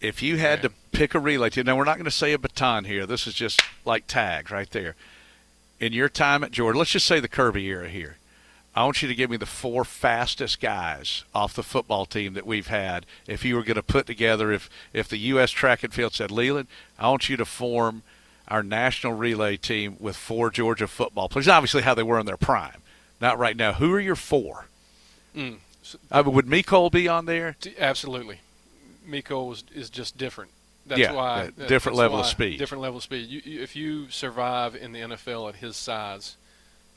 if 0.02 0.22
you 0.22 0.38
had 0.38 0.62
to 0.62 0.72
pick 0.92 1.14
a 1.14 1.20
relay 1.20 1.50
team, 1.50 1.66
now 1.66 1.76
we're 1.76 1.84
not 1.84 1.98
going 1.98 2.06
to 2.06 2.12
say 2.12 2.34
a 2.34 2.38
baton 2.38 2.86
here. 2.86 3.06
This 3.06 3.28
is 3.28 3.34
just 3.34 3.62
like 3.86 4.08
tags 4.08 4.52
right 4.52 4.70
there. 4.72 4.96
In 5.80 5.94
your 5.94 6.10
time 6.10 6.44
at 6.44 6.52
Georgia, 6.52 6.78
let's 6.78 6.92
just 6.92 7.06
say 7.06 7.20
the 7.20 7.28
Kirby 7.28 7.66
era 7.66 7.90
here. 7.90 8.18
I 8.76 8.86
want 8.86 9.02
you 9.02 9.08
to 9.08 9.16
give 9.16 9.30
me 9.30 9.38
the 9.38 9.46
four 9.46 9.84
fastest 9.84 10.62
guys 10.62 11.24
off 11.34 11.54
the 11.54 11.64
football 11.64 12.06
team 12.06 12.34
that 12.36 12.46
we've 12.46 12.68
had. 12.68 13.06
If 13.28 13.44
you 13.44 13.56
were 13.56 13.64
going 13.64 13.76
to 13.76 13.84
put 13.84 14.06
together, 14.06 14.52
if 14.52 14.70
if 14.94 15.10
the 15.10 15.18
U.S. 15.18 15.52
track 15.52 15.84
and 15.84 15.94
field 15.94 16.14
said, 16.14 16.32
Leland, 16.32 16.68
I 16.98 17.10
want 17.10 17.30
you 17.30 17.38
to 17.38 17.46
form 17.46 18.04
our 18.48 18.64
national 18.64 19.14
relay 19.14 19.58
team 19.58 19.98
with 20.00 20.16
four 20.16 20.50
Georgia 20.50 20.88
football 20.88 21.30
players. 21.30 21.48
Obviously, 21.48 21.82
how 21.82 21.94
they 21.94 22.04
were 22.04 22.20
in 22.20 22.26
their 22.26 22.38
prime, 22.38 22.82
not 23.20 23.38
right 23.38 23.58
now. 23.58 23.74
Who 23.74 23.94
are 23.94 24.00
your 24.00 24.16
four? 24.16 24.66
Mm. 25.36 25.58
So- 25.82 26.00
mean, 26.14 26.34
would 26.34 26.48
Mecole 26.48 26.92
be 26.92 27.08
on 27.08 27.26
there? 27.26 27.56
Absolutely, 27.78 28.40
Mecole 29.10 29.48
was 29.48 29.64
is 29.74 29.90
just 29.90 30.18
different. 30.18 30.52
That's 30.86 31.00
Yeah, 31.00 31.14
why 31.14 31.44
that 31.46 31.68
different 31.68 31.96
that's 31.98 31.98
level 31.98 32.20
of 32.20 32.26
speed. 32.26 32.58
Different 32.58 32.82
level 32.82 32.98
of 32.98 33.04
speed. 33.04 33.28
You, 33.30 33.42
you, 33.44 33.62
if 33.62 33.76
you 33.76 34.10
survive 34.10 34.76
in 34.76 34.92
the 34.92 35.00
NFL 35.00 35.50
at 35.50 35.56
his 35.56 35.76
size, 35.78 36.36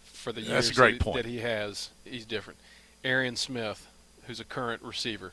for 0.05 0.33
the 0.33 0.41
years 0.41 0.71
a 0.71 0.75
that, 0.75 1.13
that 1.15 1.25
he 1.27 1.39
has, 1.41 1.91
he's 2.05 2.25
different. 2.25 2.59
Arian 3.05 3.37
Smith, 3.37 3.87
who's 4.27 4.41
a 4.41 4.45
current 4.45 4.83
receiver, 4.83 5.33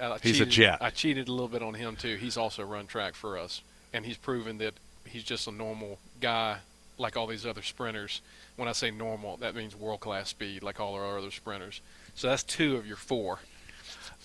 uh, 0.00 0.12
I 0.12 0.18
He's 0.18 0.36
a 0.40 0.44
cheated- 0.44 0.50
jet. 0.50 0.78
I 0.82 0.90
cheated 0.90 1.28
a 1.28 1.32
little 1.32 1.48
bit 1.48 1.62
on 1.62 1.74
him 1.74 1.96
too. 1.96 2.16
He's 2.16 2.36
also 2.36 2.62
run 2.62 2.86
track 2.86 3.14
for 3.14 3.38
us, 3.38 3.62
and 3.92 4.04
he's 4.04 4.18
proven 4.18 4.58
that 4.58 4.74
he's 5.06 5.24
just 5.24 5.46
a 5.48 5.52
normal 5.52 5.98
guy 6.20 6.58
like 6.98 7.16
all 7.16 7.26
these 7.26 7.46
other 7.46 7.62
sprinters. 7.62 8.20
When 8.56 8.68
I 8.68 8.72
say 8.72 8.90
normal, 8.90 9.36
that 9.38 9.54
means 9.54 9.74
world 9.74 10.00
class 10.00 10.28
speed, 10.28 10.62
like 10.62 10.78
all 10.80 10.94
our 10.94 11.18
other 11.18 11.30
sprinters. 11.30 11.80
So 12.14 12.28
that's 12.28 12.42
two 12.42 12.76
of 12.76 12.86
your 12.86 12.96
four. 12.96 13.38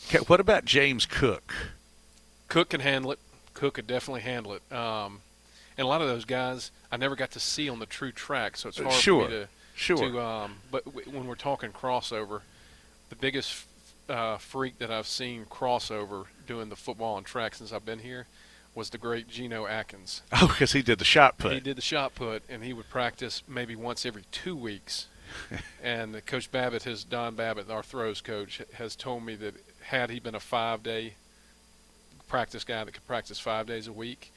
Okay, 0.07 0.19
what 0.27 0.39
about 0.39 0.65
James 0.65 1.05
Cook? 1.05 1.53
Cook 2.47 2.69
can 2.69 2.81
handle 2.81 3.11
it. 3.11 3.19
Cook 3.53 3.75
could 3.75 3.87
definitely 3.87 4.21
handle 4.21 4.53
it. 4.53 4.71
Um, 4.75 5.19
and 5.77 5.85
a 5.85 5.87
lot 5.87 6.01
of 6.01 6.07
those 6.07 6.25
guys 6.25 6.71
I 6.91 6.97
never 6.97 7.15
got 7.15 7.31
to 7.31 7.39
see 7.39 7.69
on 7.69 7.79
the 7.79 7.85
true 7.85 8.11
track, 8.11 8.57
so 8.57 8.69
it's 8.69 8.79
Uh, 8.79 8.83
hard 8.83 8.95
sure, 8.95 9.25
for 9.25 9.31
me 9.31 9.37
to. 9.37 9.47
Sure. 9.75 9.97
to 9.97 10.19
um, 10.21 10.55
but 10.69 10.83
w- 10.85 11.09
when 11.09 11.25
we're 11.25 11.35
talking 11.35 11.71
crossover, 11.71 12.41
the 13.09 13.15
biggest 13.15 13.65
uh, 14.09 14.37
freak 14.37 14.77
that 14.79 14.91
I've 14.91 15.07
seen 15.07 15.45
crossover 15.45 16.25
doing 16.45 16.67
the 16.69 16.75
football 16.75 17.17
and 17.17 17.25
track 17.25 17.55
since 17.55 17.71
I've 17.71 17.85
been 17.85 17.99
here 17.99 18.27
was 18.75 18.89
the 18.89 18.97
great 18.97 19.29
Geno 19.29 19.65
Atkins. 19.65 20.21
Oh, 20.41 20.47
because 20.47 20.73
he 20.73 20.81
did 20.81 20.99
the 20.99 21.05
shot 21.05 21.37
put. 21.37 21.53
He 21.53 21.59
did 21.61 21.77
the 21.77 21.81
shot 21.81 22.15
put, 22.15 22.43
and 22.49 22.63
he 22.63 22.73
would 22.73 22.89
practice 22.89 23.43
maybe 23.47 23.75
once 23.75 24.05
every 24.05 24.23
two 24.31 24.55
weeks. 24.55 25.07
and 25.83 26.23
Coach 26.25 26.51
Babbitt, 26.51 26.83
his 26.83 27.05
Don 27.05 27.35
Babbitt, 27.35 27.69
our 27.69 27.83
throws 27.83 28.19
coach, 28.19 28.61
has 28.73 28.95
told 28.97 29.23
me 29.23 29.35
that 29.35 29.55
had 29.91 30.09
he 30.09 30.19
been 30.19 30.35
a 30.35 30.39
five-day 30.39 31.13
practice 32.27 32.63
guy 32.63 32.83
that 32.83 32.93
could 32.93 33.05
practice 33.05 33.39
five 33.39 33.67
days 33.67 33.87
a 33.87 33.93
week, 33.93 34.31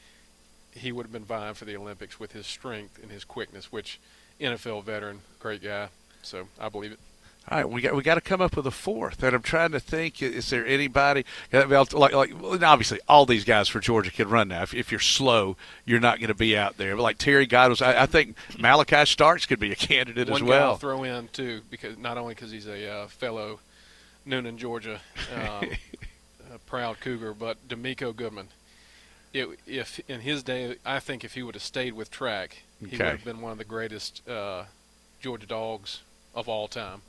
he 0.72 0.90
would 0.90 1.06
have 1.06 1.12
been 1.12 1.24
vying 1.24 1.54
for 1.54 1.64
the 1.64 1.76
Olympics 1.76 2.18
with 2.18 2.32
his 2.32 2.46
strength 2.46 2.98
and 3.00 3.10
his 3.10 3.24
quickness. 3.24 3.70
Which 3.70 4.00
NFL 4.40 4.84
veteran, 4.84 5.20
great 5.38 5.62
guy. 5.62 5.88
So 6.22 6.48
I 6.58 6.68
believe 6.68 6.92
it. 6.92 6.98
All 7.46 7.58
right, 7.58 7.68
we 7.68 7.82
got 7.82 7.94
we 7.94 8.02
got 8.02 8.14
to 8.14 8.22
come 8.22 8.40
up 8.40 8.56
with 8.56 8.66
a 8.66 8.70
fourth. 8.70 9.22
And 9.22 9.36
I'm 9.36 9.42
trying 9.42 9.72
to 9.72 9.80
think: 9.80 10.22
is 10.22 10.50
there 10.50 10.66
anybody 10.66 11.24
like 11.52 11.94
like 11.94 12.32
well, 12.40 12.64
obviously 12.64 12.98
all 13.06 13.26
these 13.26 13.44
guys 13.44 13.68
for 13.68 13.80
Georgia 13.80 14.10
can 14.10 14.28
run 14.28 14.48
now. 14.48 14.62
If, 14.62 14.74
if 14.74 14.90
you're 14.90 14.98
slow, 14.98 15.56
you're 15.84 16.00
not 16.00 16.18
going 16.18 16.28
to 16.28 16.34
be 16.34 16.56
out 16.56 16.78
there. 16.78 16.96
But 16.96 17.02
like 17.02 17.18
Terry 17.18 17.46
Giles, 17.46 17.82
I, 17.82 18.02
I 18.02 18.06
think 18.06 18.36
Malachi 18.58 19.04
Starks 19.04 19.46
could 19.46 19.60
be 19.60 19.70
a 19.70 19.76
candidate 19.76 20.30
One 20.30 20.42
as 20.42 20.48
guy 20.48 20.56
I'll 20.56 20.68
well. 20.68 20.76
throw 20.78 21.04
in 21.04 21.28
too, 21.28 21.60
because 21.70 21.98
not 21.98 22.16
only 22.16 22.34
because 22.34 22.50
he's 22.50 22.66
a 22.66 22.90
uh, 22.90 23.06
fellow 23.08 23.60
Newnan, 24.26 24.56
Georgia, 24.56 25.00
um, 25.34 25.68
a 26.54 26.58
proud 26.66 27.00
Cougar, 27.00 27.34
but 27.34 27.66
D'Amico 27.68 28.12
Goodman. 28.12 28.48
It, 29.32 29.48
if 29.66 30.00
in 30.08 30.20
his 30.20 30.42
day, 30.42 30.76
I 30.87 31.00
think 31.00 31.24
if 31.24 31.34
he 31.34 31.42
would 31.42 31.54
have 31.56 31.62
stayed 31.62 31.94
with 31.94 32.10
track, 32.10 32.62
he 32.80 32.87
Okay. 32.87 32.98
would 32.98 33.06
have 33.06 33.24
been 33.24 33.40
one 33.40 33.50
of 33.52 33.58
the 33.58 33.64
greatest 33.64 34.26
uh, 34.28 34.64
Georgia 35.20 35.46
dogs 35.46 36.00
of 36.34 36.48
all 36.48 36.68
time. 36.68 37.02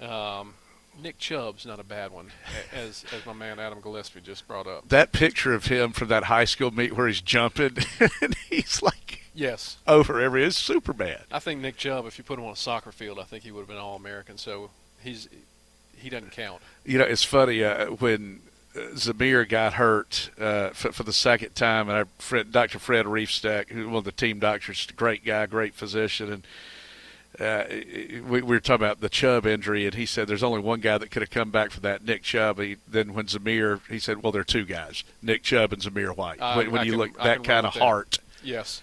Um, 0.00 0.54
Nick 1.02 1.18
Chubb's 1.18 1.66
not 1.66 1.78
a 1.80 1.84
bad 1.84 2.12
one, 2.12 2.30
as 2.72 3.04
as 3.12 3.26
my 3.26 3.32
man 3.32 3.58
Adam 3.58 3.80
Gillespie 3.80 4.20
just 4.20 4.46
brought 4.46 4.66
up. 4.66 4.88
That 4.88 5.12
picture 5.12 5.52
of 5.54 5.66
him 5.66 5.92
from 5.92 6.08
that 6.08 6.24
high 6.24 6.44
school 6.44 6.70
meet 6.70 6.96
where 6.96 7.06
he's 7.08 7.20
jumping 7.20 7.76
and 8.22 8.34
he's 8.48 8.80
like 8.82 9.22
Yes, 9.34 9.78
over 9.88 10.20
every 10.20 10.44
is 10.44 10.56
Superman. 10.56 11.18
I 11.32 11.40
think 11.40 11.60
Nick 11.60 11.76
Chubb. 11.76 12.06
If 12.06 12.16
you 12.18 12.24
put 12.24 12.38
him 12.38 12.44
on 12.44 12.52
a 12.52 12.56
soccer 12.56 12.92
field, 12.92 13.18
I 13.18 13.24
think 13.24 13.42
he 13.42 13.50
would 13.50 13.60
have 13.60 13.68
been 13.68 13.76
All 13.76 13.96
American. 13.96 14.38
So 14.38 14.70
he's 15.02 15.28
he 15.98 16.08
doesn't 16.10 16.32
count. 16.32 16.60
You 16.84 16.98
know, 16.98 17.04
it's 17.04 17.24
funny 17.24 17.62
uh, 17.64 17.86
when 17.92 18.40
uh, 18.76 18.80
Zamir 18.94 19.48
got 19.48 19.74
hurt 19.74 20.30
uh, 20.38 20.70
for, 20.70 20.92
for 20.92 21.02
the 21.02 21.12
second 21.12 21.54
time, 21.54 21.88
and 21.88 21.98
our 21.98 22.04
friend 22.18 22.50
Dr. 22.52 22.78
Fred 22.78 23.06
Reifsteck, 23.06 23.68
who's 23.68 23.86
one 23.86 23.96
of 23.96 24.04
the 24.04 24.12
team 24.12 24.38
doctors, 24.38 24.86
great 24.96 25.24
guy, 25.24 25.46
great 25.46 25.74
physician, 25.74 26.32
and 26.32 26.46
uh, 27.40 27.64
we, 27.68 28.20
we 28.20 28.42
were 28.42 28.60
talking 28.60 28.84
about 28.86 29.00
the 29.00 29.08
Chubb 29.08 29.44
injury, 29.46 29.86
and 29.86 29.94
he 29.94 30.06
said 30.06 30.28
there's 30.28 30.42
only 30.44 30.60
one 30.60 30.80
guy 30.80 30.98
that 30.98 31.10
could 31.10 31.22
have 31.22 31.30
come 31.30 31.50
back 31.50 31.72
from 31.72 31.82
that, 31.82 32.04
Nick 32.04 32.22
Chubb. 32.22 32.60
He, 32.60 32.76
then 32.86 33.12
when 33.12 33.26
Zamir, 33.26 33.80
he 33.88 33.98
said, 33.98 34.22
well, 34.22 34.30
there 34.30 34.42
are 34.42 34.44
two 34.44 34.64
guys, 34.64 35.02
Nick 35.20 35.42
Chubb 35.42 35.72
and 35.72 35.82
Zamir 35.82 36.16
White. 36.16 36.40
I- 36.40 36.56
when 36.56 36.70
when 36.70 36.84
you 36.86 36.92
can- 36.92 37.00
look 37.00 37.10
I 37.18 37.24
that 37.24 37.42
kind 37.44 37.66
of 37.66 37.74
heart. 37.74 38.18
Yes, 38.42 38.82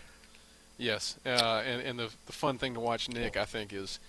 yes, 0.78 1.18
uh, 1.26 1.62
and 1.66 1.82
and 1.82 2.00
the 2.00 2.10
the 2.26 2.34
fun 2.34 2.58
thing 2.58 2.74
to 2.74 2.80
watch 2.80 3.08
Nick, 3.08 3.38
I 3.38 3.46
think, 3.46 3.72
is 3.72 4.00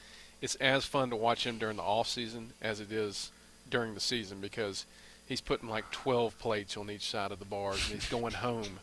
it's 0.42 0.56
as 0.56 0.84
fun 0.84 1.08
to 1.10 1.16
watch 1.16 1.46
him 1.46 1.56
during 1.56 1.76
the 1.76 1.82
off 1.82 2.08
season 2.08 2.52
as 2.60 2.80
it 2.80 2.90
is 2.92 3.30
during 3.70 3.94
the 3.94 4.00
season 4.00 4.40
because 4.40 4.84
he's 5.26 5.40
putting 5.40 5.68
like 5.68 5.90
12 5.92 6.36
plates 6.38 6.76
on 6.76 6.90
each 6.90 7.08
side 7.08 7.30
of 7.30 7.38
the 7.38 7.44
bars 7.44 7.82
and 7.86 8.00
he's 8.00 8.10
going 8.10 8.34
home. 8.34 8.80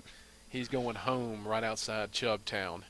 He's 0.49 0.69
going 0.69 0.95
home 0.95 1.47
right 1.47 1.63
outside 1.63 2.11
Chubbtown, 2.13 2.81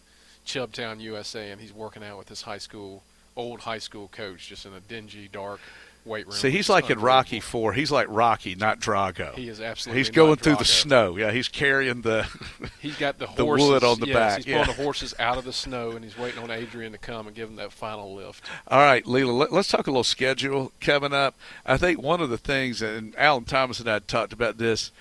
Chubbtown, 0.46 1.02
USA, 1.02 1.52
and 1.52 1.60
he's 1.60 1.74
working 1.74 2.04
out 2.04 2.18
with 2.18 2.30
his 2.30 2.44
high 2.44 2.60
school, 2.60 3.04
old 3.36 3.62
high 3.62 3.80
school 3.80 4.08
coach, 4.08 4.48
just 4.48 4.66
in 4.66 4.74
a 4.74 4.80
dingy, 4.80 5.28
dark 5.30 5.60
weight 6.06 6.26
room. 6.26 6.36
See, 6.36 6.50
he's 6.52 6.70
like 6.70 6.90
in. 6.90 7.00
Rocky 7.00 7.40
Four. 7.40 7.74
He's 7.74 7.92
like 7.92 8.08
Rocky, 8.10 8.56
not 8.56 8.80
Drago. 8.80 9.34
He 9.36 9.48
is 9.48 9.62
absolutely. 9.62 10.00
He's 10.00 10.10
going 10.10 10.38
through 10.38 10.58
the 10.58 10.66
snow. 10.66 11.18
Yeah, 11.18 11.32
he's 11.32 11.48
carrying 11.48 12.02
the. 12.02 12.28
He's 12.82 12.98
got 12.98 13.18
the 13.20 13.28
the 13.36 13.44
horses. 13.44 13.68
wood 13.68 13.84
on 13.84 14.00
the 14.00 14.08
yes, 14.08 14.16
back, 14.16 14.38
He's 14.38 14.48
yeah. 14.48 14.64
pulling 14.64 14.78
the 14.78 14.84
horses 14.84 15.14
out 15.20 15.38
of 15.38 15.44
the 15.44 15.52
snow, 15.52 15.92
and 15.92 16.04
he's 16.04 16.18
waiting 16.18 16.42
on 16.42 16.50
Adrian 16.50 16.94
to 16.94 16.98
come 16.98 17.28
and 17.28 17.36
give 17.36 17.50
him 17.50 17.58
that 17.58 17.74
final 17.74 18.16
lift. 18.16 18.44
All 18.68 18.80
right, 18.80 19.04
Leela, 19.04 19.38
let, 19.38 19.52
let's 19.52 19.68
talk 19.68 19.88
a 19.88 19.92
little 19.92 20.04
schedule 20.04 20.72
coming 20.80 21.14
up. 21.14 21.36
I 21.66 21.78
think 21.78 22.02
one 22.02 22.22
of 22.22 22.30
the 22.30 22.38
things, 22.38 22.82
and 22.82 23.14
Alan 23.18 23.44
Thomas 23.44 23.80
and 23.80 23.90
I 23.90 24.00
talked 24.00 24.32
about 24.32 24.58
this, 24.58 24.92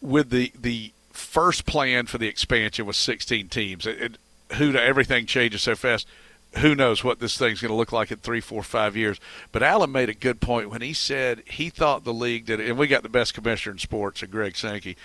with 0.00 0.30
the 0.30 0.52
the 0.58 0.92
first 1.12 1.66
plan 1.66 2.06
for 2.06 2.18
the 2.18 2.28
expansion 2.28 2.86
was 2.86 2.96
16 2.96 3.48
teams. 3.48 3.86
It, 3.86 4.00
it, 4.00 4.18
who 4.56 4.74
everything 4.74 5.26
changes 5.26 5.62
so 5.62 5.74
fast. 5.74 6.06
Who 6.58 6.74
knows 6.74 7.04
what 7.04 7.20
this 7.20 7.38
thing's 7.38 7.60
going 7.60 7.70
to 7.70 7.76
look 7.76 7.92
like 7.92 8.10
in 8.10 8.18
three, 8.18 8.40
four, 8.40 8.62
five 8.62 8.96
years? 8.96 9.20
But 9.52 9.62
Alan 9.62 9.92
made 9.92 10.08
a 10.08 10.14
good 10.14 10.40
point 10.40 10.68
when 10.68 10.82
he 10.82 10.92
said 10.92 11.42
he 11.46 11.70
thought 11.70 12.04
the 12.04 12.12
league 12.12 12.46
did, 12.46 12.60
and 12.60 12.76
we 12.76 12.88
got 12.88 13.04
the 13.04 13.08
best 13.08 13.34
commissioner 13.34 13.72
in 13.72 13.78
sports, 13.78 14.22
and 14.22 14.32
Greg 14.32 14.56
Sankey, 14.56 14.96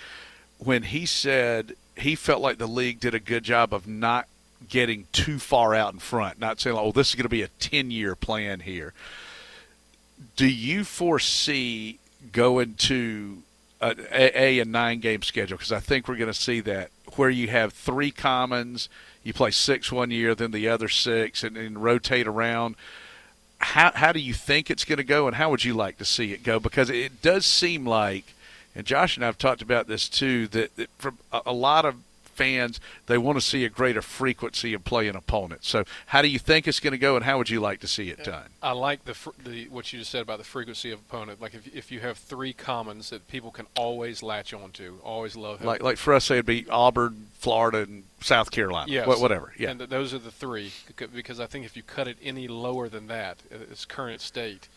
when 0.58 0.82
he 0.84 1.06
said 1.06 1.76
he 1.96 2.14
felt 2.14 2.42
like 2.42 2.58
the 2.58 2.66
league 2.66 2.98
did 2.98 3.14
a 3.14 3.20
good 3.20 3.44
job 3.44 3.72
of 3.72 3.86
not 3.86 4.26
getting 4.68 5.06
too 5.12 5.38
far 5.38 5.74
out 5.74 5.92
in 5.92 6.00
front, 6.00 6.40
not 6.40 6.60
saying, 6.60 6.76
"Oh, 6.76 6.90
this 6.90 7.10
is 7.10 7.14
going 7.14 7.24
to 7.24 7.28
be 7.28 7.42
a 7.42 7.48
ten-year 7.60 8.16
plan 8.16 8.60
here." 8.60 8.92
Do 10.34 10.46
you 10.48 10.82
foresee 10.82 11.98
going 12.32 12.74
to 12.74 13.42
a, 13.80 13.94
a, 14.10 14.58
a 14.60 14.64
nine-game 14.64 15.22
schedule? 15.22 15.58
Because 15.58 15.72
I 15.72 15.80
think 15.80 16.08
we're 16.08 16.16
going 16.16 16.32
to 16.32 16.34
see 16.34 16.60
that 16.60 16.90
where 17.16 17.30
you 17.30 17.48
have 17.48 17.72
three 17.72 18.10
commons, 18.10 18.88
you 19.26 19.32
play 19.32 19.50
six 19.50 19.90
one 19.90 20.10
year, 20.10 20.34
then 20.34 20.52
the 20.52 20.68
other 20.68 20.88
six, 20.88 21.42
and, 21.42 21.56
and 21.56 21.82
rotate 21.82 22.26
around. 22.26 22.76
How 23.58 23.92
how 23.94 24.12
do 24.12 24.20
you 24.20 24.34
think 24.34 24.70
it's 24.70 24.84
going 24.84 24.98
to 24.98 25.04
go, 25.04 25.26
and 25.26 25.36
how 25.36 25.50
would 25.50 25.64
you 25.64 25.74
like 25.74 25.98
to 25.98 26.04
see 26.04 26.32
it 26.32 26.42
go? 26.42 26.60
Because 26.60 26.90
it 26.90 27.22
does 27.22 27.44
seem 27.44 27.86
like 27.86 28.34
and 28.76 28.86
Josh 28.86 29.16
and 29.16 29.24
I 29.24 29.28
have 29.28 29.38
talked 29.38 29.62
about 29.62 29.86
this 29.86 30.06
too. 30.06 30.46
That, 30.48 30.76
that 30.76 30.90
from 30.98 31.16
a, 31.32 31.40
a 31.46 31.52
lot 31.52 31.86
of 31.86 31.96
fans, 32.36 32.80
they 33.06 33.18
want 33.18 33.36
to 33.38 33.44
see 33.44 33.64
a 33.64 33.68
greater 33.68 34.02
frequency 34.02 34.74
of 34.74 34.84
playing 34.84 35.16
opponents. 35.16 35.68
So, 35.68 35.84
how 36.06 36.22
do 36.22 36.28
you 36.28 36.38
think 36.38 36.68
it's 36.68 36.80
going 36.80 36.92
to 36.92 36.98
go, 36.98 37.16
and 37.16 37.24
how 37.24 37.38
would 37.38 37.50
you 37.50 37.60
like 37.60 37.80
to 37.80 37.86
see 37.86 38.10
it 38.10 38.22
done? 38.24 38.48
I 38.62 38.72
like 38.72 39.04
the 39.04 39.16
the 39.44 39.68
what 39.68 39.92
you 39.92 39.98
just 39.98 40.10
said 40.10 40.22
about 40.22 40.38
the 40.38 40.44
frequency 40.44 40.90
of 40.90 41.00
opponent. 41.00 41.40
Like 41.40 41.54
if 41.54 41.74
if 41.74 41.90
you 41.90 42.00
have 42.00 42.18
three 42.18 42.52
commons 42.52 43.10
that 43.10 43.26
people 43.28 43.50
can 43.50 43.66
always 43.76 44.22
latch 44.22 44.52
onto, 44.52 44.98
always 45.02 45.36
love. 45.36 45.64
Like, 45.64 45.82
like 45.82 45.96
for 45.96 46.14
us, 46.14 46.26
say 46.26 46.36
it'd 46.36 46.46
be 46.46 46.66
Auburn, 46.70 47.28
Florida, 47.34 47.82
and 47.82 48.04
South 48.20 48.50
Carolina. 48.50 48.90
Yes. 48.90 49.06
Wha- 49.06 49.18
whatever. 49.18 49.52
Yeah. 49.58 49.70
And 49.70 49.80
th- 49.80 49.90
those 49.90 50.12
are 50.14 50.18
the 50.18 50.30
three 50.30 50.72
because 51.14 51.40
I 51.40 51.46
think 51.46 51.64
if 51.64 51.76
you 51.76 51.82
cut 51.82 52.08
it 52.08 52.18
any 52.22 52.48
lower 52.48 52.88
than 52.88 53.06
that, 53.08 53.38
uh, 53.52 53.56
its 53.70 53.84
current 53.84 54.20
state, 54.20 54.68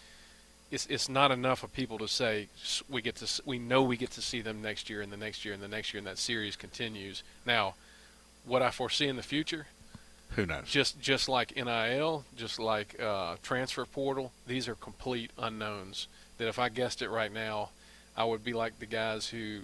it's 0.72 0.86
it's 0.88 1.10
not 1.10 1.32
enough 1.32 1.64
of 1.64 1.74
people 1.74 1.98
to 2.00 2.08
say 2.08 2.48
we 2.90 3.02
get 3.02 3.16
to 3.18 3.42
we 3.46 3.58
know 3.60 3.82
we 3.84 3.98
get 3.98 4.12
to 4.12 4.22
see 4.22 4.42
them 4.42 4.62
next 4.62 4.90
year 4.90 5.02
and 5.02 5.12
the 5.12 5.18
next 5.18 5.44
year 5.46 5.54
and 5.54 5.64
the 5.64 5.68
next 5.68 5.94
year 5.94 6.00
and 6.00 6.08
that 6.08 6.18
series 6.18 6.56
continues. 6.56 7.24
Now, 7.46 7.76
what 8.46 8.62
I 8.62 8.70
foresee 8.72 9.08
in 9.08 9.16
the 9.16 9.24
future, 9.24 9.68
Who 10.32 10.46
knows? 10.46 10.66
just 10.68 11.00
just 11.00 11.28
like 11.30 11.56
NIL, 11.56 12.24
just 12.36 12.60
like 12.60 13.00
uh, 13.02 13.36
transfer 13.42 13.86
portal, 13.86 14.32
these 14.48 14.68
are 14.68 14.76
complete 14.76 15.32
unknowns. 15.38 16.08
That 16.38 16.48
if 16.48 16.60
I 16.60 16.70
guessed 16.70 17.02
it 17.02 17.10
right 17.10 17.32
now, 17.34 17.70
I 18.16 18.24
would 18.26 18.44
be 18.44 18.54
like 18.54 18.80
the 18.80 18.86
guys 18.86 19.28
who 19.30 19.62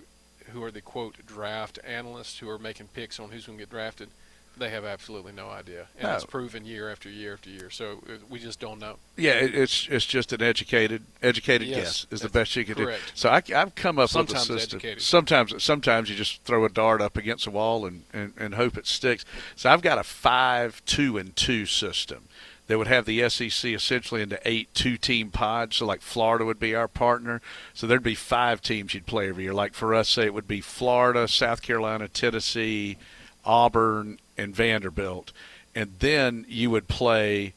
who 0.51 0.63
are 0.63 0.71
the 0.71 0.81
quote 0.81 1.25
draft 1.25 1.79
analysts 1.85 2.39
who 2.39 2.49
are 2.49 2.59
making 2.59 2.87
picks 2.93 3.19
on 3.19 3.29
who's 3.29 3.45
going 3.45 3.57
to 3.57 3.61
get 3.63 3.69
drafted. 3.71 4.09
They 4.57 4.69
have 4.69 4.85
absolutely 4.85 5.33
no 5.33 5.49
idea, 5.49 5.87
and 5.99 6.09
it's 6.11 6.25
proven 6.25 6.65
year 6.65 6.89
after 6.89 7.09
year 7.09 7.33
after 7.33 7.49
year. 7.49 7.69
So 7.69 8.01
uh, 8.07 8.13
we 8.29 8.39
just 8.39 8.59
don't 8.59 8.79
know. 8.79 8.97
Yeah, 9.17 9.33
it's 9.33 9.87
it's 9.89 10.05
just 10.05 10.31
an 10.31 10.41
educated 10.41 11.03
educated 11.21 11.67
Yes, 11.67 12.05
guess 12.05 12.07
is 12.11 12.21
the 12.21 12.29
best 12.29 12.55
you 12.55 12.63
can 12.63 12.75
correct. 12.75 13.05
do. 13.07 13.11
So 13.15 13.29
I, 13.29 13.41
have 13.49 13.75
come 13.75 13.99
up 13.99 14.09
Sometimes 14.09 14.47
with 14.47 14.57
a 14.57 14.59
system. 14.61 14.77
educated. 14.77 15.03
Sometimes 15.03 15.63
sometimes 15.63 16.09
you 16.09 16.15
just 16.15 16.41
throw 16.43 16.63
a 16.63 16.69
dart 16.69 17.01
up 17.01 17.17
against 17.17 17.47
a 17.47 17.51
wall 17.51 17.85
and, 17.85 18.03
and, 18.13 18.33
and 18.37 18.55
hope 18.55 18.77
it 18.77 18.87
sticks. 18.87 19.25
So 19.55 19.69
I've 19.69 19.81
got 19.81 19.97
a 19.97 20.03
five 20.03 20.81
two 20.85 21.17
and 21.17 21.35
two 21.35 21.65
system 21.65 22.27
that 22.67 22.77
would 22.77 22.87
have 22.87 23.05
the 23.05 23.27
SEC 23.29 23.71
essentially 23.71 24.21
into 24.21 24.39
eight 24.45 24.73
two 24.73 24.97
team 24.97 25.31
pods. 25.31 25.77
So 25.77 25.85
like 25.85 26.01
Florida 26.01 26.45
would 26.45 26.59
be 26.59 26.73
our 26.73 26.87
partner. 26.87 27.41
So 27.73 27.87
there'd 27.87 28.03
be 28.03 28.15
five 28.15 28.61
teams 28.61 28.93
you'd 28.93 29.05
play 29.05 29.29
every 29.29 29.43
year. 29.43 29.53
Like 29.53 29.73
for 29.73 29.93
us, 29.93 30.09
say 30.09 30.25
it 30.25 30.33
would 30.33 30.47
be 30.47 30.61
Florida, 30.61 31.27
South 31.27 31.61
Carolina, 31.61 32.07
Tennessee, 32.07 32.97
Auburn, 33.45 34.19
and 34.37 34.55
Vanderbilt, 34.55 35.31
and 35.73 35.93
then 35.99 36.45
you 36.47 36.69
would 36.69 36.87
play 36.87 37.53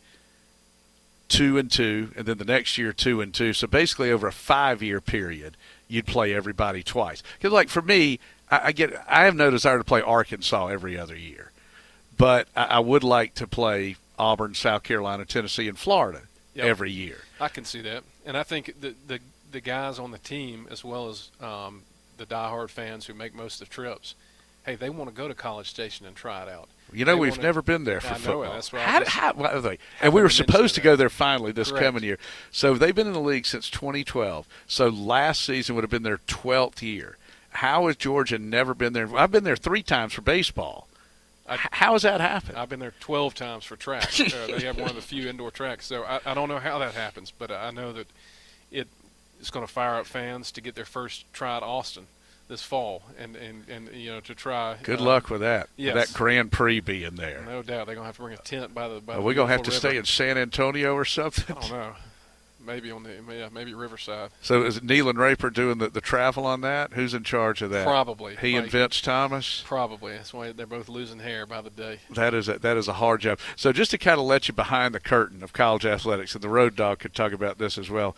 two 1.29 1.59
and 1.59 1.71
two, 1.71 2.13
and 2.17 2.27
then 2.27 2.39
the 2.39 2.45
next 2.45 2.79
year 2.79 2.93
two 2.93 3.21
and 3.21 3.35
two. 3.35 3.53
So 3.53 3.67
basically, 3.67 4.11
over 4.11 4.27
a 4.27 4.33
five-year 4.33 5.01
period, 5.01 5.57
you'd 5.89 6.07
play 6.07 6.35
everybody 6.35 6.83
twice. 6.83 7.23
Because, 7.39 7.53
like 7.53 7.69
for 7.69 7.83
me, 7.83 8.19
I, 8.51 8.69
I 8.69 8.73
get 8.73 8.93
I 9.09 9.25
have 9.25 9.35
no 9.35 9.51
desire 9.51 9.79
to 9.79 9.85
play 9.85 10.01
Arkansas 10.01 10.69
every 10.69 10.99
other 10.99 11.17
year, 11.17 11.51
but 12.17 12.49
I, 12.57 12.65
I 12.65 12.79
would 12.79 13.05
like 13.05 13.35
to 13.35 13.47
play 13.47 13.97
Auburn, 14.19 14.55
South 14.55 14.83
Carolina, 14.83 15.25
Tennessee, 15.25 15.69
and 15.69 15.79
Florida 15.79 16.23
Yep. 16.55 16.67
every 16.67 16.91
year. 16.91 17.19
I 17.41 17.49
can 17.49 17.65
see 17.65 17.81
that, 17.83 18.03
and 18.27 18.37
I 18.37 18.43
think 18.43 18.81
the 18.81 18.95
the 19.07 19.21
the 19.53 19.61
guys 19.61 19.99
on 19.99 20.11
the 20.11 20.19
team 20.19 20.67
as 20.71 20.83
well 20.83 21.09
as 21.09 21.31
um, 21.41 21.83
the 22.17 22.27
diehard 22.27 22.71
fans 22.71 23.07
who 23.07 23.15
make 23.15 23.35
most 23.35 23.61
of 23.63 23.69
the 23.69 23.75
trips, 23.75 24.15
hey, 24.69 24.75
they 24.77 24.91
want 24.91 25.09
to 25.09 25.17
go 25.17 25.29
to 25.29 25.35
College 25.35 25.69
Station 25.71 26.05
and 26.05 26.15
try 26.15 26.43
it 26.43 26.49
out. 26.49 26.69
You 26.93 27.05
know, 27.05 27.15
They 27.15 27.21
we've 27.21 27.41
never 27.41 27.63
been 27.63 27.85
there 27.85 28.01
for 28.01 28.15
I 28.15 28.19
know 28.19 28.43
it. 28.43 28.51
That's 28.51 28.73
I 28.73 28.79
how, 28.79 29.05
how, 29.05 29.33
by 29.33 29.79
and 30.03 30.13
we 30.13 30.21
were 30.23 30.29
supposed 30.29 30.75
to 30.75 30.81
go 30.81 30.95
there 30.95 31.09
finally 31.09 31.53
this 31.53 31.71
Correct. 31.71 31.85
coming 31.85 32.05
year. 32.05 32.19
So 32.51 32.75
they've 32.75 32.95
been 32.95 33.07
in 33.07 33.13
the 33.15 33.21
league 33.21 33.47
since 33.47 33.71
2012. 33.71 34.47
So 34.67 34.89
last 34.89 35.43
season 35.43 35.75
would 35.75 35.85
have 35.85 35.91
been 35.91 36.03
their 36.03 36.19
12th 36.19 36.83
year. 36.83 37.17
How 37.51 37.87
has 37.87 37.97
Georgia 37.97 38.39
never 38.39 38.75
been 38.75 38.93
there? 38.93 39.15
I've 39.17 39.31
been 39.31 39.45
there 39.45 39.57
three 39.57 39.83
times 39.83 40.13
for 40.13 40.21
baseball. 40.21 40.87
I- 41.49 41.59
how 41.73 41.95
has 41.95 42.03
that 42.03 42.21
happened? 42.21 42.59
I've 42.59 42.69
been 42.69 42.81
there 42.81 42.95
12 43.01 43.35
times 43.35 43.65
for 43.65 43.77
track. 43.77 44.09
uh, 44.21 44.47
they 44.49 44.61
have 44.61 44.79
one 44.79 44.91
of 44.91 44.97
the 44.97 45.03
few 45.03 45.29
indoor 45.29 45.51
tracks, 45.51 45.87
so 45.87 46.05
I, 46.05 46.21
I 46.27 46.35
don't 46.35 46.49
know 46.49 46.59
how 46.59 46.79
that 46.81 46.93
happens, 46.93 47.31
but 47.31 47.51
I 47.51 47.71
know 47.71 47.93
that 47.95 48.07
it 48.71 48.87
it's 49.41 49.51
going 49.51 49.65
to 49.65 49.73
fire 49.73 49.95
up 49.95 50.07
fans 50.07 50.51
to 50.53 50.61
get 50.61 50.75
their 50.75 50.85
first 50.85 51.25
try 51.33 51.57
at 51.57 51.63
Austin 51.63 52.07
this 52.49 52.63
fall, 52.63 53.03
and 53.19 53.37
and, 53.37 53.69
and 53.69 53.95
you 53.95 54.11
know 54.11 54.21
to 54.21 54.35
try. 54.35 54.77
Good 54.83 55.01
uh, 55.01 55.05
luck 55.05 55.31
with 55.31 55.43
that. 55.43 55.69
yes. 55.77 55.95
With 55.95 56.09
that 56.09 56.17
Grand 56.17 56.51
Prix 56.51 56.81
being 56.81 57.17
there. 57.17 57.43
No 57.47 57.63
doubt 57.63 57.87
they're 57.87 57.95
going 57.95 58.05
to 58.05 58.07
have 58.07 58.17
to 58.17 58.23
bring 58.23 58.35
a 58.35 58.39
tent 58.39 58.75
by 58.75 58.89
the. 58.89 59.01
By 59.01 59.15
Are 59.15 59.21
we 59.21 59.35
going 59.35 59.49
to 59.49 59.53
have 59.53 59.63
to 59.63 59.71
beautiful 59.71 59.91
stay 59.91 59.97
in. 59.99 60.05
San 60.05 60.39
Antonio 60.39 60.95
or 60.95 61.05
something? 61.05 61.57
I 61.57 61.61
don't 61.61 61.71
know. 61.71 61.93
Maybe 62.69 62.91
on 62.91 63.03
the 63.03 63.15
yeah, 63.35 63.49
maybe 63.51 63.73
Riverside. 63.73 64.31
So 64.43 64.65
is 64.65 64.83
Neil 64.83 65.09
and 65.09 65.19
Raper 65.19 65.49
doing 65.49 65.79
the, 65.79 65.89
the 65.89 66.03
travel 66.03 66.45
on 66.45 66.61
that? 66.61 66.93
Who's 66.93 67.15
in 67.15 67.23
charge 67.25 67.63
of 67.63 67.71
that? 67.71 67.87
Probably. 67.87 68.37
He 68.37 68.57
and 68.57 68.71
Vince 68.71 69.01
Thomas? 69.01 69.63
Probably. 69.65 70.13
That's 70.13 70.35
why 70.35 70.53
they're 70.53 70.67
both 70.67 70.89
losing 70.91 71.21
hair 71.21 71.47
by 71.47 71.63
the 71.63 71.71
day. 71.71 72.01
That 72.11 72.35
is 72.35 72.47
a, 72.47 72.59
that 72.59 72.77
is 72.77 72.87
a 72.87 72.95
hard 72.95 73.23
job. 73.23 73.39
So 73.57 73.73
just 73.73 73.93
to 73.93 73.99
kind 73.99 74.21
of 74.21 74.27
let 74.27 74.49
you 74.49 74.55
behind 74.55 74.95
the 74.95 75.01
curtain 75.01 75.43
of 75.43 75.55
college 75.55 75.87
athletics, 75.87 76.35
and 76.35 76.45
the 76.45 76.51
Road 76.51 76.77
Dog 76.77 76.99
could 76.99 77.15
talk 77.15 77.33
about 77.33 77.57
this 77.57 77.79
as 77.79 77.89
well. 77.89 78.15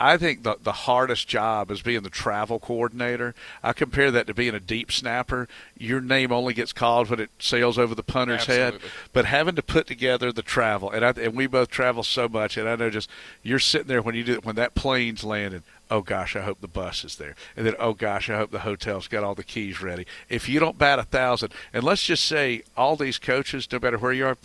I 0.00 0.16
think 0.16 0.44
the 0.44 0.56
the 0.62 0.72
hardest 0.72 1.28
job 1.28 1.70
is 1.70 1.82
being 1.82 2.02
the 2.02 2.10
travel 2.10 2.58
coordinator. 2.58 3.34
I 3.62 3.74
compare 3.74 4.10
that 4.10 4.26
to 4.28 4.34
being 4.34 4.54
a 4.54 4.60
deep 4.60 4.90
snapper. 4.90 5.46
Your 5.76 6.00
name 6.00 6.32
only 6.32 6.54
gets 6.54 6.72
called 6.72 7.10
when 7.10 7.20
it 7.20 7.30
sails 7.38 7.78
over 7.78 7.94
the 7.94 8.02
punter's 8.02 8.46
head, 8.46 8.78
but 9.12 9.26
having 9.26 9.56
to 9.56 9.62
put 9.62 9.86
together 9.86 10.32
the 10.32 10.42
travel, 10.42 10.90
and 10.90 11.04
I, 11.04 11.10
and 11.10 11.34
we 11.34 11.46
both 11.46 11.68
travel 11.68 12.02
so 12.02 12.28
much, 12.28 12.56
and 12.56 12.66
I 12.66 12.76
know 12.76 12.88
just 12.88 13.10
you're 13.42 13.58
sitting 13.58 13.88
there 13.88 14.00
when 14.00 14.14
you 14.14 14.24
do 14.24 14.40
when 14.42 14.56
that 14.56 14.74
plane's 14.74 15.22
landing. 15.22 15.64
Oh 15.90 16.00
gosh, 16.00 16.34
I 16.34 16.42
hope 16.42 16.62
the 16.62 16.68
bus 16.68 17.04
is 17.04 17.16
there, 17.16 17.34
and 17.54 17.66
then 17.66 17.74
oh 17.78 17.92
gosh, 17.92 18.30
I 18.30 18.38
hope 18.38 18.52
the 18.52 18.60
hotel's 18.60 19.06
got 19.06 19.22
all 19.22 19.34
the 19.34 19.44
keys 19.44 19.82
ready. 19.82 20.06
If 20.30 20.48
you 20.48 20.60
don't 20.60 20.78
bat 20.78 20.98
a 20.98 21.02
thousand, 21.02 21.52
and 21.74 21.84
let's 21.84 22.04
just 22.04 22.24
say 22.24 22.62
all 22.74 22.96
these 22.96 23.18
coaches, 23.18 23.68
no 23.70 23.78
matter 23.78 23.98
where 23.98 24.12
you 24.12 24.26
are, 24.26 24.38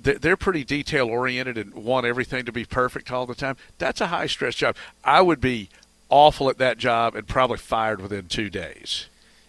they're, 0.00 0.18
they're 0.18 0.36
pretty 0.36 0.64
detail 0.64 1.08
oriented 1.08 1.56
and 1.58 1.74
want 1.74 2.06
everything 2.06 2.44
to 2.44 2.52
be 2.52 2.64
perfect 2.64 3.10
all 3.10 3.26
the 3.26 3.34
time. 3.34 3.56
That's 3.78 4.00
a 4.00 4.08
high 4.08 4.26
stress 4.26 4.54
job. 4.54 4.76
I 5.04 5.20
would 5.22 5.40
be 5.40 5.68
awful 6.08 6.48
at 6.50 6.58
that 6.58 6.78
job 6.78 7.14
and 7.16 7.26
probably 7.26 7.58
fired 7.58 8.00
within 8.00 8.26
two 8.28 8.50
days, 8.50 9.06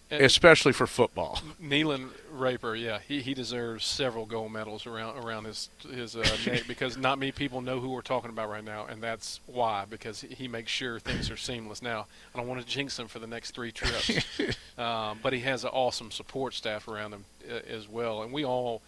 And- 0.10 0.22
especially 0.22 0.72
for 0.74 0.88
football. 0.88 1.40
Nealon 1.62 2.10
Raper, 2.32 2.76
yeah, 2.76 3.00
he, 3.08 3.22
he 3.22 3.34
deserves 3.34 3.86
several 3.86 4.26
gold 4.26 4.52
medals 4.52 4.86
around 4.86 5.18
around 5.24 5.46
his 5.46 5.70
his 5.90 6.16
uh, 6.16 6.26
neck 6.46 6.64
because 6.68 6.98
not 6.98 7.18
many 7.18 7.32
people 7.32 7.62
know 7.62 7.80
who 7.80 7.90
we're 7.90 8.02
talking 8.02 8.30
about 8.30 8.50
right 8.50 8.64
now, 8.64 8.86
and 8.86 9.02
that's 9.02 9.40
why 9.46 9.86
because 9.90 10.22
he, 10.22 10.28
he 10.28 10.48
makes 10.48 10.72
sure 10.72 11.00
things 11.00 11.30
are 11.32 11.38
seamless. 11.38 11.82
Now, 11.82 12.08
I 12.34 12.38
don't 12.38 12.48
want 12.48 12.62
to 12.62 12.68
jinx 12.68 12.98
him 13.00 13.08
for 13.08 13.20
the 13.20 13.28
next 13.28 13.52
three 13.52 13.72
trips, 13.72 14.12
um, 14.78 15.20
but 15.24 15.32
he 15.34 15.40
has 15.42 15.64
an 15.64 15.70
awesome 15.72 16.12
support 16.12 16.54
staff 16.54 16.88
around 16.88 17.14
him 17.14 17.26
uh, 17.50 17.60
as 17.68 17.88
well, 17.88 18.22
and 18.24 18.32
we 18.34 18.44
all. 18.46 18.82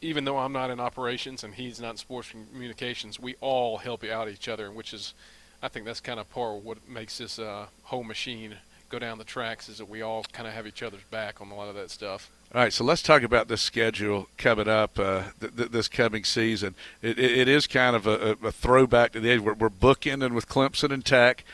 Even 0.00 0.24
though 0.24 0.38
I'm 0.38 0.52
not 0.52 0.70
in 0.70 0.78
operations 0.78 1.42
and 1.42 1.54
he's 1.54 1.80
not 1.80 1.92
in 1.92 1.96
sports 1.96 2.30
communications, 2.30 3.18
we 3.18 3.36
all 3.40 3.78
help 3.78 4.04
out 4.04 4.28
each 4.28 4.48
other, 4.48 4.70
which 4.70 4.92
is, 4.92 5.14
I 5.62 5.68
think 5.68 5.86
that's 5.86 6.00
kind 6.00 6.20
of 6.20 6.28
part 6.30 6.58
of 6.58 6.64
what 6.64 6.88
makes 6.88 7.18
this 7.18 7.38
uh, 7.38 7.66
whole 7.84 8.04
machine 8.04 8.56
go 8.90 8.98
down 8.98 9.18
the 9.18 9.24
tracks 9.24 9.68
is 9.68 9.78
that 9.78 9.88
we 9.88 10.02
all 10.02 10.24
kind 10.32 10.48
of 10.48 10.52
have 10.52 10.66
each 10.66 10.82
other's 10.82 11.02
back 11.10 11.40
on 11.40 11.50
a 11.50 11.54
lot 11.54 11.68
of 11.68 11.76
that 11.76 11.90
stuff. 11.90 12.28
All 12.52 12.60
right, 12.60 12.72
so 12.72 12.82
let's 12.82 13.02
talk 13.02 13.22
about 13.22 13.46
the 13.46 13.56
schedule 13.56 14.28
coming 14.36 14.68
up 14.68 14.98
uh, 14.98 15.22
th- 15.38 15.56
th- 15.56 15.70
this 15.70 15.86
coming 15.86 16.24
season. 16.24 16.74
It, 17.00 17.18
it, 17.18 17.38
it 17.38 17.48
is 17.48 17.68
kind 17.68 17.94
of 17.94 18.08
a, 18.08 18.36
a, 18.42 18.50
throwback 18.50 19.12
to 19.12 19.20
the 19.20 19.30
age. 19.30 19.40
We're, 19.40 19.54
we're 19.54 19.70
bookending 19.70 20.32
with 20.32 20.48
Clemson 20.48 20.90
and 20.90 21.04
Tech. 21.04 21.44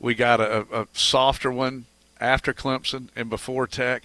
We 0.00 0.14
got 0.14 0.40
a, 0.40 0.66
a 0.72 0.86
softer 0.94 1.52
one 1.52 1.84
after 2.18 2.54
Clemson 2.54 3.08
and 3.14 3.28
before 3.28 3.66
Tech. 3.66 4.04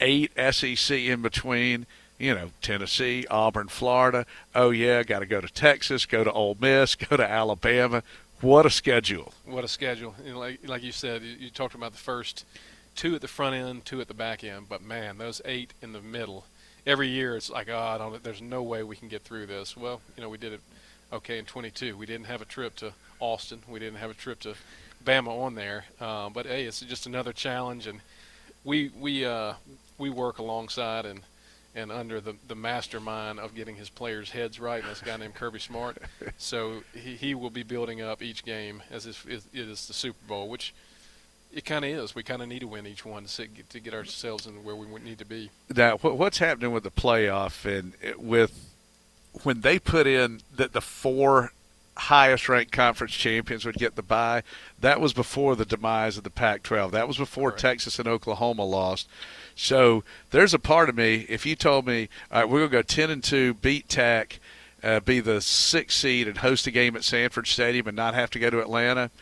Eight 0.00 0.32
SEC 0.50 0.98
in 0.98 1.20
between. 1.20 1.84
You 2.18 2.34
know, 2.34 2.50
Tennessee, 2.62 3.26
Auburn, 3.30 3.68
Florida. 3.68 4.24
Oh 4.54 4.70
yeah, 4.70 5.02
got 5.02 5.18
to 5.18 5.26
go 5.26 5.40
to 5.40 5.48
Texas, 5.48 6.06
go 6.06 6.24
to 6.24 6.32
Ole 6.32 6.56
Miss, 6.60 6.94
go 7.10 7.16
to 7.16 7.28
Alabama. 7.28 8.02
What 8.40 8.66
a 8.66 8.70
schedule! 8.70 9.32
What 9.44 9.64
a 9.64 9.68
schedule! 9.68 10.14
like 10.34 10.66
like 10.66 10.82
you 10.82 10.92
said, 10.92 11.22
you, 11.22 11.36
you 11.38 11.50
talked 11.50 11.74
about 11.74 11.92
the 11.92 11.98
first 11.98 12.44
two 12.94 13.14
at 13.14 13.20
the 13.20 13.28
front 13.28 13.54
end, 13.54 13.84
two 13.84 14.00
at 14.00 14.08
the 14.08 14.14
back 14.14 14.42
end. 14.42 14.68
But 14.68 14.82
man, 14.82 15.18
those 15.18 15.40
eight 15.44 15.72
in 15.82 15.92
the 15.92 16.00
middle. 16.00 16.44
Every 16.86 17.08
year 17.08 17.36
it's 17.36 17.50
like, 17.50 17.68
oh, 17.68 17.78
I 17.78 17.98
don't. 17.98 18.22
There's 18.22 18.42
no 18.42 18.62
way 18.62 18.82
we 18.82 18.96
can 18.96 19.08
get 19.08 19.22
through 19.22 19.46
this. 19.46 19.76
Well, 19.76 20.00
you 20.16 20.22
know, 20.22 20.28
we 20.28 20.38
did 20.38 20.52
it. 20.52 20.60
Okay, 21.12 21.38
in 21.38 21.44
22, 21.44 21.96
we 21.96 22.04
didn't 22.04 22.26
have 22.26 22.42
a 22.42 22.44
trip 22.44 22.74
to 22.76 22.92
Austin. 23.20 23.62
We 23.68 23.78
didn't 23.78 23.98
have 23.98 24.10
a 24.10 24.14
trip 24.14 24.40
to 24.40 24.54
Bama 25.04 25.28
on 25.28 25.54
there. 25.54 25.84
Uh, 26.00 26.28
but 26.30 26.46
hey, 26.46 26.64
it's 26.64 26.80
just 26.80 27.06
another 27.06 27.32
challenge, 27.32 27.86
and 27.86 28.00
we 28.64 28.90
we 28.98 29.24
uh, 29.24 29.54
we 29.98 30.10
work 30.10 30.38
alongside 30.38 31.06
and 31.06 31.20
and 31.76 31.92
under 31.92 32.20
the, 32.20 32.34
the 32.48 32.54
mastermind 32.54 33.38
of 33.38 33.54
getting 33.54 33.76
his 33.76 33.90
players' 33.90 34.30
heads 34.30 34.58
right, 34.58 34.82
and 34.82 34.90
this 34.90 35.02
guy 35.02 35.16
named 35.16 35.34
Kirby 35.34 35.60
Smart. 35.60 35.98
So 36.38 36.82
he, 36.92 37.14
he 37.14 37.34
will 37.34 37.50
be 37.50 37.62
building 37.62 38.02
up 38.02 38.22
each 38.22 38.44
game 38.44 38.82
as 38.90 39.06
if 39.06 39.26
it 39.26 39.44
is 39.52 39.86
the 39.86 39.94
Super 39.94 40.26
Bowl, 40.26 40.48
which 40.48 40.74
it 41.52 41.64
kind 41.64 41.84
of 41.84 41.90
is. 41.90 42.14
We 42.14 42.22
kind 42.22 42.42
of 42.42 42.48
need 42.48 42.60
to 42.60 42.66
win 42.66 42.86
each 42.86 43.04
one 43.04 43.22
to, 43.22 43.28
sit, 43.28 43.70
to 43.70 43.80
get 43.80 43.94
ourselves 43.94 44.46
in 44.46 44.62
where 44.62 44.76
we 44.76 44.86
need 45.00 45.18
to 45.18 45.24
be. 45.24 45.50
Now, 45.74 45.96
what's 45.98 46.38
happening 46.38 46.72
with 46.72 46.82
the 46.82 46.90
playoff 46.90 47.64
and 47.64 47.94
eh, 48.02 48.12
with 48.18 48.70
when 49.42 49.62
they 49.62 49.78
put 49.78 50.06
in 50.06 50.40
that 50.54 50.72
the 50.72 50.80
four 50.80 51.52
highest 51.96 52.48
ranked 52.48 52.72
conference 52.72 53.12
champions 53.12 53.64
would 53.64 53.76
get 53.76 53.96
the 53.96 54.02
bye, 54.02 54.42
that 54.80 55.00
was 55.00 55.12
before 55.12 55.56
the 55.56 55.64
demise 55.64 56.16
of 56.16 56.24
the 56.24 56.30
Pac 56.30 56.62
12. 56.62 56.92
That 56.92 57.08
was 57.08 57.16
before 57.16 57.50
right. 57.50 57.58
Texas 57.58 57.98
and 57.98 58.06
Oklahoma 58.06 58.64
lost. 58.64 59.08
So 59.56 60.04
there's 60.30 60.54
a 60.54 60.58
part 60.58 60.88
of 60.88 60.96
me, 60.96 61.26
if 61.28 61.44
you 61.44 61.56
told 61.56 61.86
me, 61.86 62.08
all 62.30 62.42
right, 62.42 62.48
we're 62.48 62.62
to 62.62 62.68
go 62.68 62.82
10 62.82 63.10
and 63.10 63.24
2, 63.24 63.54
beat 63.54 63.88
Tech, 63.88 64.38
uh, 64.84 65.00
be 65.00 65.18
the 65.18 65.40
sixth 65.40 65.98
seed, 65.98 66.28
and 66.28 66.38
host 66.38 66.66
a 66.66 66.70
game 66.70 66.94
at 66.94 67.02
Sanford 67.02 67.48
Stadium 67.48 67.88
and 67.88 67.96
not 67.96 68.14
have 68.14 68.30
to 68.30 68.38
go 68.38 68.50
to 68.50 68.60
Atlanta– 68.60 69.10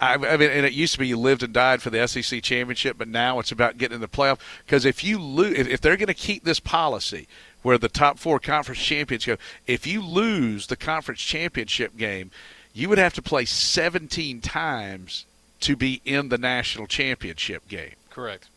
I, 0.00 0.14
I, 0.14 0.36
mean, 0.38 0.50
and 0.50 0.64
it 0.64 0.72
used 0.72 0.94
to 0.94 0.98
be 0.98 1.08
you 1.08 1.18
lived 1.18 1.42
and 1.42 1.52
died 1.52 1.82
for 1.82 1.90
the 1.90 2.06
SEC 2.08 2.42
championship, 2.42 2.96
but 2.96 3.08
now 3.08 3.38
it's 3.38 3.52
about 3.52 3.76
getting 3.76 3.96
in 3.96 4.00
the 4.00 4.08
playoff. 4.08 4.38
Because 4.64 4.84
if 4.84 5.04
you 5.04 5.18
lose, 5.20 5.58
if, 5.58 5.68
if 5.68 5.80
they're 5.80 5.98
going 5.98 6.06
to 6.06 6.14
keep 6.14 6.44
this 6.44 6.58
policy 6.58 7.28
where 7.62 7.76
the 7.76 7.88
top 7.88 8.18
four 8.18 8.40
conference 8.40 8.80
champions 8.80 9.26
go, 9.26 9.36
if 9.66 9.86
you 9.86 10.02
lose 10.02 10.68
the 10.68 10.76
conference 10.76 11.20
championship 11.20 11.98
game, 11.98 12.30
you 12.72 12.88
would 12.88 12.98
have 12.98 13.12
to 13.14 13.22
play 13.22 13.44
17 13.44 14.40
times 14.40 15.26
to 15.60 15.76
be 15.76 16.00
in 16.06 16.30
the 16.30 16.38
national 16.38 16.86
championship 16.86 17.68
game. 17.68 17.92
Correct. 18.08 18.48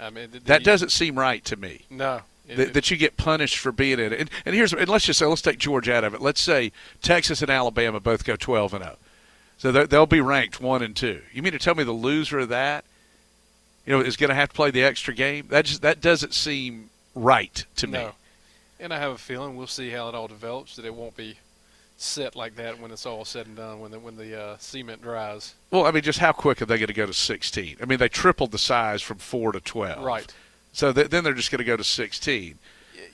I 0.00 0.10
mean, 0.10 0.30
the, 0.30 0.40
that 0.40 0.64
doesn't 0.64 0.90
seem 0.90 1.18
right 1.18 1.44
to 1.44 1.56
me. 1.56 1.82
No. 1.90 2.22
that, 2.48 2.72
that, 2.74 2.90
you 2.90 2.96
get 2.96 3.16
punished 3.16 3.58
for 3.58 3.70
being 3.70 3.98
in 3.98 4.12
it. 4.12 4.20
And, 4.20 4.30
and 4.44 4.54
here's 4.54 4.72
and 4.72 4.88
let's 4.88 5.04
just 5.04 5.18
say 5.18 5.26
let's 5.26 5.42
take 5.42 5.58
Georgia 5.58 5.94
out 5.94 6.04
of 6.04 6.14
it. 6.14 6.20
Let's 6.20 6.40
say 6.40 6.72
Texas 7.02 7.42
and 7.42 7.50
Alabama 7.50 8.00
both 8.00 8.24
go 8.24 8.36
12 8.36 8.74
and 8.74 8.84
0 8.84 8.96
so 9.60 9.72
they'll 9.72 10.06
be 10.06 10.22
ranked 10.22 10.58
one 10.58 10.82
and 10.82 10.96
two. 10.96 11.20
You 11.34 11.42
mean 11.42 11.52
to 11.52 11.58
tell 11.58 11.74
me 11.74 11.84
the 11.84 11.92
loser 11.92 12.38
of 12.38 12.48
that, 12.48 12.82
you 13.84 13.92
know, 13.92 14.00
is 14.00 14.16
going 14.16 14.30
to 14.30 14.34
have 14.34 14.48
to 14.48 14.54
play 14.54 14.70
the 14.70 14.82
extra 14.82 15.12
game? 15.12 15.48
That 15.50 15.66
just 15.66 15.82
that 15.82 16.00
doesn't 16.00 16.32
seem 16.32 16.88
right 17.14 17.66
to 17.76 17.86
no. 17.86 18.06
me. 18.06 18.12
And 18.80 18.94
I 18.94 18.98
have 18.98 19.12
a 19.12 19.18
feeling 19.18 19.56
we'll 19.56 19.66
see 19.66 19.90
how 19.90 20.08
it 20.08 20.14
all 20.14 20.28
develops. 20.28 20.76
That 20.76 20.86
it 20.86 20.94
won't 20.94 21.14
be 21.14 21.36
set 22.00 22.34
like 22.34 22.56
that 22.56 22.80
when 22.80 22.90
it's 22.90 23.06
all 23.06 23.24
said 23.24 23.46
and 23.46 23.56
done. 23.56 23.80
When 23.80 23.90
the 23.90 23.98
when 23.98 24.16
the 24.16 24.40
uh, 24.40 24.56
cement 24.58 25.02
dries. 25.02 25.54
Well, 25.70 25.86
I 25.86 25.90
mean, 25.90 26.02
just 26.02 26.18
how 26.18 26.32
quick 26.32 26.62
are 26.62 26.66
they 26.66 26.78
going 26.78 26.88
to 26.88 26.94
go 26.94 27.06
to 27.06 27.14
16? 27.14 27.76
I 27.80 27.84
mean, 27.84 27.98
they 27.98 28.08
tripled 28.08 28.52
the 28.52 28.58
size 28.58 29.02
from 29.02 29.18
four 29.18 29.52
to 29.52 29.60
12. 29.60 30.04
Right. 30.04 30.32
So 30.72 30.92
th- 30.92 31.10
then 31.10 31.24
they're 31.24 31.34
just 31.34 31.50
going 31.50 31.58
to 31.58 31.64
go 31.64 31.76
to 31.76 31.84
16. 31.84 32.58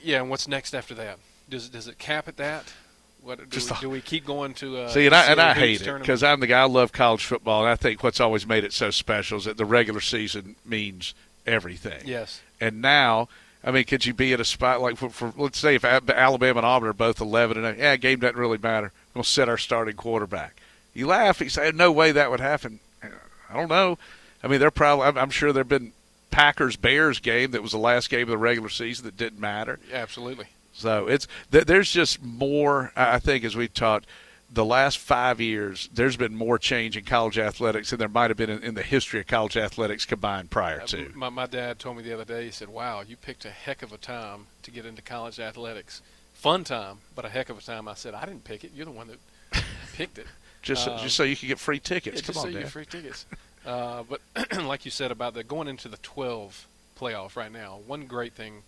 Yeah, 0.01 0.21
and 0.21 0.29
what's 0.29 0.47
next 0.47 0.73
after 0.73 0.93
that? 0.95 1.19
Does 1.49 1.69
does 1.69 1.87
it 1.87 1.97
cap 1.97 2.27
at 2.27 2.37
that? 2.37 2.73
What, 3.21 3.39
do, 3.39 3.45
Just 3.47 3.71
we, 3.71 3.77
do 3.81 3.89
we 3.89 4.01
keep 4.01 4.25
going 4.25 4.53
to? 4.55 4.77
Uh, 4.77 4.89
see, 4.89 5.05
and 5.05 5.13
I, 5.13 5.25
and 5.25 5.41
I 5.41 5.53
hate 5.53 5.81
it 5.81 5.99
because 5.99 6.23
I'm 6.23 6.39
the 6.39 6.47
guy. 6.47 6.61
I 6.61 6.65
love 6.65 6.93
college 6.93 7.25
football, 7.25 7.63
and 7.63 7.69
I 7.69 7.75
think 7.75 8.01
what's 8.01 8.21
always 8.21 8.47
made 8.47 8.63
it 8.63 8.71
so 8.71 8.89
special 8.89 9.37
is 9.37 9.45
that 9.45 9.57
the 9.57 9.65
regular 9.65 9.99
season 9.99 10.55
means 10.65 11.13
everything. 11.45 12.03
Yes. 12.05 12.41
And 12.61 12.81
now, 12.81 13.27
I 13.67 13.71
mean, 13.71 13.83
could 13.83 14.05
you 14.05 14.13
be 14.13 14.31
at 14.31 14.39
a 14.39 14.45
spot 14.45 14.81
like 14.81 14.95
for, 14.95 15.09
for 15.09 15.33
let's 15.35 15.59
say 15.59 15.75
if 15.75 15.83
Alabama 15.83 16.59
and 16.59 16.65
Auburn 16.65 16.87
are 16.87 16.93
both 16.93 17.19
11 17.19 17.65
and 17.65 17.77
yeah, 17.77 17.97
game 17.97 18.19
doesn't 18.19 18.37
really 18.37 18.57
matter. 18.57 18.93
We'll 19.13 19.25
set 19.25 19.49
our 19.49 19.57
starting 19.57 19.97
quarterback. 19.97 20.61
You 20.93 21.07
laugh. 21.07 21.41
You 21.41 21.49
say, 21.49 21.73
no 21.75 21.91
way 21.91 22.13
that 22.13 22.31
would 22.31 22.39
happen. 22.39 22.79
I 23.03 23.53
don't 23.53 23.67
know. 23.67 23.97
I 24.41 24.47
mean, 24.47 24.61
they're 24.61 24.71
probably. 24.71 25.07
I'm, 25.07 25.17
I'm 25.17 25.29
sure 25.29 25.51
there've 25.51 25.67
been 25.67 25.91
Packers 26.31 26.77
Bears 26.77 27.19
game 27.19 27.51
that 27.51 27.61
was 27.61 27.73
the 27.73 27.77
last 27.77 28.09
game 28.09 28.21
of 28.21 28.29
the 28.29 28.37
regular 28.37 28.69
season 28.69 29.03
that 29.03 29.17
didn't 29.17 29.41
matter. 29.41 29.79
absolutely. 29.91 30.45
So 30.71 31.07
it's 31.07 31.27
there's 31.49 31.91
just 31.91 32.23
more. 32.23 32.93
I 32.95 33.19
think 33.19 33.43
as 33.43 33.57
we 33.57 33.67
talked, 33.67 34.05
the 34.49 34.65
last 34.65 34.97
five 34.97 35.41
years, 35.41 35.89
there's 35.93 36.15
been 36.15 36.35
more 36.35 36.57
change 36.57 36.95
in 36.95 37.03
college 37.03 37.37
athletics 37.37 37.89
than 37.89 37.99
there 37.99 38.07
might 38.07 38.29
have 38.29 38.37
been 38.37 38.49
in, 38.49 38.63
in 38.63 38.73
the 38.75 38.83
history 38.83 39.19
of 39.19 39.27
college 39.27 39.57
athletics 39.57 40.05
combined 40.05 40.49
prior 40.49 40.79
to. 40.87 41.11
My, 41.15 41.29
my 41.29 41.45
dad 41.45 41.79
told 41.79 41.97
me 41.97 42.03
the 42.03 42.13
other 42.13 42.25
day. 42.25 42.45
He 42.45 42.51
said, 42.51 42.69
"Wow, 42.69 43.01
you 43.01 43.17
picked 43.17 43.45
a 43.45 43.49
heck 43.49 43.81
of 43.81 43.91
a 43.91 43.97
time 43.97 44.47
to 44.63 44.71
get 44.71 44.85
into 44.85 45.01
college 45.01 45.39
athletics. 45.39 46.01
Fun 46.33 46.63
time, 46.63 46.99
but 47.15 47.25
a 47.25 47.29
heck 47.29 47.49
of 47.49 47.57
a 47.57 47.61
time." 47.61 47.87
I 47.87 47.93
said, 47.93 48.13
"I 48.13 48.25
didn't 48.25 48.43
pick 48.43 48.63
it. 48.63 48.71
You're 48.73 48.85
the 48.85 48.91
one 48.91 49.07
that 49.07 49.63
picked 49.93 50.17
it." 50.17 50.27
just 50.61 50.87
um, 50.87 50.99
just 50.99 51.15
so 51.15 51.23
you 51.23 51.35
could 51.35 51.47
get 51.47 51.59
free 51.59 51.79
tickets. 51.79 52.21
Yeah, 52.21 52.25
Come 52.25 52.33
just 52.33 52.37
on, 52.45 52.51
so 52.51 52.57
you 52.57 52.63
get 52.63 52.71
free 52.71 52.85
tickets. 52.85 53.25
uh, 53.65 54.03
but 54.09 54.21
like 54.63 54.85
you 54.85 54.91
said 54.91 55.11
about 55.11 55.33
the 55.33 55.43
going 55.43 55.67
into 55.67 55.87
the 55.87 55.97
12 55.97 56.67
playoff 56.99 57.35
right 57.35 57.51
now, 57.51 57.79
one 57.85 58.05
great 58.05 58.33
thing 58.33 58.63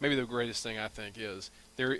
maybe 0.00 0.14
the 0.16 0.24
greatest 0.24 0.62
thing 0.62 0.78
I 0.78 0.88
think 0.88 1.14
is 1.18 1.50
there. 1.76 1.98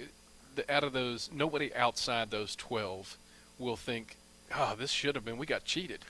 The, 0.57 0.73
out 0.73 0.85
of 0.85 0.93
those, 0.93 1.31
nobody 1.33 1.75
outside 1.75 2.31
those 2.31 2.55
twelve 2.55 3.17
will 3.59 3.77
think, 3.77 4.17
"Oh, 4.55 4.75
this 4.79 4.91
should 4.91 5.15
have 5.15 5.25
been. 5.25 5.39
We 5.39 5.47
got 5.47 5.65
cheated." 5.65 6.01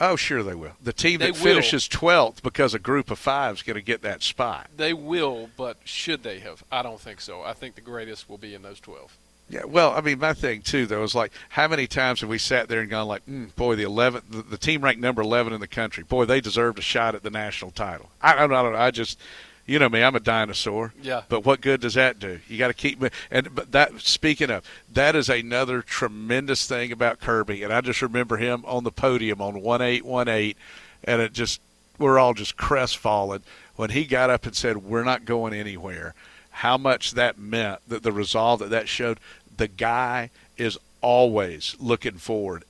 Oh, 0.00 0.16
sure 0.16 0.42
they 0.42 0.54
will. 0.54 0.72
The 0.82 0.92
team 0.92 1.20
they 1.20 1.30
that 1.30 1.36
finishes 1.36 1.86
twelfth 1.86 2.42
because 2.42 2.74
a 2.74 2.78
group 2.78 3.10
of 3.10 3.18
five 3.18 3.56
is 3.56 3.62
going 3.62 3.76
to 3.76 3.82
get 3.82 4.02
that 4.02 4.22
spot. 4.22 4.68
They 4.76 4.92
will, 4.92 5.50
but 5.56 5.76
should 5.84 6.22
they 6.22 6.40
have? 6.40 6.64
I 6.72 6.82
don't 6.82 7.00
think 7.00 7.20
so. 7.20 7.42
I 7.42 7.52
think 7.52 7.76
the 7.76 7.80
greatest 7.80 8.28
will 8.28 8.38
be 8.38 8.54
in 8.54 8.62
those 8.62 8.80
twelve. 8.80 9.16
Yeah, 9.50 9.64
well, 9.66 9.92
I 9.92 10.00
mean, 10.00 10.18
my 10.18 10.32
thing 10.32 10.62
too, 10.62 10.86
though, 10.86 11.02
is 11.02 11.14
like, 11.14 11.30
how 11.50 11.68
many 11.68 11.86
times 11.86 12.22
have 12.22 12.30
we 12.30 12.38
sat 12.38 12.68
there 12.68 12.80
and 12.80 12.88
gone 12.88 13.06
like, 13.06 13.26
mm, 13.26 13.54
boy, 13.56 13.76
the 13.76 13.82
eleventh, 13.82 14.24
the, 14.30 14.42
the, 14.42 14.56
team 14.56 14.82
ranked 14.82 15.02
number 15.02 15.20
eleven 15.20 15.52
in 15.52 15.60
the 15.60 15.68
country, 15.68 16.02
boy, 16.02 16.24
they 16.24 16.40
deserved 16.40 16.78
a 16.78 16.82
shot 16.82 17.14
at 17.14 17.22
the 17.22 17.30
national 17.30 17.70
title. 17.70 18.08
I, 18.22 18.32
I 18.32 18.46
don't 18.46 18.50
know. 18.50 18.74
I 18.74 18.90
just, 18.90 19.18
you 19.66 19.78
know 19.78 19.88
me, 19.88 20.02
I'm 20.02 20.14
a 20.14 20.20
dinosaur. 20.20 20.92
Yeah. 21.02 21.22
But 21.28 21.44
what 21.44 21.60
good 21.60 21.80
does 21.80 21.94
that 21.94 22.18
do? 22.18 22.40
You 22.48 22.58
got 22.58 22.68
to 22.68 22.74
keep 22.74 23.00
me. 23.00 23.10
And 23.30 23.54
but 23.54 23.72
that 23.72 24.00
speaking 24.00 24.50
of, 24.50 24.64
that 24.92 25.16
is 25.16 25.28
another 25.28 25.82
tremendous 25.82 26.66
thing 26.66 26.92
about 26.92 27.20
Kirby. 27.20 27.62
And 27.62 27.72
I 27.72 27.80
just 27.80 28.02
remember 28.02 28.36
him 28.36 28.64
on 28.66 28.84
the 28.84 28.92
podium 28.92 29.40
on 29.40 29.62
one 29.62 29.80
eight 29.80 30.04
one 30.04 30.28
eight, 30.28 30.56
and 31.02 31.22
it 31.22 31.32
just 31.32 31.60
we're 31.98 32.18
all 32.18 32.34
just 32.34 32.56
crestfallen 32.56 33.42
when 33.76 33.90
he 33.90 34.04
got 34.04 34.30
up 34.30 34.44
and 34.44 34.54
said, 34.54 34.78
"We're 34.78 35.04
not 35.04 35.24
going 35.24 35.54
anywhere." 35.54 36.14
How 36.58 36.76
much 36.76 37.12
that 37.12 37.38
meant 37.38 37.80
that 37.88 38.02
the 38.02 38.12
resolve 38.12 38.60
that 38.60 38.70
that 38.70 38.88
showed. 38.88 39.18
The 39.56 39.68
guy 39.68 40.30
is 40.56 40.78
always 41.00 41.76
looking 41.78 42.14
forward 42.18 42.64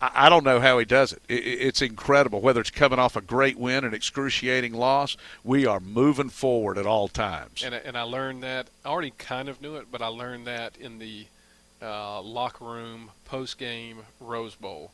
I 0.00 0.28
don't 0.28 0.44
know 0.44 0.60
how 0.60 0.78
he 0.78 0.84
does 0.84 1.12
it. 1.12 1.22
it. 1.28 1.34
It's 1.34 1.80
incredible. 1.80 2.40
Whether 2.40 2.60
it's 2.60 2.70
coming 2.70 2.98
off 2.98 3.16
a 3.16 3.20
great 3.20 3.58
win, 3.58 3.84
an 3.84 3.94
excruciating 3.94 4.74
loss, 4.74 5.16
we 5.42 5.64
are 5.66 5.80
moving 5.80 6.28
forward 6.28 6.76
at 6.76 6.86
all 6.86 7.08
times. 7.08 7.64
And, 7.64 7.74
and 7.74 7.96
I 7.96 8.02
learned 8.02 8.42
that. 8.42 8.68
I 8.84 8.88
already 8.88 9.12
kind 9.16 9.48
of 9.48 9.62
knew 9.62 9.76
it, 9.76 9.86
but 9.90 10.02
I 10.02 10.08
learned 10.08 10.46
that 10.46 10.76
in 10.76 10.98
the 10.98 11.26
uh, 11.80 12.20
locker 12.20 12.64
room 12.64 13.10
post 13.24 13.58
game 13.58 13.98
Rose 14.20 14.54
Bowl 14.54 14.90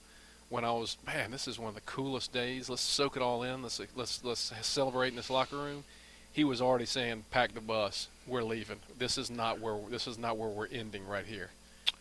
when 0.53 0.67
I 0.67 0.73
was 0.73 0.99
man, 1.07 1.31
this 1.31 1.49
is 1.49 1.59
one 1.59 1.71
of 1.71 1.75
the 1.75 1.81
coolest 1.81 2.33
days. 2.33 2.69
Let's 2.69 2.83
soak 2.83 3.17
it 3.17 3.23
all 3.23 3.43
in. 3.43 3.63
Let's 3.63 3.81
let's 3.97 4.23
let's 4.23 4.53
celebrate 4.61 5.09
in 5.09 5.17
this 5.17 5.31
locker 5.31 5.57
room. 5.57 5.83
He 6.31 6.45
was 6.45 6.61
already 6.61 6.85
saying, 6.85 7.25
"Pack 7.31 7.55
the 7.55 7.61
bus. 7.63 8.09
We're 8.27 8.43
leaving. 8.43 8.77
This 8.99 9.17
is 9.17 9.31
not 9.31 9.61
where 9.61 9.79
this 9.89 10.07
is 10.07 10.19
not 10.19 10.37
where 10.37 10.51
we're 10.51 10.67
ending 10.67 11.07
right 11.07 11.25
here. 11.25 11.51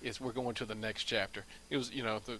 It's 0.04 0.20
we're 0.20 0.34
going 0.34 0.56
to 0.56 0.66
the 0.66 0.76
next 0.76 1.06
chapter." 1.06 1.46
It 1.70 1.78
was 1.78 1.92
you 1.92 2.04
know 2.04 2.20
the 2.20 2.40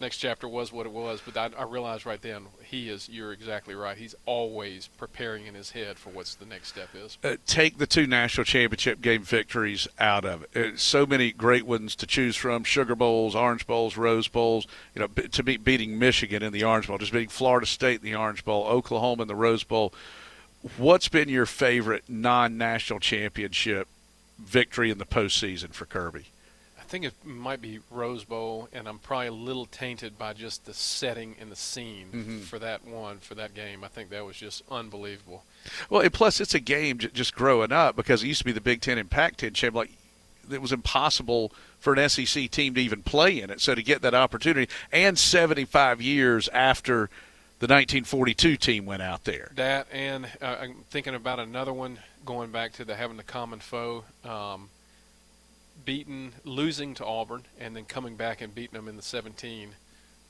next 0.00 0.18
chapter 0.18 0.48
was 0.48 0.72
what 0.72 0.86
it 0.86 0.92
was. 0.92 1.20
But 1.24 1.36
I, 1.36 1.50
I, 1.58 1.64
realized 1.64 2.06
right 2.06 2.20
then 2.20 2.46
he 2.64 2.88
is. 2.88 3.08
You're 3.08 3.32
exactly 3.32 3.74
right. 3.74 3.96
He's 3.96 4.14
always 4.26 4.88
preparing 4.98 5.46
in 5.46 5.54
his 5.54 5.70
head 5.70 5.98
for 5.98 6.10
what's 6.10 6.34
the 6.34 6.46
next 6.46 6.68
step 6.68 6.88
is. 6.94 7.18
Uh, 7.22 7.36
take 7.46 7.78
the 7.78 7.86
two 7.86 8.06
national 8.06 8.44
championship 8.44 9.00
game 9.00 9.22
victories 9.22 9.86
out 9.98 10.24
of 10.24 10.46
it. 10.52 10.74
Uh, 10.74 10.76
so 10.76 11.06
many 11.06 11.32
great 11.32 11.66
ones 11.66 11.94
to 11.96 12.06
choose 12.06 12.36
from: 12.36 12.64
Sugar 12.64 12.94
Bowls, 12.94 13.34
Orange 13.34 13.66
Bowls, 13.66 13.96
Rose 13.96 14.28
Bowls. 14.28 14.66
You 14.94 15.00
know, 15.02 15.08
b- 15.08 15.28
to 15.28 15.42
be 15.42 15.56
beating 15.56 15.98
Michigan 15.98 16.42
in 16.42 16.52
the 16.52 16.64
Orange 16.64 16.86
Bowl, 16.86 16.98
just 16.98 17.12
beating 17.12 17.28
Florida 17.28 17.66
State 17.66 18.00
in 18.00 18.04
the 18.04 18.16
Orange 18.16 18.44
Bowl, 18.44 18.66
Oklahoma 18.66 19.22
in 19.22 19.28
the 19.28 19.34
Rose 19.34 19.64
Bowl. 19.64 19.92
what's 20.76 21.08
been 21.08 21.28
your 21.28 21.46
favorite 21.46 22.04
non-national 22.08 23.00
championship 23.00 23.88
victory 24.38 24.90
in 24.90 24.98
the 24.98 25.06
postseason 25.06 25.72
for 25.72 25.86
Kirby? 25.86 26.26
I 26.90 26.92
think 26.92 27.04
it 27.04 27.14
might 27.24 27.62
be 27.62 27.78
Rose 27.88 28.24
Bowl, 28.24 28.68
and 28.72 28.88
I'm 28.88 28.98
probably 28.98 29.28
a 29.28 29.32
little 29.32 29.66
tainted 29.66 30.18
by 30.18 30.32
just 30.32 30.66
the 30.66 30.74
setting 30.74 31.36
and 31.40 31.48
the 31.48 31.54
scene 31.54 32.08
mm-hmm. 32.12 32.38
for 32.40 32.58
that 32.58 32.84
one, 32.84 33.18
for 33.18 33.36
that 33.36 33.54
game. 33.54 33.84
I 33.84 33.86
think 33.86 34.10
that 34.10 34.26
was 34.26 34.36
just 34.36 34.64
unbelievable. 34.68 35.44
Well, 35.88 36.00
and 36.00 36.12
plus 36.12 36.40
it's 36.40 36.52
a 36.52 36.58
game 36.58 36.98
just 36.98 37.32
growing 37.32 37.70
up 37.70 37.94
because 37.94 38.24
it 38.24 38.26
used 38.26 38.40
to 38.40 38.44
be 38.44 38.50
the 38.50 38.60
Big 38.60 38.80
Ten 38.80 38.98
and 38.98 39.08
Pac-10 39.08 39.54
champ. 39.54 39.76
Like 39.76 39.92
it 40.50 40.60
was 40.60 40.72
impossible 40.72 41.52
for 41.78 41.94
an 41.94 42.08
SEC 42.08 42.50
team 42.50 42.74
to 42.74 42.80
even 42.80 43.04
play 43.04 43.40
in 43.40 43.50
it. 43.50 43.60
So 43.60 43.76
to 43.76 43.84
get 43.84 44.02
that 44.02 44.14
opportunity, 44.14 44.68
and 44.90 45.16
75 45.16 46.02
years 46.02 46.48
after 46.48 47.08
the 47.60 47.66
1942 47.66 48.56
team 48.56 48.84
went 48.84 49.02
out 49.02 49.22
there. 49.22 49.52
That 49.54 49.86
and 49.92 50.26
uh, 50.42 50.56
I'm 50.60 50.74
thinking 50.90 51.14
about 51.14 51.38
another 51.38 51.72
one 51.72 52.00
going 52.26 52.50
back 52.50 52.72
to 52.72 52.84
the 52.84 52.96
having 52.96 53.16
the 53.16 53.22
common 53.22 53.60
foe. 53.60 54.02
Um, 54.24 54.70
beaten, 55.84 56.32
losing 56.44 56.94
to 56.94 57.04
Auburn, 57.04 57.44
and 57.58 57.74
then 57.74 57.84
coming 57.84 58.16
back 58.16 58.40
and 58.40 58.54
beating 58.54 58.74
them 58.74 58.88
in 58.88 58.96
the 58.96 59.02
17 59.02 59.70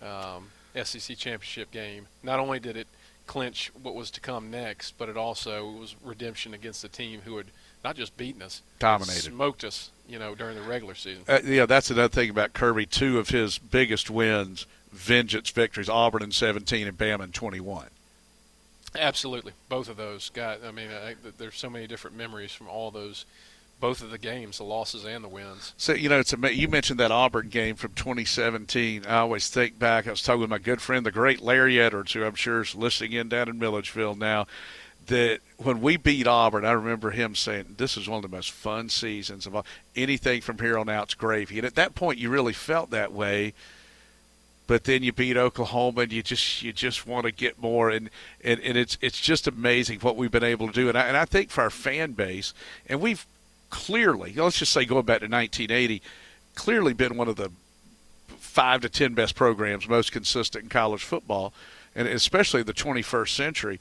um, 0.03 0.51
SEC 0.83 1.17
championship 1.17 1.71
game. 1.71 2.07
Not 2.23 2.39
only 2.39 2.61
did 2.61 2.77
it 2.77 2.87
clinch 3.27 3.71
what 3.81 3.95
was 3.95 4.11
to 4.11 4.21
come 4.21 4.51
next, 4.51 4.99
but 4.99 5.09
it 5.09 5.17
also 5.17 5.71
was 5.71 5.95
redemption 6.03 6.53
against 6.53 6.83
the 6.83 6.89
team 6.89 7.21
who 7.25 7.37
had 7.37 7.47
not 7.85 7.97
just 7.97 8.17
beaten 8.17 8.43
us, 8.43 8.61
dominated, 8.79 9.23
smoked 9.23 9.65
us, 9.65 9.91
you 10.09 10.19
know, 10.19 10.35
during 10.35 10.57
the 10.57 10.63
regular 10.63 10.95
season. 10.95 11.23
Uh, 11.29 11.39
yeah, 11.45 11.65
that's 11.65 11.91
another 11.91 12.09
thing 12.09 12.29
about 12.29 12.53
Kirby. 12.53 12.87
Two 12.87 13.19
of 13.19 13.31
his 13.31 13.59
biggest 13.59 14.11
wins, 14.11 14.67
vengeance 14.93 15.51
victories: 15.51 15.89
Auburn 15.89 16.23
in 16.23 16.33
17 16.33 16.87
and 16.87 16.99
Bama 16.99 17.25
in 17.25 17.33
21. 17.33 17.87
Absolutely, 18.99 19.53
both 19.69 19.89
of 19.89 19.97
those. 19.97 20.29
Got. 20.31 20.65
I 20.65 20.73
mean, 20.73 20.91
I, 20.91 21.15
there's 21.39 21.57
so 21.57 21.71
many 21.71 21.87
different 21.87 22.17
memories 22.17 22.53
from 22.53 22.69
all 22.69 22.91
those 22.91 23.25
both 23.81 24.03
of 24.03 24.11
the 24.11 24.19
games, 24.19 24.59
the 24.59 24.65
losses 24.65 25.05
and 25.05 25.25
the 25.25 25.29
wins. 25.29 25.73
So 25.77 25.95
you 25.95 26.09
know, 26.09 26.21
it's 26.21 26.33
a, 26.33 26.55
you 26.55 26.69
mentioned 26.69 27.01
that 27.01 27.11
Auburn 27.11 27.49
game 27.49 27.77
from 27.77 27.95
2017. 27.95 29.07
I 29.07 29.19
always 29.19 29.49
think 29.49 29.79
back. 29.79 30.07
I 30.07 30.11
was 30.11 30.23
talking 30.23 30.43
with 30.43 30.51
my 30.51 30.59
good 30.59 30.83
friend, 30.83 31.05
the 31.05 31.11
great 31.11 31.41
Larry 31.41 31.81
Edwards, 31.81 32.13
who 32.13 32.25
I'm 32.25 32.35
sure 32.35 32.61
is 32.61 32.75
listening 32.75 33.13
in 33.13 33.29
down 33.29 33.49
in 33.49 33.59
Milledgeville 33.59 34.15
now. 34.15 34.47
That 35.07 35.41
when 35.57 35.81
we 35.81 35.97
beat 35.97 36.27
Auburn, 36.27 36.65
I 36.65 36.73
remember 36.73 37.11
him 37.11 37.35
saying, 37.35 37.75
"This 37.79 37.97
is 37.97 38.09
one 38.09 38.23
of 38.23 38.31
the 38.31 38.37
most 38.37 38.53
fun 38.53 38.91
seasons 38.91 39.47
of 39.47 39.57
all. 39.57 39.67
Anything 39.97 40.41
from 40.41 40.59
here 40.59 40.79
on 40.79 40.89
out's 40.89 41.15
gravy." 41.15 41.59
And 41.59 41.67
at 41.67 41.75
that 41.75 41.95
point, 41.95 42.19
you 42.19 42.29
really 42.29 42.53
felt 42.53 42.91
that 42.91 43.13
way. 43.13 43.55
But 44.67 44.85
then 44.85 45.03
you 45.03 45.13
beat 45.13 45.37
Oklahoma, 45.37 46.03
and 46.03 46.13
you 46.13 46.23
just 46.23 46.63
you 46.63 46.73
just 46.73 47.05
want 47.05 47.25
to 47.25 47.33
get 47.33 47.61
more, 47.61 47.91
and, 47.91 48.09
and, 48.45 48.61
and 48.61 48.79
it's 48.79 48.99
it's 49.01 49.21
just 49.21 49.49
amazing 49.49 49.99
what 49.99 50.15
we've 50.15 50.31
been 50.31 50.45
able 50.45 50.69
to 50.69 50.73
do. 50.73 50.89
And 50.89 50.97
I, 50.97 51.09
and 51.09 51.17
I 51.17 51.25
think 51.25 51.51
for 51.51 51.63
our 51.63 51.71
fan 51.71 52.13
base, 52.13 52.55
and 52.87 53.01
we've 53.01 53.27
clearly, 53.71 54.35
let's 54.35 54.59
just 54.59 54.73
say 54.73 54.85
going 54.85 55.05
back 55.05 55.21
to 55.21 55.27
1980, 55.27 56.03
clearly 56.55 56.93
been 56.93 57.17
one 57.17 57.29
of 57.29 57.37
the 57.37 57.51
five 58.39 58.81
to 58.83 58.89
ten 58.89 59.15
best 59.15 59.35
programs, 59.35 59.89
most 59.89 60.13
consistent 60.13 60.65
in 60.65 60.69
college 60.69 61.03
football, 61.03 61.55
and 61.95 62.07
especially 62.09 62.63
the 62.63 62.75
21st 62.75 63.29
century. 63.29 63.81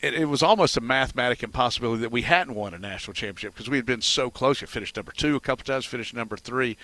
It, 0.00 0.14
it 0.14 0.24
was 0.26 0.42
almost 0.42 0.76
a 0.76 0.80
mathematical 0.80 1.46
impossibility 1.46 2.02
that 2.02 2.12
we 2.12 2.22
hadn't 2.22 2.54
won 2.54 2.74
a 2.74 2.78
national 2.78 3.14
championship 3.14 3.54
because 3.54 3.70
we 3.70 3.78
had 3.78 3.86
been 3.86 4.02
so 4.02 4.30
close. 4.30 4.60
We 4.60 4.66
finished 4.66 4.96
number 4.96 5.12
two 5.12 5.36
a 5.36 5.40
couple 5.40 5.64
times, 5.64 5.86
finished 5.86 6.14
number 6.14 6.36
three, 6.36 6.76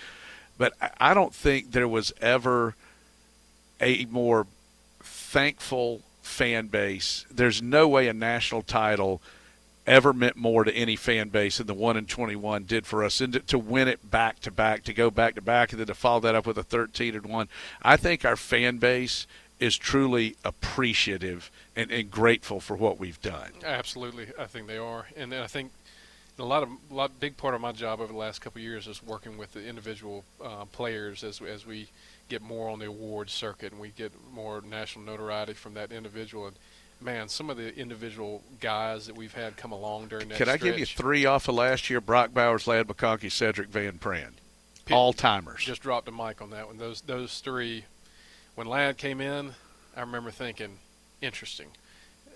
but 0.57 0.73
I 0.99 1.13
don't 1.13 1.33
think 1.33 1.71
there 1.71 1.87
was 1.87 2.11
ever 2.21 2.75
a 3.79 4.05
more 4.05 4.47
thankful 5.01 6.01
fan 6.21 6.67
base. 6.67 7.25
There's 7.31 7.61
no 7.61 7.87
way 7.87 8.07
a 8.07 8.13
national 8.13 8.63
title– 8.63 9.21
ever 9.87 10.13
meant 10.13 10.35
more 10.35 10.63
to 10.63 10.73
any 10.73 10.95
fan 10.95 11.29
base 11.29 11.57
than 11.57 11.67
the 11.67 11.73
one 11.73 11.97
in 11.97 12.05
21 12.05 12.63
did 12.63 12.85
for 12.85 13.03
us. 13.03 13.21
And 13.21 13.45
to, 13.47 13.57
win 13.57 13.87
it 13.87 14.09
back 14.09 14.39
to 14.41 14.51
back, 14.51 14.83
to 14.83 14.93
go 14.93 15.09
back 15.09 15.35
to 15.35 15.41
back, 15.41 15.71
and 15.71 15.79
then 15.79 15.87
to 15.87 15.93
follow 15.93 16.19
that 16.21 16.35
up 16.35 16.45
with 16.45 16.57
a 16.57 16.63
13 16.63 17.15
and 17.15 17.25
one, 17.25 17.47
I 17.81 17.97
think 17.97 18.25
our 18.25 18.35
fan 18.35 18.77
base 18.77 19.27
is 19.59 19.77
truly 19.77 20.35
appreciative 20.43 21.51
and, 21.75 21.91
and 21.91 22.09
grateful 22.09 22.59
for 22.59 22.75
what 22.75 22.99
we've 22.99 23.21
done. 23.21 23.51
Absolutely, 23.63 24.27
I 24.39 24.45
think 24.45 24.67
they 24.67 24.77
are, 24.77 25.07
and 25.15 25.33
I 25.33 25.47
think 25.47 25.71
a 26.39 26.43
lot 26.45 26.63
of 26.63 26.69
a 26.89 26.93
lot 26.93 27.19
big 27.19 27.37
part 27.37 27.53
of 27.53 27.61
my 27.61 27.71
job 27.71 28.01
over 28.01 28.11
the 28.11 28.17
last 28.17 28.39
couple 28.39 28.59
of 28.59 28.63
years 28.63 28.87
is 28.87 29.03
working 29.03 29.37
with 29.37 29.53
the 29.53 29.63
individual 29.63 30.23
uh, 30.43 30.65
players 30.65 31.23
as 31.23 31.39
as 31.41 31.67
we 31.67 31.87
get 32.29 32.41
more 32.41 32.69
on 32.69 32.79
the 32.79 32.87
awards 32.87 33.31
circuit 33.33 33.71
and 33.71 33.79
we 33.79 33.89
get 33.89 34.11
more 34.33 34.61
national 34.61 35.05
notoriety 35.05 35.53
from 35.53 35.73
that 35.75 35.91
individual. 35.91 36.47
And 36.47 36.55
man, 37.01 37.27
some 37.29 37.49
of 37.49 37.57
the 37.57 37.75
individual 37.77 38.41
guys 38.59 39.07
that 39.07 39.15
we've 39.15 39.33
had 39.33 39.57
come 39.57 39.71
along 39.71 40.07
during 40.07 40.29
that. 40.29 40.37
Can 40.37 40.49
I 40.49 40.57
give 40.57 40.77
you 40.77 40.85
three 40.85 41.25
off 41.25 41.47
of 41.47 41.55
last 41.55 41.89
year? 41.89 42.01
Brock 42.01 42.33
Bowers, 42.33 42.67
Ladd 42.67 42.87
McConkey, 42.87 43.29
Sedrick 43.29 43.67
Van 43.67 43.93
Pran, 43.99 44.31
all 44.91 45.13
timers. 45.13 45.63
Just 45.63 45.81
dropped 45.81 46.07
a 46.07 46.11
mic 46.11 46.41
on 46.41 46.49
that 46.51 46.67
one. 46.67 46.77
Those 46.77 47.01
those 47.01 47.39
three. 47.39 47.85
When 48.55 48.67
Ladd 48.67 48.97
came 48.97 49.21
in, 49.21 49.51
I 49.95 50.01
remember 50.01 50.29
thinking, 50.29 50.77
interesting. 51.21 51.67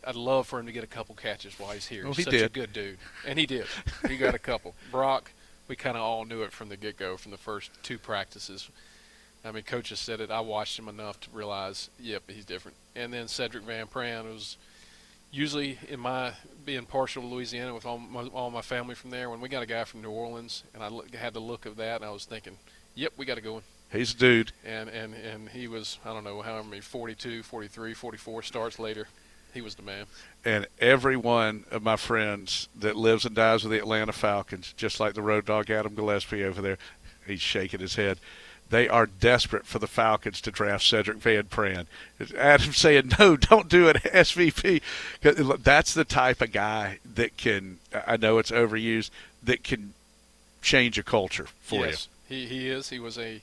I'd 0.08 0.16
love 0.16 0.48
for 0.48 0.60
him 0.60 0.68
to 0.68 0.72
get 0.72 0.84
a 0.84 0.88
couple 0.88 1.16
catches 1.16 1.60
while 1.60 1.72
he's 1.72 1.88
here. 1.88 2.04
Well, 2.04 2.14
he 2.14 2.24
Such 2.24 2.32
did. 2.32 2.44
a 2.44 2.50
good 2.50 2.72
dude, 2.72 2.98
and 3.28 3.40
he 3.40 3.46
did. 3.46 3.66
He 4.08 4.18
got 4.18 4.36
a 4.36 4.40
couple. 4.40 4.76
Brock, 4.92 5.32
we 5.68 5.76
kind 5.76 5.98
of 5.98 6.04
all 6.04 6.26
knew 6.26 6.44
it 6.44 6.52
from 6.52 6.70
the 6.70 6.78
get 6.78 6.98
go, 6.98 7.18
from 7.18 7.32
the 7.32 7.38
first 7.38 7.72
two 7.84 7.98
practices. 7.98 8.70
I 9.46 9.52
mean, 9.52 9.64
coaches 9.64 10.00
said 10.00 10.22
it. 10.22 10.32
I 10.32 10.40
watched 10.40 10.78
him 10.80 10.90
enough 10.90 11.20
to 11.22 11.30
realize, 11.32 11.90
yep, 12.00 12.24
he's 12.28 12.46
different. 12.46 12.76
And 12.96 13.14
then 13.14 13.26
Sedrick 13.26 13.62
Van 13.62 13.86
Pran 13.86 14.26
was 14.26 14.58
usually 15.32 15.78
in 15.88 16.00
my 16.00 16.32
being 16.66 16.86
partial 16.86 17.22
to 17.22 17.28
Louisiana 17.28 17.74
with 17.74 17.86
all 17.86 18.00
my, 18.00 18.24
all 18.28 18.50
my 18.50 18.62
family 18.62 18.96
from 18.96 19.12
there. 19.12 19.30
When 19.30 19.42
we 19.42 19.50
got 19.50 19.62
a 19.62 19.68
guy 19.68 19.84
from 19.84 20.02
New 20.02 20.10
Orleans, 20.10 20.64
and 20.74 20.82
I 20.82 20.88
look, 20.88 21.14
had 21.14 21.34
the 21.34 21.40
look 21.40 21.68
of 21.68 21.78
that, 21.78 21.98
and 21.98 22.06
I 22.06 22.10
was 22.10 22.26
thinking, 22.26 22.58
yep, 22.96 23.14
we 23.18 23.26
got 23.26 23.36
to 23.36 23.42
go. 23.42 23.62
He's 23.92 24.14
a 24.14 24.18
dude. 24.18 24.52
And 24.66 24.90
and 24.90 25.14
and 25.14 25.50
he 25.50 25.68
was 25.68 26.00
I 26.04 26.12
don't 26.12 26.24
know 26.24 26.42
how 26.42 26.62
many 26.64 26.82
42, 26.82 27.44
43, 27.44 27.94
44 27.94 28.42
starts 28.42 28.80
later. 28.80 29.08
He 29.54 29.62
was 29.62 29.76
the 29.76 29.84
man. 29.84 30.06
And 30.44 30.68
every 30.80 31.16
one 31.16 31.66
of 31.72 31.84
my 31.84 31.96
friends 31.96 32.68
that 32.78 32.96
lives 32.96 33.26
and 33.26 33.36
dies 33.36 33.64
with 33.64 33.72
the 33.72 33.78
Atlanta 33.78 34.12
Falcons, 34.12 34.74
just 34.76 35.00
like 35.00 35.14
the 35.14 35.22
road 35.22 35.46
dog 35.46 35.70
Adam 35.70 35.96
Gillespie 35.96 36.44
over 36.44 36.62
there, 36.62 36.78
he's 37.26 37.40
shaking 37.40 37.80
his 37.80 37.96
head 37.96 38.20
they 38.70 38.88
are 38.88 39.06
desperate 39.06 39.66
for 39.66 39.80
the 39.80 39.88
Falcons 39.88 40.42
to 40.42 40.52
draft 40.52 40.84
Sedrick 40.84 41.18
Van 41.18 41.44
Pran. 41.44 41.86
Adam 42.38 42.74
saying, 42.74 43.12
no, 43.20 43.38
don't 43.38 43.70
do 43.70 43.88
it, 43.88 43.98
SVP. 43.98 44.82
That's 45.64 45.94
the 45.94 46.06
type 46.06 46.42
of 46.42 46.52
guy 46.52 47.00
that 47.16 47.38
can, 47.38 47.80
I 48.08 48.18
know 48.18 48.38
it's 48.38 48.52
overused, 48.52 49.12
that 49.44 49.64
can 49.64 49.94
change 50.62 50.98
a 50.98 51.04
culture 51.04 51.48
for 51.62 51.86
yes, 51.86 52.08
you. 52.30 52.38
He, 52.38 52.46
he 52.48 52.70
is. 52.70 52.90
He 52.90 53.00
was 53.00 53.20
a, 53.20 53.42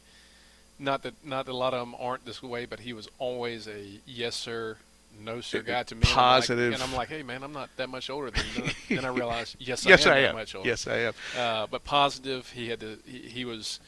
not 0.79 1.03
that, 1.05 1.15
not 1.25 1.47
that 1.47 1.53
a 1.53 1.57
lot 1.57 1.73
of 1.73 1.81
them 1.81 1.95
aren't 2.01 2.25
this 2.25 2.43
way, 2.43 2.67
but 2.67 2.81
he 2.81 2.93
was 2.93 3.09
always 3.19 3.69
a 3.69 4.01
yes, 4.05 4.35
sir, 4.35 4.77
no 5.21 5.41
sir 5.41 5.63
guy 5.63 5.85
to 5.85 5.95
me. 5.95 6.03
Positive. 6.03 6.75
And 6.75 6.83
I'm 6.83 6.83
like, 6.83 6.83
and 6.83 6.93
I'm 6.93 6.97
like 6.97 7.09
hey 7.09 7.23
man, 7.23 7.43
I'm 7.43 7.53
not 7.53 7.69
that 7.77 7.89
much 7.89 8.11
older 8.11 8.31
than 8.31 8.45
you. 8.57 8.97
then 8.97 9.05
I 9.05 9.09
realized, 9.09 9.57
yes, 9.59 9.85
yes, 9.87 10.07
I 10.07 10.19
am. 10.19 10.25
I 10.25 10.29
am. 10.29 10.35
Much 10.37 10.55
older. 10.55 10.69
Yes, 10.69 10.87
I 10.87 10.97
am. 10.97 11.13
Uh, 11.39 11.67
but 11.71 11.85
positive. 11.85 12.51
He 12.51 12.69
had 12.69 12.81
to. 12.81 12.99
He, 13.07 13.19
he 13.19 13.45
was 13.45 13.79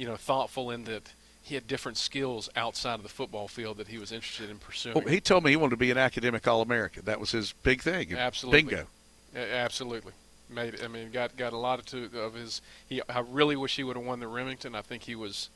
you 0.00 0.06
know, 0.06 0.16
thoughtful 0.16 0.70
in 0.70 0.84
that 0.84 1.12
he 1.42 1.54
had 1.54 1.66
different 1.66 1.98
skills 1.98 2.48
outside 2.56 2.94
of 2.94 3.02
the 3.02 3.08
football 3.10 3.48
field 3.48 3.76
that 3.76 3.88
he 3.88 3.98
was 3.98 4.12
interested 4.12 4.48
in 4.48 4.56
pursuing. 4.56 4.94
Well, 4.94 5.04
he 5.06 5.20
told 5.20 5.44
me 5.44 5.50
he 5.50 5.56
wanted 5.56 5.72
to 5.72 5.76
be 5.76 5.90
an 5.90 5.98
academic 5.98 6.48
All-American. 6.48 7.04
That 7.04 7.20
was 7.20 7.32
his 7.32 7.52
big 7.52 7.82
thing. 7.82 8.14
Absolutely. 8.14 8.62
Bingo. 8.62 8.86
Absolutely. 9.36 10.12
Made. 10.48 10.82
I 10.82 10.88
mean, 10.88 11.10
got 11.10 11.36
got 11.36 11.52
a 11.52 11.58
lot 11.58 11.78
of, 11.78 11.84
to, 11.86 12.18
of 12.18 12.32
his. 12.34 12.62
He. 12.88 13.02
I 13.10 13.20
really 13.20 13.56
wish 13.56 13.76
he 13.76 13.84
would 13.84 13.96
have 13.96 14.04
won 14.04 14.20
the 14.20 14.26
Remington. 14.26 14.74
I 14.74 14.80
think 14.80 15.02
he 15.02 15.14
was 15.14 15.50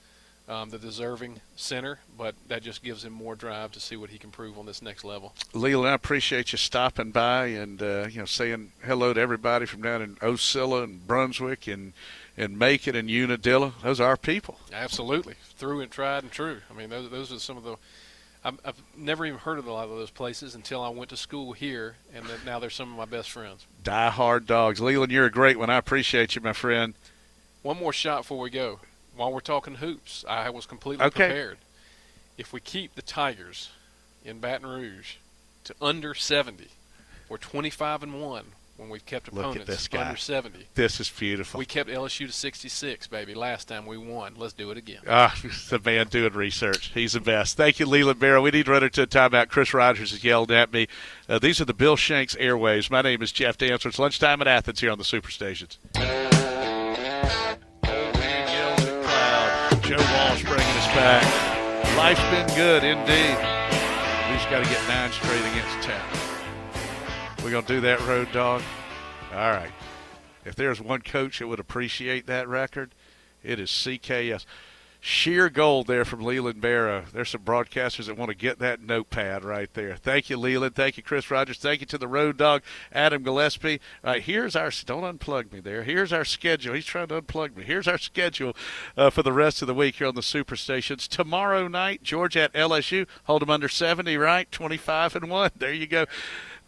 um, 0.47 0.69
the 0.71 0.79
deserving 0.79 1.41
center, 1.57 1.99
but 2.17 2.35
that 2.49 2.63
just 2.63 2.85
gives 2.85 3.05
him 3.05 3.13
more 3.13 3.35
drive 3.35 3.73
to 3.73 3.81
see 3.81 3.97
what 3.97 4.11
he 4.11 4.19
can 4.19 4.31
prove 4.31 4.59
on 4.59 4.67
this 4.67 4.83
next 4.83 5.05
level. 5.05 5.35
Leland, 5.55 5.91
I 5.91 5.95
appreciate 5.95 6.53
you 6.53 6.59
stopping 6.59 7.13
by 7.13 7.47
and 7.47 7.83
uh, 7.83 8.07
you 8.11 8.19
know 8.19 8.27
saying 8.27 8.73
hello 8.85 9.15
to 9.15 9.21
everybody 9.21 9.65
from 9.65 9.83
down 9.83 10.03
in 10.03 10.17
Ocilla 10.17 10.85
and 10.85 11.05
Brunswick 11.07 11.67
and 11.67 11.95
and 12.37 12.59
Macon 12.59 12.97
and 12.97 13.09
Unadilla. 13.09 13.73
Those 13.83 14.01
are 14.01 14.09
our 14.09 14.17
people. 14.17 14.59
Absolutely, 14.73 15.35
through 15.57 15.81
and 15.81 15.91
tried 15.91 16.23
and 16.23 16.33
true. 16.33 16.61
I 16.71 16.75
mean, 16.75 16.91
those 16.91 17.11
those 17.11 17.33
are 17.33 17.39
some 17.39 17.57
of 17.57 17.65
the. 17.65 17.77
I've, 18.47 18.61
I've 18.63 18.83
never 18.95 19.25
even 19.25 19.39
heard 19.39 19.59
of 19.59 19.67
a 19.67 19.73
lot 19.73 19.85
of 19.85 19.97
those 19.97 20.11
places 20.11 20.55
until 20.55 20.83
I 20.83 20.91
went 20.91 21.09
to 21.11 21.17
school 21.17 21.53
here, 21.53 21.97
and 22.15 22.27
now 22.45 22.59
they're 22.59 22.69
some 22.69 22.91
of 22.91 22.99
my 22.99 23.07
best 23.07 23.31
friends. 23.31 23.67
Die 23.83 24.11
hard 24.11 24.47
dogs. 24.47 24.81
Leland, 24.81 25.11
you're 25.11 25.25
a 25.25 25.31
great 25.31 25.59
one. 25.59 25.71
I 25.71 25.79
appreciate 25.79 26.35
you, 26.35 26.43
my 26.43 26.53
friend. 26.53 26.93
One 27.63 27.79
more 27.79 27.95
shot 27.95 28.23
before 28.23 28.41
we 28.41 28.51
go. 28.51 28.81
While 29.17 29.33
we're 29.33 29.41
talking 29.41 29.77
hoops, 29.77 30.27
I 30.29 30.51
was 30.51 30.67
completely 30.67 31.07
okay. 31.07 31.27
prepared. 31.27 31.59
If 32.37 32.53
we 32.53 32.61
keep 32.61 32.97
the 32.97 33.03
Tigers 33.03 33.71
in 34.25 34.41
Baton 34.41 34.69
Rouge 34.69 35.15
to 35.65 35.75
under 35.81 36.15
70, 36.15 36.69
we're 37.31 37.39
25 37.39 38.03
and 38.03 38.21
one 38.21 38.45
when 38.77 38.89
we've 38.89 39.05
kept 39.07 39.33
Look 39.33 39.45
at 39.45 39.51
opponents 39.51 39.67
this 39.71 39.89
guy. 39.89 40.07
under 40.09 40.17
70. 40.17 40.67
This 40.75 40.99
is 41.01 41.09
beautiful. 41.09 41.59
We 41.59 41.65
kept 41.67 41.89
LSU 41.89 42.27
to 42.27 42.33
66, 42.33 43.07
baby. 43.07 43.35
Last 43.35 43.69
time 43.69 43.87
we 43.87 43.97
won. 43.97 44.35
Let's 44.37 44.53
do 44.53 44.71
it 44.71 44.77
again. 44.79 45.01
Ah, 45.09 45.35
the 45.71 45.81
man 45.85 46.09
doing 46.09 46.33
research. 46.33 46.91
He's 46.93 47.13
the 47.13 47.21
best. 47.21 47.57
Thank 47.57 47.79
you, 47.79 47.87
Leland 47.87 48.19
Barrow. 48.19 48.43
We 48.43 48.51
need 48.51 48.67
to 48.67 48.73
run 48.73 48.83
into 48.83 49.03
a 49.03 49.07
timeout. 49.07 49.49
Chris 49.49 49.73
Rogers 49.73 50.11
has 50.11 50.25
yelled 50.25 50.51
at 50.51 50.73
me. 50.73 50.89
Uh, 51.29 51.39
these 51.39 51.61
are 51.61 51.65
the 51.65 51.75
Bill 51.75 51.97
Shanks 51.97 52.35
Airways. 52.37 52.91
My 52.91 53.03
name 53.03 53.23
is 53.23 53.31
Jeff 53.33 53.57
Dantzler. 53.57 53.87
It's 53.87 53.99
lunchtime 53.99 54.41
at 54.41 54.49
Athens 54.49 54.81
here 54.81 54.91
on 54.91 54.99
the 54.99 55.05
Superstations. 55.05 55.79
Old 55.97 56.05
man 58.19 58.49
yells 58.49 58.85
at 58.85 59.05
crowd. 59.05 59.83
Joe 59.85 59.97
Walsh 59.97 60.43
bringing 60.43 60.77
us 60.77 60.87
back. 60.95 61.97
Life's 61.97 62.21
been 62.31 62.57
good, 62.57 62.83
indeed. 62.83 63.37
We 64.29 64.35
just 64.37 64.51
got 64.51 64.65
to 64.65 64.69
get 64.69 64.89
nine 64.89 65.13
straight 65.13 65.41
against 65.41 65.87
ten. 65.87 66.01
We're 67.45 67.51
going 67.51 67.67
to 67.67 67.75
do 67.75 67.81
that, 67.83 68.01
Road 68.07 68.33
Dog? 68.33 68.63
All 69.31 69.51
right. 69.51 69.71
If 70.47 70.55
there's 70.55 70.81
one 70.81 71.03
coach 71.03 71.41
that 71.41 71.47
would 71.47 71.61
appreciate 71.61 72.27
that 72.27 72.49
record, 72.49 72.95
it 73.43 73.61
is 73.61 73.69
CKS. 73.69 74.47
Sheer 74.99 75.51
gold 75.51 75.87
there 75.87 76.07
from 76.07 76.23
Leland 76.23 76.63
Barrow. 76.63 77.05
There's 77.13 77.29
some 77.29 77.43
broadcasters 77.43 78.07
that 78.07 78.17
want 78.17 78.31
to 78.31 78.35
get 78.35 78.61
that 78.61 78.81
notepad 78.81 79.45
right 79.45 79.69
there. 79.75 79.97
Thank 79.97 80.31
you, 80.31 80.39
Leland. 80.39 80.75
Thank 80.75 80.97
you, 80.97 81.03
Chris 81.03 81.31
Rogers. 81.31 81.59
Thank 81.59 81.83
you 81.83 81.87
to 81.89 81.99
the 81.99 82.09
Road 82.09 82.39
Dog, 82.39 82.63
Adam 82.91 83.23
Gillespie. 83.23 83.79
All 84.03 84.13
right, 84.13 84.23
here's 84.23 84.57
our 84.57 84.71
don't 84.87 85.19
unplug 85.19 85.53
me 85.53 85.61
there. 85.61 85.83
Here's 85.83 86.15
our 86.15 86.25
schedule. 86.25 86.73
He's 86.73 86.87
trying 86.87 87.09
to 87.09 87.21
unplug 87.21 87.55
me. 87.55 87.65
Here's 87.65 87.87
our 87.87 87.99
schedule 87.99 88.57
uh, 88.97 89.11
for 89.11 89.23
the 89.23 89.35
rest 89.35 89.61
of 89.61 89.69
the 89.69 89.75
week 89.75 89.97
here 89.97 90.07
on 90.07 90.15
the 90.15 90.23
Superstations. 90.23 91.07
Tomorrow 91.07 91.69
night, 91.69 92.03
Georgia 92.03 92.45
at 92.45 92.55
LSU. 92.55 93.07
Hold 93.25 93.43
them 93.43 93.51
under 93.51 93.69
70, 93.69 94.17
right? 94.17 94.51
25 94.51 95.17
and 95.17 95.29
one. 95.29 95.51
There 95.55 95.75
you 95.75 95.87
go. 95.87 96.07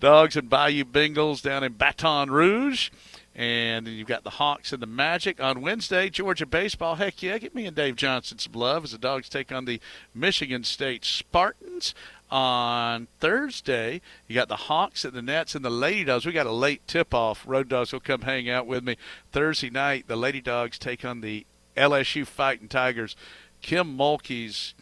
Dogs 0.01 0.37
and 0.37 0.51
Bayou 0.51 0.85
Bengals 0.85 1.43
down 1.43 1.65
in 1.65 1.73
Baton 1.73 2.31
Rouge. 2.31 2.91
And 3.35 3.87
you've 3.87 4.09
got 4.09 4.25
the 4.25 4.31
Hawks 4.31 4.73
and 4.73 4.83
the 4.83 4.87
Magic 4.87 5.43
on 5.43 5.61
Wednesday. 5.61 6.09
Georgia 6.09 6.47
baseball. 6.47 6.95
Heck 6.95 7.23
yeah, 7.23 7.37
get 7.37 7.55
me 7.55 7.67
and 7.67 7.77
Dave 7.77 7.97
Johnson 7.97 8.39
some 8.39 8.55
love 8.55 8.85
as 8.85 8.93
the 8.93 8.99
Dogs 8.99 9.29
take 9.29 9.53
on 9.53 9.67
the 9.67 9.79
Michigan 10.15 10.65
State 10.65 11.05
Spartans. 11.05 11.95
On 12.29 13.07
Thursday, 13.21 14.01
you 14.27 14.35
got 14.35 14.49
the 14.49 14.57
Hawks 14.57 15.05
and 15.05 15.13
the 15.13 15.23
Nets 15.23 15.55
and 15.55 15.65
the 15.65 15.71
Lady 15.71 16.05
Dogs. 16.05 16.27
We 16.27 16.33
got 16.33 16.47
a 16.47 16.53
late 16.53 16.87
tip 16.89 17.15
off. 17.15 17.45
Road 17.47 17.69
Dogs 17.69 17.93
will 17.93 18.01
come 18.01 18.23
hang 18.23 18.49
out 18.51 18.67
with 18.67 18.83
me. 18.83 18.97
Thursday 19.33 19.71
night, 19.71 20.09
the 20.09 20.17
Lady 20.17 20.41
Dogs 20.41 20.79
take 20.79 21.05
on 21.05 21.21
the 21.21 21.47
LSU 21.77 22.27
Fighting 22.27 22.69
Tigers. 22.69 23.15
Kim 23.61 23.97
Mulkey's 23.97 24.75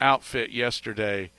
outfit 0.00 0.50
yesterday 0.50 1.30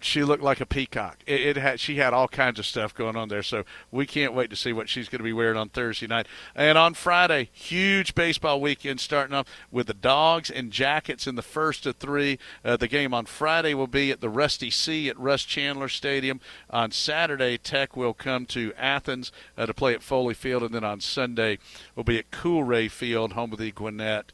she 0.00 0.22
looked 0.22 0.42
like 0.42 0.60
a 0.60 0.66
peacock. 0.66 1.18
It, 1.26 1.40
it, 1.40 1.56
had 1.56 1.80
she 1.80 1.96
had 1.96 2.12
all 2.12 2.28
kinds 2.28 2.58
of 2.58 2.66
stuff 2.66 2.94
going 2.94 3.16
on 3.16 3.28
there, 3.28 3.42
so 3.42 3.64
we 3.90 4.06
can't 4.06 4.34
wait 4.34 4.50
to 4.50 4.56
see 4.56 4.72
what 4.72 4.88
she's 4.88 5.08
going 5.08 5.20
to 5.20 5.24
be 5.24 5.32
wearing 5.32 5.56
on 5.56 5.70
Thursday 5.70 6.06
night. 6.06 6.26
And 6.54 6.76
on 6.76 6.94
Friday, 6.94 7.48
huge 7.52 8.14
baseball 8.14 8.60
weekend 8.60 9.00
starting 9.00 9.34
off 9.34 9.46
with 9.70 9.86
the 9.86 9.94
Dogs 9.94 10.50
and 10.50 10.70
Jackets 10.70 11.26
in 11.26 11.34
the 11.34 11.42
first 11.42 11.86
of 11.86 11.96
three. 11.96 12.38
Uh, 12.64 12.76
the 12.76 12.88
game 12.88 13.14
on 13.14 13.26
Friday 13.26 13.72
will 13.72 13.86
be 13.86 14.10
at 14.10 14.20
the 14.20 14.28
Rusty 14.28 14.70
C 14.70 15.08
at 15.08 15.18
Russ 15.18 15.44
Chandler 15.44 15.88
Stadium. 15.88 16.40
On 16.68 16.90
Saturday, 16.90 17.56
Tech 17.56 17.96
will 17.96 18.14
come 18.14 18.44
to 18.46 18.72
Athens 18.76 19.32
uh, 19.56 19.66
to 19.66 19.74
play 19.74 19.94
at 19.94 20.02
Foley 20.02 20.34
Field, 20.34 20.62
and 20.62 20.74
then 20.74 20.84
on 20.84 21.00
Sunday 21.00 21.58
will 21.96 22.04
be 22.04 22.18
at 22.18 22.30
Coolray 22.30 22.90
Field, 22.90 23.32
home 23.32 23.52
of 23.52 23.58
the 23.58 23.70
Gwinnett 23.70 24.32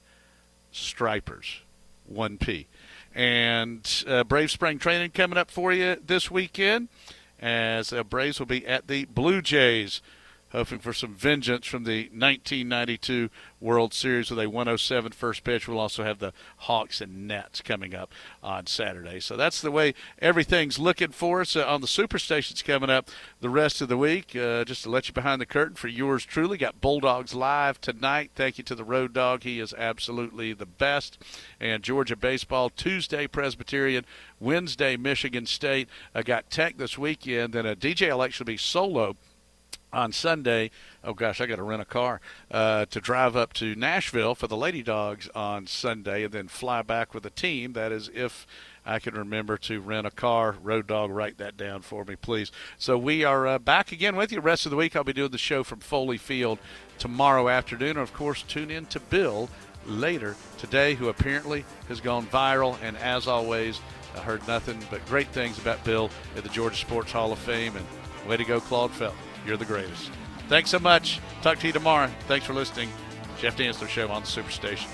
Stripers. 0.73 1.61
1P 2.13 2.67
and 3.17 4.05
uh, 4.07 4.25
Brave 4.25 4.51
Spring 4.51 4.79
Training 4.79 5.11
coming 5.13 5.39
up 5.39 5.51
for 5.51 5.73
you 5.73 5.97
this 6.05 6.31
weekend 6.31 6.89
as 7.41 7.89
the 7.89 8.05
Braves 8.05 8.39
will 8.39 8.47
be 8.47 8.67
at 8.67 8.89
the 8.89 9.07
Blue 9.07 9.41
Jays 9.41 10.03
hoping 10.57 10.79
for 10.79 10.95
some 10.95 11.15
vengeance 11.15 11.67
from 11.67 11.85
the 11.85 12.05
1992 12.05 13.29
World 13.61 13.93
Series 13.93 14.31
with 14.31 14.39
a 14.39 14.49
107 14.49 15.13
first 15.13 15.45
pitch. 15.45 15.69
We'll 15.69 15.79
also 15.79 16.03
have 16.03 16.19
the 16.19 16.33
Hawks 16.61 17.03
and 17.03 17.29
Nets 17.29 17.61
coming 17.61 17.95
up 17.95 18.11
on 18.43 18.67
Saturday. 18.67 19.21
So 19.21 19.37
that's 19.37 19.61
the 19.61 19.71
way 19.71 19.93
everything's 20.19 20.79
looking 20.79 21.11
for 21.11 21.43
us 21.43 21.57
uh, 21.57 21.67
on 21.67 21.83
the 21.83 21.87
Superstations 21.87 22.65
coming 22.65 22.89
up 22.89 23.11
the 23.41 23.51
rest 23.51 23.83
of 23.83 23.89
the 23.89 23.99
week. 23.99 24.35
Uh, 24.35 24.65
just 24.65 24.85
to 24.85 24.91
let 24.91 25.09
you 25.09 25.13
behind 25.13 25.43
the 25.43 25.47
curtain 25.47 25.77
for 25.77 25.89
yours 25.89 26.25
truly, 26.25 26.57
got 26.57 26.81
Bulldogs 26.81 27.35
live 27.35 27.79
tonight. 27.79 28.31
Thank 28.35 28.57
you 28.57 28.65
to 28.65 28.75
the 28.75 28.83
Road 28.83 29.13
Dog. 29.13 29.43
He 29.43 29.61
is 29.61 29.75
absolutely 29.75 30.55
the 30.55 30.65
best. 30.65 31.23
And 31.61 31.83
Georgia 31.83 32.17
baseball 32.17 32.71
Tuesday 32.71 33.27
Presbyterian, 33.27 34.07
Wednesday 34.41 34.97
Michigan 34.97 35.45
State. 35.45 35.91
I 36.15 36.23
got 36.23 36.49
Tech 36.49 36.79
this 36.79 36.97
weekend, 36.97 37.55
and 37.55 37.69
a 37.69 37.77
DJ 37.77 38.11
will 38.11 38.23
actually 38.23 38.55
be 38.55 38.57
solo 38.57 39.17
on 39.93 40.13
Sunday. 40.13 40.71
Oh 41.05 41.15
gosh, 41.15 41.41
I 41.41 41.47
got 41.47 41.57
to 41.57 41.63
rent 41.63 41.83
a 41.83 41.87
car 41.87 42.21
uh, 42.51 42.87
to 42.87 43.01
drive 43.01 43.37
up 43.37 43.53
to 43.55 43.75
Nashville 43.75 44.35
for 44.35 44.47
the 44.47 44.57
Lady 44.57 44.83
Dogs 44.83 45.29
on 45.35 45.67
Sunday, 45.67 46.25
and 46.25 46.33
then 46.33 46.49
fly 46.49 46.83
back 46.83 47.15
with 47.15 47.25
a 47.25 47.31
team. 47.31 47.73
That 47.73 47.93
is 47.93 48.11
if 48.15 48.47
I 48.85 48.99
can 48.99 49.15
remember 49.15 49.57
to 49.59 49.81
rent 49.81 50.07
a 50.07 50.11
car. 50.11 50.55
Road 50.63 50.87
Dog, 50.87 51.11
write 51.11 51.39
that 51.39 51.57
down 51.57 51.83
for 51.83 52.05
me, 52.05 52.15
please. 52.17 52.53
So 52.79 52.97
we 52.97 53.25
are 53.25 53.47
uh, 53.47 53.59
back 53.59 53.91
again 53.91 54.17
with 54.17 54.31
you. 54.31 54.41
Rest 54.41 54.67
of 54.67 54.71
the 54.71 54.77
week, 54.77 54.95
I'll 54.95 55.05
be 55.05 55.13
doing 55.13 55.33
the 55.33 55.39
show 55.39 55.65
from 55.65 55.81
Foley 55.81 56.19
Field 56.19 56.59
tomorrow 56.99 57.49
afternoon. 57.49 57.91
And 57.91 57.99
of 57.99 58.15
course, 58.15 58.43
tune 58.43 58.71
in 58.71 58.87
to 58.87 59.01
Bill 59.01 59.49
later 59.87 60.37
today, 60.59 60.95
who 60.95 61.09
apparently 61.09 61.65
has 61.89 62.01
gone 62.01 62.27
viral. 62.27 62.77
And 62.83 62.97
as 62.99 63.27
always, 63.27 63.81
I 64.17 64.21
heard 64.21 64.47
nothing 64.47 64.79
but 64.91 65.05
great 65.07 65.29
things 65.29 65.59
about 65.59 65.83
Bill 65.85 66.11
at 66.37 66.43
the 66.43 66.49
Georgia 66.49 66.77
Sports 66.77 67.13
Hall 67.13 67.33
of 67.33 67.39
Fame. 67.41 67.75
And 67.77 67.87
way 68.29 68.37
to 68.37 68.45
go, 68.45 68.61
Claude 68.61 68.93
Felton. 68.93 69.26
You're 69.47 69.57
the 69.57 69.65
greatest. 69.65 70.11
Thanks 70.49 70.71
so 70.71 70.79
much. 70.79 71.21
Talk 71.43 71.59
to 71.61 71.67
you 71.67 71.73
tomorrow. 71.73 72.11
Thanks 72.27 72.47
for 72.47 72.53
listening. 72.53 72.91
Jeff 73.39 73.57
Dantzler 73.57 73.89
Show 73.89 74.09
on 74.09 74.23
the 74.23 74.29
Superstations. 74.29 74.87